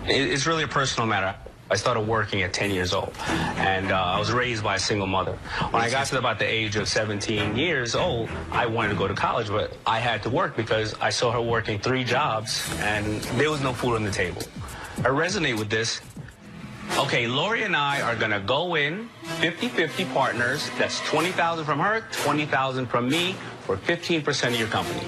It's 0.06 0.46
really 0.46 0.64
a 0.64 0.68
personal 0.68 1.06
matter. 1.06 1.36
I 1.70 1.76
started 1.76 2.00
working 2.00 2.42
at 2.42 2.52
10 2.52 2.72
years 2.72 2.92
old, 2.92 3.12
and 3.28 3.92
uh, 3.92 3.96
I 3.96 4.18
was 4.18 4.32
raised 4.32 4.64
by 4.64 4.74
a 4.74 4.78
single 4.78 5.06
mother. 5.06 5.38
When 5.70 5.80
I 5.80 5.88
got 5.88 6.06
to 6.08 6.18
about 6.18 6.40
the 6.40 6.44
age 6.44 6.74
of 6.74 6.88
17 6.88 7.56
years 7.56 7.94
old, 7.94 8.28
I 8.50 8.66
wanted 8.66 8.88
to 8.88 8.94
go 8.96 9.06
to 9.06 9.14
college, 9.14 9.48
but 9.48 9.76
I 9.86 10.00
had 10.00 10.20
to 10.24 10.30
work 10.30 10.56
because 10.56 10.94
I 11.00 11.10
saw 11.10 11.30
her 11.30 11.40
working 11.40 11.78
three 11.78 12.02
jobs, 12.02 12.68
and 12.80 13.22
there 13.38 13.52
was 13.52 13.62
no 13.62 13.72
food 13.72 13.94
on 13.94 14.02
the 14.02 14.10
table. 14.10 14.42
I 14.98 15.10
resonate 15.10 15.58
with 15.58 15.70
this. 15.70 16.00
Okay, 16.98 17.28
Lori 17.28 17.62
and 17.62 17.76
I 17.76 18.00
are 18.00 18.16
gonna 18.16 18.40
go 18.40 18.74
in 18.74 19.08
50-50 19.38 20.12
partners. 20.12 20.68
That's 20.76 20.98
20,000 21.08 21.64
from 21.64 21.78
her, 21.78 22.04
20,000 22.10 22.86
from 22.86 23.08
me 23.08 23.36
for 23.60 23.76
15% 23.76 24.48
of 24.48 24.58
your 24.58 24.66
company. 24.66 25.06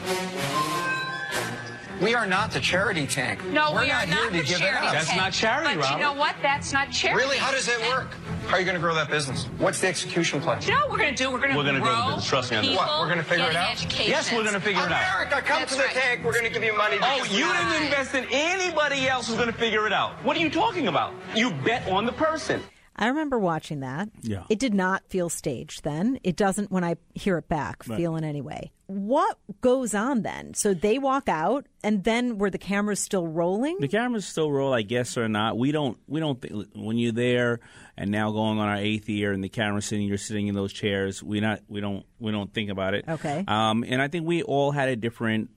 We 2.03 2.15
are 2.17 2.27
not 2.27 2.51
the 2.51 2.59
charity 2.61 3.07
tank. 3.07 3.45
No, 3.47 3.73
We're 3.73 3.83
we 3.83 3.89
not 3.89 4.03
are 4.03 4.07
here 4.07 4.15
not 4.17 4.33
to 4.33 4.37
the 4.39 4.43
give 4.43 4.57
it 4.57 4.61
charity 4.61 4.87
up. 4.87 4.93
That's 4.93 5.07
tank. 5.07 5.21
not 5.21 5.33
charity, 5.33 5.75
But 5.77 5.83
Robert. 5.85 5.95
you 5.99 6.01
know 6.03 6.13
what? 6.15 6.35
That's 6.43 6.73
not 6.73 6.91
charity. 6.91 7.23
Really? 7.25 7.39
How 7.39 7.53
does 7.53 7.67
that 7.67 7.81
work? 7.89 8.09
How 8.49 8.57
are 8.57 8.59
you 8.59 8.65
going 8.65 8.75
to 8.75 8.81
grow 8.81 8.95
that 8.97 9.09
business? 9.09 9.45
What's 9.59 9.81
the 9.81 9.87
execution 9.87 10.41
plan? 10.41 10.61
You 10.63 10.73
know 10.73 10.79
what 10.81 10.91
we're 10.91 10.99
going 10.99 11.15
to 11.15 11.23
do? 11.23 11.31
We're 11.31 11.39
going 11.39 11.53
to 11.53 11.57
We're 11.57 11.65
gonna 11.65 11.79
grow 11.81 11.95
grow 11.95 12.07
business. 12.07 12.27
Trust 12.29 12.51
me 12.51 12.57
on 12.57 12.65
this. 12.65 12.77
What, 12.77 13.01
we're 13.01 13.09
gonna 13.09 13.23
figure 13.23 13.49
it 13.49 13.55
out? 13.55 13.71
education. 13.71 14.11
Yes, 14.11 14.33
we're 14.33 14.43
gonna 14.45 14.59
figure 14.61 14.83
it 14.83 14.91
out. 14.91 15.03
America, 15.03 15.43
come 15.47 15.61
That's 15.61 15.73
to 15.73 15.79
the 15.79 15.85
right. 15.85 15.95
tank. 15.95 16.25
We're 16.25 16.33
going 16.33 16.45
to 16.45 16.51
give 16.51 16.65
you 16.65 16.77
money. 16.77 16.97
Oh, 17.01 17.25
you 17.31 17.45
didn't 17.47 17.83
invest 17.85 18.15
in 18.17 18.27
anybody 18.33 19.07
else 19.09 19.29
who's 19.29 19.37
going 19.37 19.53
to 19.53 19.57
figure 19.57 19.87
it 19.87 19.93
out. 19.93 20.13
What 20.25 20.37
are 20.37 20.41
you 20.41 20.51
talking 20.51 20.89
about? 20.89 21.13
You 21.37 21.53
bet 21.65 21.87
on 21.89 22.05
the 22.05 22.13
person. 22.13 22.61
I 22.95 23.09
remember 23.09 23.39
watching 23.39 23.81
that. 23.81 24.11
Yeah. 24.21 24.45
It 24.51 24.59
did 24.59 24.75
not 24.75 25.03
feel 25.09 25.29
staged 25.29 25.83
then. 25.83 26.21
It 26.23 26.37
doesn't 26.37 26.71
when 26.71 26.85
I 26.85 26.97
hear 27.15 27.39
it 27.39 27.49
back 27.49 27.83
feel 27.83 28.17
in 28.17 28.25
any 28.25 28.43
way. 28.43 28.73
What 28.87 29.39
goes 29.63 29.95
on 29.95 30.21
then? 30.21 30.53
So 30.53 30.75
they 30.75 30.99
walk 30.99 31.27
out 31.27 31.67
and 31.83 32.05
then 32.05 32.37
were 32.37 32.51
the 32.51 32.59
cameras 32.59 33.01
still 33.01 33.27
rolling? 33.27 33.79
The 33.81 33.89
cameras 33.89 34.27
still 34.27 34.53
roll, 34.53 34.75
I 34.75 34.83
guess, 34.83 35.17
or 35.17 35.29
not. 35.29 35.57
We 35.57 35.73
don't. 35.73 35.97
We 36.07 36.21
don't. 36.21 36.43
Th- 36.43 36.67
when 36.75 36.99
you're 36.99 37.13
there 37.13 37.61
and 37.97 38.11
now 38.11 38.31
going 38.31 38.59
on 38.59 38.69
our 38.69 38.77
eighth 38.77 39.09
year, 39.09 39.33
and 39.33 39.43
the 39.43 39.49
camera's 39.49 39.87
sitting, 39.87 40.07
you're 40.07 40.19
sitting 40.19 40.49
in 40.49 40.55
those 40.55 40.73
chairs. 40.75 41.23
We 41.23 41.41
not. 41.41 41.61
We 41.69 41.81
don't. 41.81 42.05
We 42.19 42.31
don't 42.33 42.53
think 42.53 42.69
about 42.71 42.93
it. 42.93 43.07
Okay. 43.09 43.43
Um, 43.49 43.85
and 43.89 44.03
I 44.03 44.09
think 44.09 44.27
we 44.27 44.43
all 44.43 44.73
had 44.73 44.91
a 44.91 44.97
different. 44.97 45.49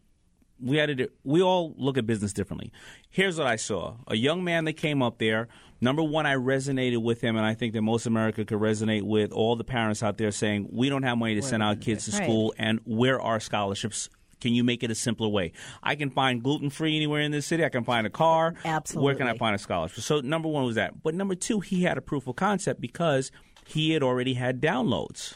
We 0.62 0.78
had 0.78 1.02
a. 1.02 1.10
We 1.26 1.42
all 1.42 1.74
look 1.78 1.98
at 1.98 2.06
business 2.06 2.32
differently. 2.32 2.72
Here's 3.10 3.38
what 3.38 3.48
I 3.48 3.58
saw: 3.58 3.96
a 4.08 4.16
young 4.16 4.46
man 4.46 4.64
that 4.66 4.74
came 4.74 5.04
up 5.04 5.18
there. 5.18 5.50
Number 5.82 6.02
one, 6.04 6.26
I 6.26 6.36
resonated 6.36 7.02
with 7.02 7.22
him, 7.22 7.36
and 7.36 7.46
I 7.46 7.54
think 7.54 7.74
that 7.74 7.82
most 7.82 8.06
America 8.06 8.46
could 8.46 8.60
resonate 8.60 9.04
with 9.04 9.32
all 9.32 9.56
the 9.56 9.64
parents 9.64 10.02
out 10.02 10.18
there 10.18 10.32
saying, 10.32 10.70
"We 10.72 10.90
don't 10.90 11.04
have 11.04 11.18
money 11.18 11.36
to 11.36 11.42
send 11.42 11.62
our 11.64 11.76
kids 11.76 12.06
to 12.06 12.12
Right. 12.12 12.24
school, 12.24 12.54
and 12.58 12.80
where 12.86 13.20
are 13.22 13.40
scholarships?" 13.40 14.10
Can 14.42 14.54
you 14.54 14.64
make 14.64 14.84
it 14.84 14.92
a 14.92 14.96
simpler 14.96 15.28
way? 15.30 15.54
I 15.82 15.96
can 15.96 16.10
find 16.12 16.44
gluten 16.44 16.70
free 16.70 16.96
anywhere 16.96 17.22
in 17.22 17.32
this 17.32 17.46
city. 17.48 17.64
I 17.64 17.70
can 17.70 17.84
find 17.84 18.06
a 18.06 18.10
car. 18.10 18.54
Absolutely. 18.66 19.06
Where 19.06 19.16
can 19.16 19.28
I 19.28 19.38
find 19.38 19.56
a 19.56 19.58
scholarship? 19.58 20.04
So 20.04 20.20
number 20.20 20.48
one 20.50 20.66
was 20.66 20.76
that. 20.76 21.02
But 21.02 21.16
number 21.16 21.36
two, 21.36 21.62
he 21.62 21.84
had 21.84 21.98
a 21.98 22.02
proof 22.02 22.28
of 22.28 22.36
concept 22.36 22.80
because 22.82 23.32
he 23.66 23.92
had 23.92 24.04
already 24.04 24.34
had 24.36 24.62
downloads. 24.62 25.36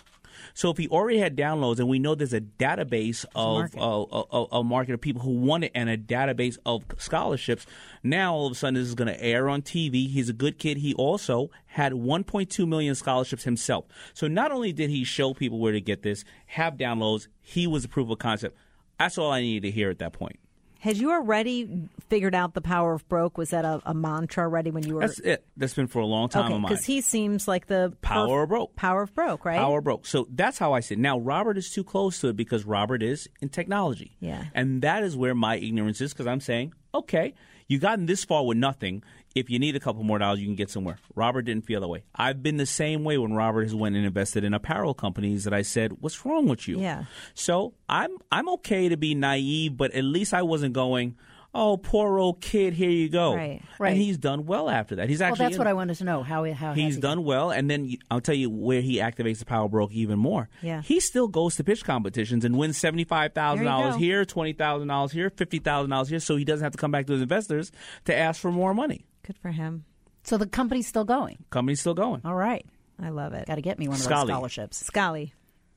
So 0.53 0.69
if 0.69 0.77
he 0.77 0.87
already 0.87 1.19
had 1.19 1.35
downloads, 1.35 1.79
and 1.79 1.87
we 1.87 1.99
know 1.99 2.15
there's 2.15 2.33
a 2.33 2.41
database 2.41 3.25
of 3.35 3.73
a, 3.75 3.79
a, 3.79 4.23
a, 4.31 4.59
a 4.59 4.63
market 4.63 4.93
of 4.93 5.01
people 5.01 5.21
who 5.21 5.31
want 5.31 5.63
it, 5.63 5.71
and 5.75 5.89
a 5.89 5.97
database 5.97 6.57
of 6.65 6.83
scholarships, 6.97 7.65
now 8.03 8.33
all 8.33 8.47
of 8.47 8.51
a 8.53 8.55
sudden 8.55 8.75
this 8.75 8.87
is 8.87 8.95
going 8.95 9.07
to 9.07 9.21
air 9.21 9.49
on 9.49 9.61
TV. 9.61 10.09
He's 10.09 10.29
a 10.29 10.33
good 10.33 10.57
kid. 10.57 10.77
He 10.77 10.93
also 10.93 11.49
had 11.67 11.93
1.2 11.93 12.67
million 12.67 12.95
scholarships 12.95 13.43
himself. 13.43 13.85
So 14.13 14.27
not 14.27 14.51
only 14.51 14.73
did 14.73 14.89
he 14.89 15.03
show 15.03 15.33
people 15.33 15.59
where 15.59 15.73
to 15.73 15.81
get 15.81 16.03
this, 16.03 16.23
have 16.47 16.75
downloads, 16.75 17.27
he 17.41 17.67
was 17.67 17.85
a 17.85 17.89
proof 17.89 18.09
of 18.09 18.19
concept. 18.19 18.57
That's 18.97 19.17
all 19.17 19.31
I 19.31 19.41
needed 19.41 19.67
to 19.67 19.71
hear 19.71 19.89
at 19.89 19.99
that 19.99 20.13
point. 20.13 20.39
Had 20.79 20.97
you 20.97 21.11
already 21.11 21.89
figured 22.07 22.33
out 22.33 22.53
the 22.53 22.61
power 22.61 22.93
of 22.93 23.07
broke? 23.09 23.37
Was 23.37 23.49
that 23.49 23.65
a, 23.65 23.81
a 23.85 23.93
mantra 23.93 24.43
already 24.43 24.71
when 24.71 24.83
you 24.83 24.95
were 24.95 25.01
That's 25.01 25.19
it. 25.19 25.45
That's 25.57 25.73
been 25.73 25.87
for 25.87 25.99
a 25.99 26.05
long 26.05 26.29
time 26.29 26.51
Okay, 26.51 26.61
because 26.61 26.85
he 26.85 27.01
seems 27.01 27.47
like 27.47 27.67
the 27.67 27.93
Power 28.01 28.43
of 28.43 28.49
broke. 28.49 28.75
Power 28.75 29.03
of 29.03 29.13
broke, 29.13 29.45
right? 29.45 29.57
Power 29.57 29.81
broke. 29.81 30.05
So 30.05 30.27
that's 30.29 30.57
how 30.57 30.73
I 30.73 30.79
see 30.79 30.95
it. 30.95 30.99
Now, 30.99 31.19
Robert 31.19 31.57
is 31.57 31.69
too 31.69 31.83
close 31.83 32.19
to 32.21 32.29
it 32.29 32.37
because 32.37 32.65
Robert 32.65 33.03
is 33.03 33.29
in 33.41 33.49
technology. 33.49 34.15
Yeah. 34.19 34.45
And 34.53 34.81
that 34.81 35.03
is 35.03 35.17
where 35.17 35.35
my 35.35 35.57
ignorance 35.57 36.01
is 36.01 36.13
because 36.13 36.27
I'm 36.27 36.39
saying, 36.39 36.73
okay, 36.93 37.33
You've 37.69 37.83
gotten 37.83 38.07
this 38.07 38.25
far 38.25 38.43
with 38.43 38.57
nothing. 38.57 39.03
If 39.35 39.49
you 39.49 39.59
need 39.59 39.75
a 39.75 39.79
couple 39.79 40.03
more 40.03 40.17
dollars, 40.17 40.39
you 40.39 40.47
can 40.47 40.55
get 40.55 40.69
somewhere. 40.71 40.97
Robert 41.15 41.43
didn't 41.43 41.65
feel 41.65 41.81
that 41.81 41.87
way. 41.87 42.03
I've 42.15 42.41
been 42.41 42.57
the 42.57 42.65
same 42.65 43.03
way 43.03 43.17
when 43.17 43.33
Robert 43.33 43.63
has 43.63 43.75
went 43.75 43.95
and 43.95 44.05
invested 44.05 44.43
in 44.43 44.53
apparel 44.53 44.93
companies 44.95 45.43
that 45.43 45.53
I 45.53 45.61
said, 45.61 45.97
"What's 46.01 46.25
wrong 46.25 46.47
with 46.47 46.67
you?" 46.67 46.79
Yeah. 46.79 47.03
So 47.35 47.73
I'm 47.87 48.17
I'm 48.31 48.49
okay 48.49 48.89
to 48.89 48.97
be 48.97 49.13
naive, 49.15 49.77
but 49.77 49.91
at 49.93 50.03
least 50.03 50.33
I 50.33 50.41
wasn't 50.41 50.73
going. 50.73 51.15
Oh, 51.51 51.77
poor 51.77 52.19
old 52.19 52.41
kid, 52.41 52.75
here 52.75 52.91
you 52.91 53.09
go. 53.09 53.33
Right. 53.35 53.63
Right. 53.79 53.93
And 53.93 53.97
he's 53.99 54.19
done 54.19 54.45
well 54.45 54.69
after 54.69 54.97
that. 54.97 55.09
He's 55.09 55.19
Well, 55.19 55.29
actually 55.29 55.45
that's 55.45 55.55
in- 55.55 55.59
what 55.59 55.67
I 55.67 55.73
wanted 55.73 55.95
to 55.95 56.03
know. 56.03 56.21
How 56.21 56.45
how 56.53 56.73
He's 56.73 56.93
he 56.95 57.01
done 57.01 57.23
well, 57.23 57.49
and 57.49 57.67
then 57.67 57.95
I'll 58.11 58.21
tell 58.21 58.35
you 58.35 58.51
where 58.51 58.81
he 58.81 58.97
activates 58.97 59.39
the 59.39 59.45
power 59.45 59.67
broke 59.67 59.91
even 59.91 60.19
more. 60.19 60.47
Yeah. 60.61 60.83
he 60.83 60.99
still 60.99 61.27
goes 61.27 61.55
to 61.55 61.63
pitch 61.63 61.83
competitions 61.83 62.45
and 62.45 62.55
wins 62.55 62.77
seventy 62.77 63.03
five 63.03 63.33
thousand 63.33 63.65
dollars 63.65 63.95
here, 63.95 64.25
twenty 64.25 64.53
thousand 64.53 64.89
dollars 64.89 65.11
here, 65.11 65.31
fifty 65.31 65.57
thousand 65.57 65.89
dollars 65.89 66.09
here, 66.09 66.19
so 66.19 66.35
he 66.35 66.45
doesn't 66.45 66.63
have 66.63 66.73
to 66.73 66.77
come 66.77 66.91
back 66.91 67.07
to 67.07 67.13
his 67.13 67.21
investors 67.23 67.71
to 68.05 68.15
ask 68.15 68.39
for 68.39 68.51
more 68.51 68.75
money. 68.75 69.07
Good 69.29 69.37
for 69.37 69.51
him. 69.51 69.85
So 70.23 70.37
the 70.37 70.47
company's 70.47 70.87
still 70.87 71.05
going. 71.05 71.37
Company's 71.51 71.79
still 71.79 71.93
going. 71.93 72.21
All 72.25 72.33
right. 72.33 72.65
I 72.99 73.09
love 73.09 73.33
it. 73.33 73.45
Got 73.47 73.55
to 73.55 73.61
get 73.61 73.77
me 73.77 73.87
one 73.87 73.95
of 73.99 74.01
Scholly. 74.01 74.21
those 74.27 74.29
scholarships. 74.35 74.83
Scholly. 74.89 75.31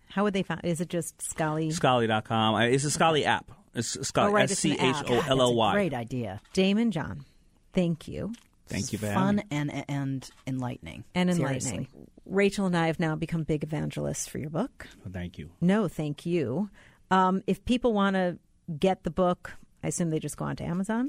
How 0.08 0.22
would 0.24 0.32
they 0.32 0.42
find? 0.42 0.62
Is 0.64 0.80
it 0.80 0.88
just 0.88 1.18
Scholly? 1.18 1.68
Scholly.com. 1.68 2.54
Uh, 2.54 2.60
It's 2.62 2.84
a 2.84 2.88
Scholly 2.88 3.24
app. 3.26 3.50
It's 3.74 3.94
Scholly. 3.98 4.28
Oh, 4.28 4.32
right, 4.32 4.44
S 4.44 4.52
it's 4.52 4.64
an 4.64 4.70
C 4.72 4.78
app. 4.78 5.04
H 5.04 5.10
O 5.10 5.14
L 5.28 5.40
O 5.42 5.46
That's 5.46 5.50
a 5.50 5.54
Y. 5.54 5.72
great 5.74 5.94
idea. 5.94 6.40
Daymond 6.54 6.90
John. 6.92 7.26
Thank 7.74 8.08
you. 8.08 8.32
Thank 8.68 8.90
you 8.92 8.98
for 8.98 9.06
having 9.06 9.20
Fun 9.38 9.42
and 9.50 9.84
and 9.90 10.30
enlightening. 10.46 11.04
And 11.14 11.28
enlightening. 11.28 11.60
Seriously. 11.60 11.88
Rachel 12.24 12.64
and 12.66 12.76
I 12.76 12.86
have 12.86 12.98
now 12.98 13.16
become 13.16 13.42
big 13.42 13.62
evangelists 13.64 14.26
for 14.28 14.38
your 14.38 14.48
book. 14.50 14.88
Well, 15.04 15.12
thank 15.12 15.36
you. 15.38 15.50
No, 15.60 15.88
thank 15.88 16.24
you. 16.24 16.70
Um, 17.10 17.42
if 17.46 17.62
people 17.66 17.92
want 17.92 18.14
to 18.16 18.38
get 18.78 19.02
the 19.04 19.10
book, 19.10 19.52
I 19.84 19.88
assume 19.88 20.08
they 20.10 20.18
just 20.20 20.36
go 20.38 20.46
on 20.46 20.56
to 20.56 20.64
Amazon. 20.64 21.08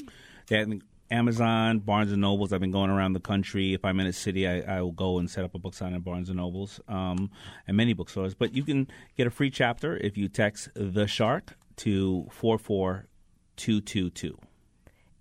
Yeah, 0.49 0.59
and 0.59 0.83
Amazon, 1.13 1.77
Barnes 1.79 2.11
and 2.11 2.21
Nobles. 2.21 2.51
I've 2.51 2.59
been 2.59 2.71
going 2.71 2.89
around 2.89 3.13
the 3.13 3.19
country. 3.19 3.73
If 3.73 3.85
I'm 3.85 3.99
in 3.99 4.07
a 4.07 4.13
city, 4.13 4.47
I, 4.47 4.77
I 4.77 4.81
will 4.81 4.91
go 4.91 5.19
and 5.19 5.29
set 5.29 5.43
up 5.45 5.53
a 5.53 5.59
book 5.59 5.75
sign 5.75 5.93
at 5.93 6.03
Barnes 6.03 6.27
and 6.29 6.37
Nobles 6.37 6.81
um, 6.87 7.29
and 7.67 7.77
many 7.77 7.93
bookstores. 7.93 8.33
But 8.33 8.55
you 8.55 8.63
can 8.63 8.87
get 9.15 9.27
a 9.27 9.29
free 9.29 9.51
chapter 9.51 9.95
if 9.97 10.17
you 10.17 10.27
text 10.27 10.69
the 10.73 11.05
shark 11.05 11.55
to 11.77 12.27
four 12.31 12.57
four 12.57 13.05
two 13.55 13.79
two 13.79 14.09
two. 14.09 14.37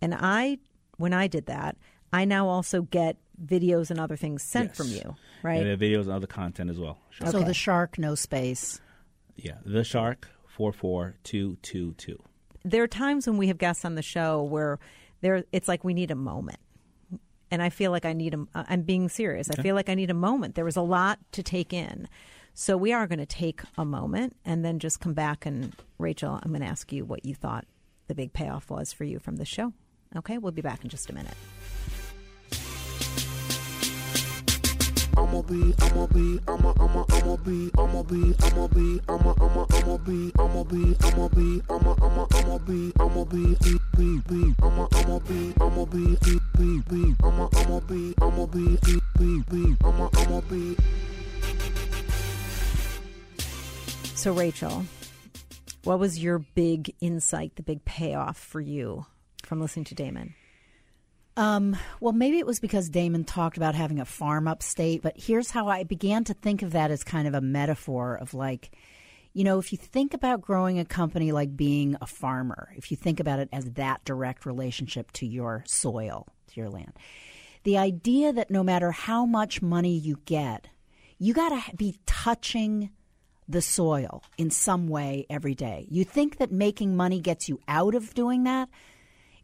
And 0.00 0.14
I, 0.18 0.58
when 0.96 1.12
I 1.12 1.26
did 1.26 1.46
that, 1.46 1.76
I 2.12 2.24
now 2.24 2.48
also 2.48 2.82
get 2.82 3.18
videos 3.44 3.90
and 3.90 4.00
other 4.00 4.16
things 4.16 4.42
sent 4.42 4.74
from 4.74 4.88
you, 4.88 5.14
right? 5.42 5.64
And 5.64 5.78
videos 5.80 6.02
and 6.02 6.12
other 6.12 6.26
content 6.26 6.70
as 6.70 6.78
well. 6.78 6.98
Sure. 7.10 7.26
So 7.28 7.38
Okay. 7.38 7.46
the 7.46 7.54
shark, 7.54 7.98
no 7.98 8.14
space. 8.14 8.80
Yeah, 9.36 9.58
the 9.64 9.84
shark 9.84 10.28
four 10.48 10.72
four 10.72 11.16
two 11.22 11.56
two 11.62 11.92
two. 11.94 12.18
there 12.64 12.82
are 12.82 12.88
times 12.88 13.26
when 13.26 13.36
we 13.36 13.48
have 13.48 13.58
guests 13.58 13.84
on 13.84 13.94
the 13.94 14.02
show 14.02 14.42
where 14.42 14.78
there 15.22 15.44
it's 15.52 15.68
like 15.68 15.82
we 15.82 15.94
need 15.94 16.10
a 16.10 16.16
moment. 16.16 16.58
And 17.50 17.62
i 17.62 17.68
feel 17.68 17.90
like 17.90 18.04
i 18.04 18.12
need 18.12 18.34
a 18.34 18.46
uh, 18.54 18.64
i'm 18.68 18.82
being 18.82 19.08
serious. 19.08 19.50
I 19.50 19.62
feel 19.62 19.74
like 19.74 19.88
i 19.88 19.94
need 19.94 20.10
a 20.10 20.14
moment. 20.14 20.54
There 20.54 20.64
was 20.64 20.76
a 20.76 20.82
lot 20.82 21.18
to 21.32 21.42
take 21.42 21.72
in. 21.72 22.08
So 22.54 22.76
we 22.76 22.92
are 22.92 23.06
going 23.06 23.18
to 23.18 23.26
take 23.26 23.62
a 23.78 23.84
moment 23.84 24.36
and 24.44 24.62
then 24.62 24.78
just 24.78 25.00
come 25.00 25.14
back 25.14 25.46
and 25.46 25.74
rachel 25.98 26.38
i'm 26.42 26.50
going 26.50 26.60
to 26.60 26.66
ask 26.66 26.92
you 26.92 27.04
what 27.04 27.24
you 27.24 27.34
thought 27.34 27.64
the 28.08 28.14
big 28.14 28.32
payoff 28.32 28.70
was 28.70 28.92
for 28.92 29.04
you 29.04 29.18
from 29.18 29.36
the 29.36 29.44
show. 29.44 29.72
Okay? 30.16 30.38
We'll 30.38 30.52
be 30.52 30.62
back 30.62 30.84
in 30.84 30.90
just 30.90 31.08
a 31.08 31.14
minute. 31.14 31.34
I'ma 35.16 35.42
be, 35.42 35.74
I'ma 35.80 36.06
be, 36.06 36.38
I'ma, 36.48 36.74
I'ma, 36.78 37.04
I'ma 37.10 37.36
be, 37.36 37.70
I'ma 37.78 38.02
be, 38.02 38.34
I'ma 38.42 38.66
be, 38.68 39.00
I'ma, 39.08 39.34
I'ma, 39.40 39.66
I'ma 39.70 39.96
be, 39.98 40.32
I'ma 40.38 40.64
be, 40.64 40.96
I'ma 41.04 41.28
be, 41.28 41.62
I'ma, 41.70 41.94
I'ma, 42.02 42.26
I'ma 42.32 42.58
be, 42.58 42.92
I'ma 43.00 43.24
be, 43.24 43.56
so 54.14 54.32
rachel 54.32 54.84
what 55.84 55.98
was 55.98 56.18
your 56.18 56.38
big 56.38 56.94
insight 57.00 57.56
the 57.56 57.62
big 57.62 57.84
payoff 57.84 58.38
for 58.38 58.60
you 58.60 59.04
from 59.42 59.60
listening 59.60 59.84
to 59.86 59.94
Daymond? 59.94 60.32
Um, 61.36 61.76
well, 62.00 62.12
maybe 62.12 62.38
it 62.38 62.46
was 62.46 62.60
because 62.60 62.90
Daymond 62.90 63.26
talked 63.26 63.56
about 63.56 63.74
having 63.74 63.98
a 63.98 64.04
farm 64.04 64.46
upstate, 64.46 65.02
but 65.02 65.14
here's 65.16 65.50
how 65.50 65.68
I 65.68 65.82
began 65.82 66.24
to 66.24 66.34
think 66.34 66.62
of 66.62 66.72
that 66.72 66.90
as 66.90 67.02
kind 67.02 67.26
of 67.26 67.34
a 67.34 67.40
metaphor 67.40 68.16
of 68.16 68.34
like, 68.34 68.70
you 69.32 69.44
know, 69.44 69.58
if 69.58 69.72
you 69.72 69.78
think 69.78 70.14
about 70.14 70.40
growing 70.40 70.78
a 70.78 70.84
company 70.84 71.32
like 71.32 71.56
being 71.56 71.96
a 72.00 72.06
farmer, 72.06 72.72
if 72.76 72.90
you 72.90 72.96
think 72.96 73.20
about 73.20 73.38
it 73.38 73.48
as 73.52 73.64
that 73.72 74.04
direct 74.04 74.44
relationship 74.44 75.10
to 75.12 75.26
your 75.26 75.64
soil, 75.66 76.26
to 76.48 76.60
your 76.60 76.68
land, 76.68 76.92
the 77.64 77.78
idea 77.78 78.32
that 78.32 78.50
no 78.50 78.62
matter 78.62 78.90
how 78.90 79.24
much 79.24 79.62
money 79.62 79.96
you 79.96 80.18
get, 80.24 80.68
you 81.18 81.32
got 81.32 81.50
to 81.50 81.76
be 81.76 81.96
touching 82.04 82.90
the 83.48 83.62
soil 83.62 84.22
in 84.36 84.50
some 84.50 84.88
way 84.88 85.26
every 85.30 85.54
day. 85.54 85.86
You 85.88 86.04
think 86.04 86.38
that 86.38 86.50
making 86.50 86.96
money 86.96 87.20
gets 87.20 87.48
you 87.48 87.60
out 87.68 87.94
of 87.94 88.14
doing 88.14 88.44
that? 88.44 88.68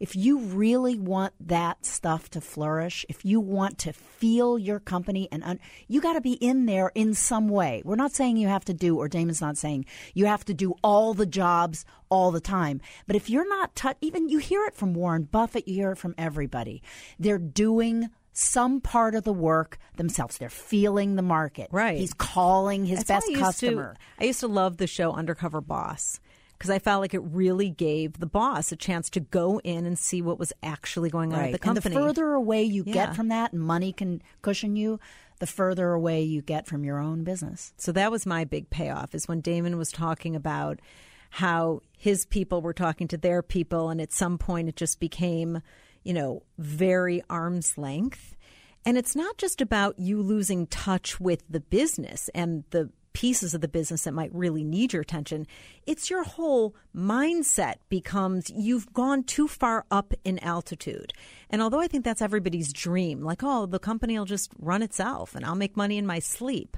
If 0.00 0.16
you 0.16 0.38
really 0.38 0.98
want 0.98 1.34
that 1.40 1.84
stuff 1.84 2.30
to 2.30 2.40
flourish, 2.40 3.04
if 3.08 3.24
you 3.24 3.40
want 3.40 3.78
to 3.78 3.92
feel 3.92 4.58
your 4.58 4.80
company 4.80 5.28
and 5.30 5.42
un- 5.44 5.60
you 5.86 6.00
got 6.00 6.14
to 6.14 6.20
be 6.20 6.32
in 6.32 6.66
there 6.66 6.90
in 6.94 7.14
some 7.14 7.48
way. 7.48 7.82
We're 7.84 7.96
not 7.96 8.12
saying 8.12 8.36
you 8.36 8.48
have 8.48 8.64
to 8.66 8.74
do, 8.74 8.96
or 8.98 9.08
Daymond's 9.08 9.40
not 9.40 9.56
saying 9.56 9.86
you 10.14 10.26
have 10.26 10.44
to 10.46 10.54
do 10.54 10.74
all 10.82 11.14
the 11.14 11.26
jobs 11.26 11.84
all 12.08 12.30
the 12.30 12.40
time. 12.40 12.80
But 13.06 13.16
if 13.16 13.28
you're 13.28 13.48
not, 13.48 13.74
tou- 13.74 13.94
even 14.00 14.28
you 14.28 14.38
hear 14.38 14.64
it 14.64 14.74
from 14.74 14.94
Warren 14.94 15.24
Buffett, 15.24 15.68
you 15.68 15.74
hear 15.74 15.92
it 15.92 15.98
from 15.98 16.14
everybody. 16.16 16.82
They're 17.18 17.38
doing 17.38 18.10
some 18.32 18.80
part 18.80 19.14
of 19.14 19.24
the 19.24 19.32
work 19.32 19.78
themselves. 19.96 20.38
They're 20.38 20.48
feeling 20.48 21.16
the 21.16 21.22
market. 21.22 21.68
Right. 21.72 21.98
He's 21.98 22.14
calling 22.14 22.86
his 22.86 23.04
That's 23.04 23.26
best 23.26 23.36
I 23.36 23.40
customer. 23.40 23.94
To, 23.94 24.24
I 24.24 24.26
used 24.26 24.40
to 24.40 24.48
love 24.48 24.76
the 24.76 24.86
show 24.86 25.12
Undercover 25.12 25.60
Boss 25.60 26.20
because 26.58 26.70
I 26.70 26.80
felt 26.80 27.00
like 27.00 27.14
it 27.14 27.20
really 27.20 27.70
gave 27.70 28.18
the 28.18 28.26
boss 28.26 28.72
a 28.72 28.76
chance 28.76 29.08
to 29.10 29.20
go 29.20 29.60
in 29.60 29.86
and 29.86 29.96
see 29.96 30.20
what 30.20 30.38
was 30.40 30.52
actually 30.62 31.08
going 31.08 31.32
on 31.32 31.38
at 31.44 31.52
the 31.52 31.58
company. 31.58 31.94
And 31.94 32.04
the 32.04 32.08
further 32.08 32.32
away 32.32 32.64
you 32.64 32.82
Yeah. 32.84 32.92
get 32.92 33.16
from 33.16 33.28
that, 33.28 33.52
and 33.52 33.62
money 33.62 33.92
can 33.92 34.20
cushion 34.42 34.74
you, 34.74 34.98
the 35.38 35.46
further 35.46 35.92
away 35.92 36.22
you 36.22 36.42
get 36.42 36.66
from 36.66 36.82
your 36.82 36.98
own 36.98 37.22
business. 37.22 37.72
So 37.76 37.92
that 37.92 38.10
was 38.10 38.26
my 38.26 38.44
big 38.44 38.70
payoff 38.70 39.14
is 39.14 39.28
when 39.28 39.40
Daymond 39.40 39.76
was 39.76 39.92
talking 39.92 40.34
about 40.34 40.80
how 41.30 41.82
his 41.96 42.26
people 42.26 42.60
were 42.60 42.72
talking 42.72 43.06
to 43.08 43.16
their 43.16 43.42
people 43.42 43.90
and 43.90 44.00
at 44.00 44.12
some 44.12 44.36
point 44.38 44.68
it 44.68 44.74
just 44.76 44.98
became, 44.98 45.62
you 46.02 46.12
know, 46.14 46.42
very 46.58 47.22
arm's 47.30 47.78
length. 47.78 48.34
And 48.84 48.96
it's 48.96 49.14
not 49.14 49.36
just 49.38 49.60
about 49.60 49.98
you 49.98 50.22
losing 50.22 50.66
touch 50.66 51.20
with 51.20 51.44
the 51.48 51.60
business 51.60 52.30
and 52.34 52.64
the 52.70 52.90
pieces 53.18 53.52
of 53.52 53.60
the 53.60 53.66
business 53.66 54.04
that 54.04 54.14
might 54.14 54.32
really 54.32 54.62
need 54.62 54.92
your 54.92 55.02
attention. 55.02 55.44
It's 55.88 56.08
your 56.08 56.22
whole 56.22 56.76
mindset 56.94 57.78
becomes 57.88 58.48
you've 58.48 58.92
gone 58.92 59.24
too 59.24 59.48
far 59.48 59.84
up 59.90 60.14
in 60.24 60.38
altitude. 60.38 61.12
And 61.50 61.60
although 61.60 61.80
I 61.80 61.88
think 61.88 62.04
that's 62.04 62.22
everybody's 62.22 62.72
dream, 62.72 63.22
like, 63.22 63.42
oh, 63.42 63.66
the 63.66 63.80
company 63.80 64.16
will 64.16 64.24
just 64.24 64.52
run 64.56 64.82
itself 64.82 65.34
and 65.34 65.44
I'll 65.44 65.56
make 65.56 65.76
money 65.76 65.98
in 65.98 66.06
my 66.06 66.20
sleep. 66.20 66.76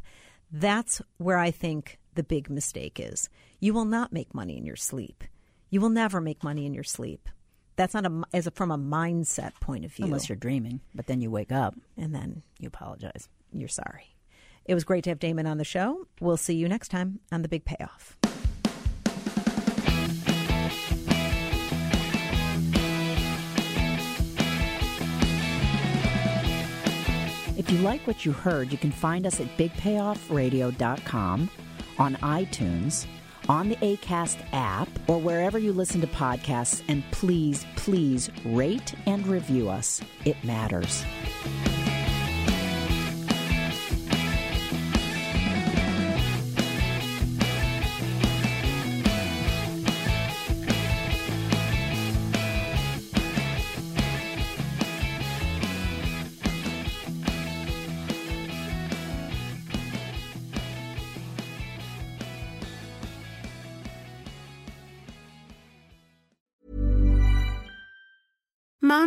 That's 0.51 1.03
where 1.19 1.37
I 1.37 1.51
think 1.51 1.99
the 2.15 2.23
big 2.23 2.49
mistake 2.49 2.99
is. 2.99 3.29
You 3.59 3.75
will 3.75 3.85
not 3.85 4.11
make 4.11 4.35
money 4.35 4.57
in 4.57 4.65
your 4.65 4.77
sleep. 4.77 5.25
You 5.69 5.83
will 5.83 5.91
never 5.91 6.23
make 6.23 6.43
money 6.43 6.65
in 6.65 6.73
your 6.73 6.85
sleep. 6.85 7.29
That's 7.77 7.93
not 7.93 8.07
a 8.07 8.23
as 8.33 8.47
a, 8.47 8.51
from 8.51 8.71
a 8.71 8.79
mindset 8.79 9.53
point 9.61 9.85
of 9.85 9.93
view. 9.93 10.07
Unless 10.07 10.31
you're 10.31 10.37
dreaming, 10.37 10.81
but 10.95 11.07
then 11.07 11.21
you 11.21 11.31
wake 11.31 11.53
up 11.53 11.75
and 11.99 12.15
then 12.15 12.43
you 12.59 12.69
apologize. 12.69 13.29
you're 13.53 13.69
sorry. 13.69 14.17
It 14.65 14.75
was 14.75 14.85
great 14.85 15.05
to 15.05 15.11
have 15.11 15.19
Daymond 15.19 15.49
on 15.49 15.59
the 15.59 15.65
show. 15.65 16.07
We'll 16.21 16.37
see 16.37 16.55
you 16.55 16.69
next 16.69 16.89
time 16.89 17.21
on 17.33 17.43
the 17.43 17.49
Big 17.49 17.65
Payoff. 17.65 18.17
If 27.61 27.71
you 27.71 27.79
like 27.81 28.07
what 28.07 28.25
you 28.25 28.33
heard, 28.33 28.73
you 28.73 28.79
can 28.79 28.91
find 28.91 29.27
us 29.27 29.39
at 29.39 29.47
bigpayoffradio.com, 29.59 31.51
on 31.99 32.15
iTunes, 32.17 33.07
on 33.51 33.69
the 33.69 33.77
ACAST 33.77 34.39
app, 34.53 34.89
or 35.07 35.19
wherever 35.19 35.59
you 35.59 35.73
listen 35.73 36.01
to 36.01 36.07
podcasts. 36.07 36.83
And 36.89 37.05
please, 37.11 37.67
please 37.77 38.31
rate 38.47 38.95
and 39.07 39.27
review 39.27 39.69
us. 39.69 40.01
It 40.25 40.43
matters. 40.43 41.05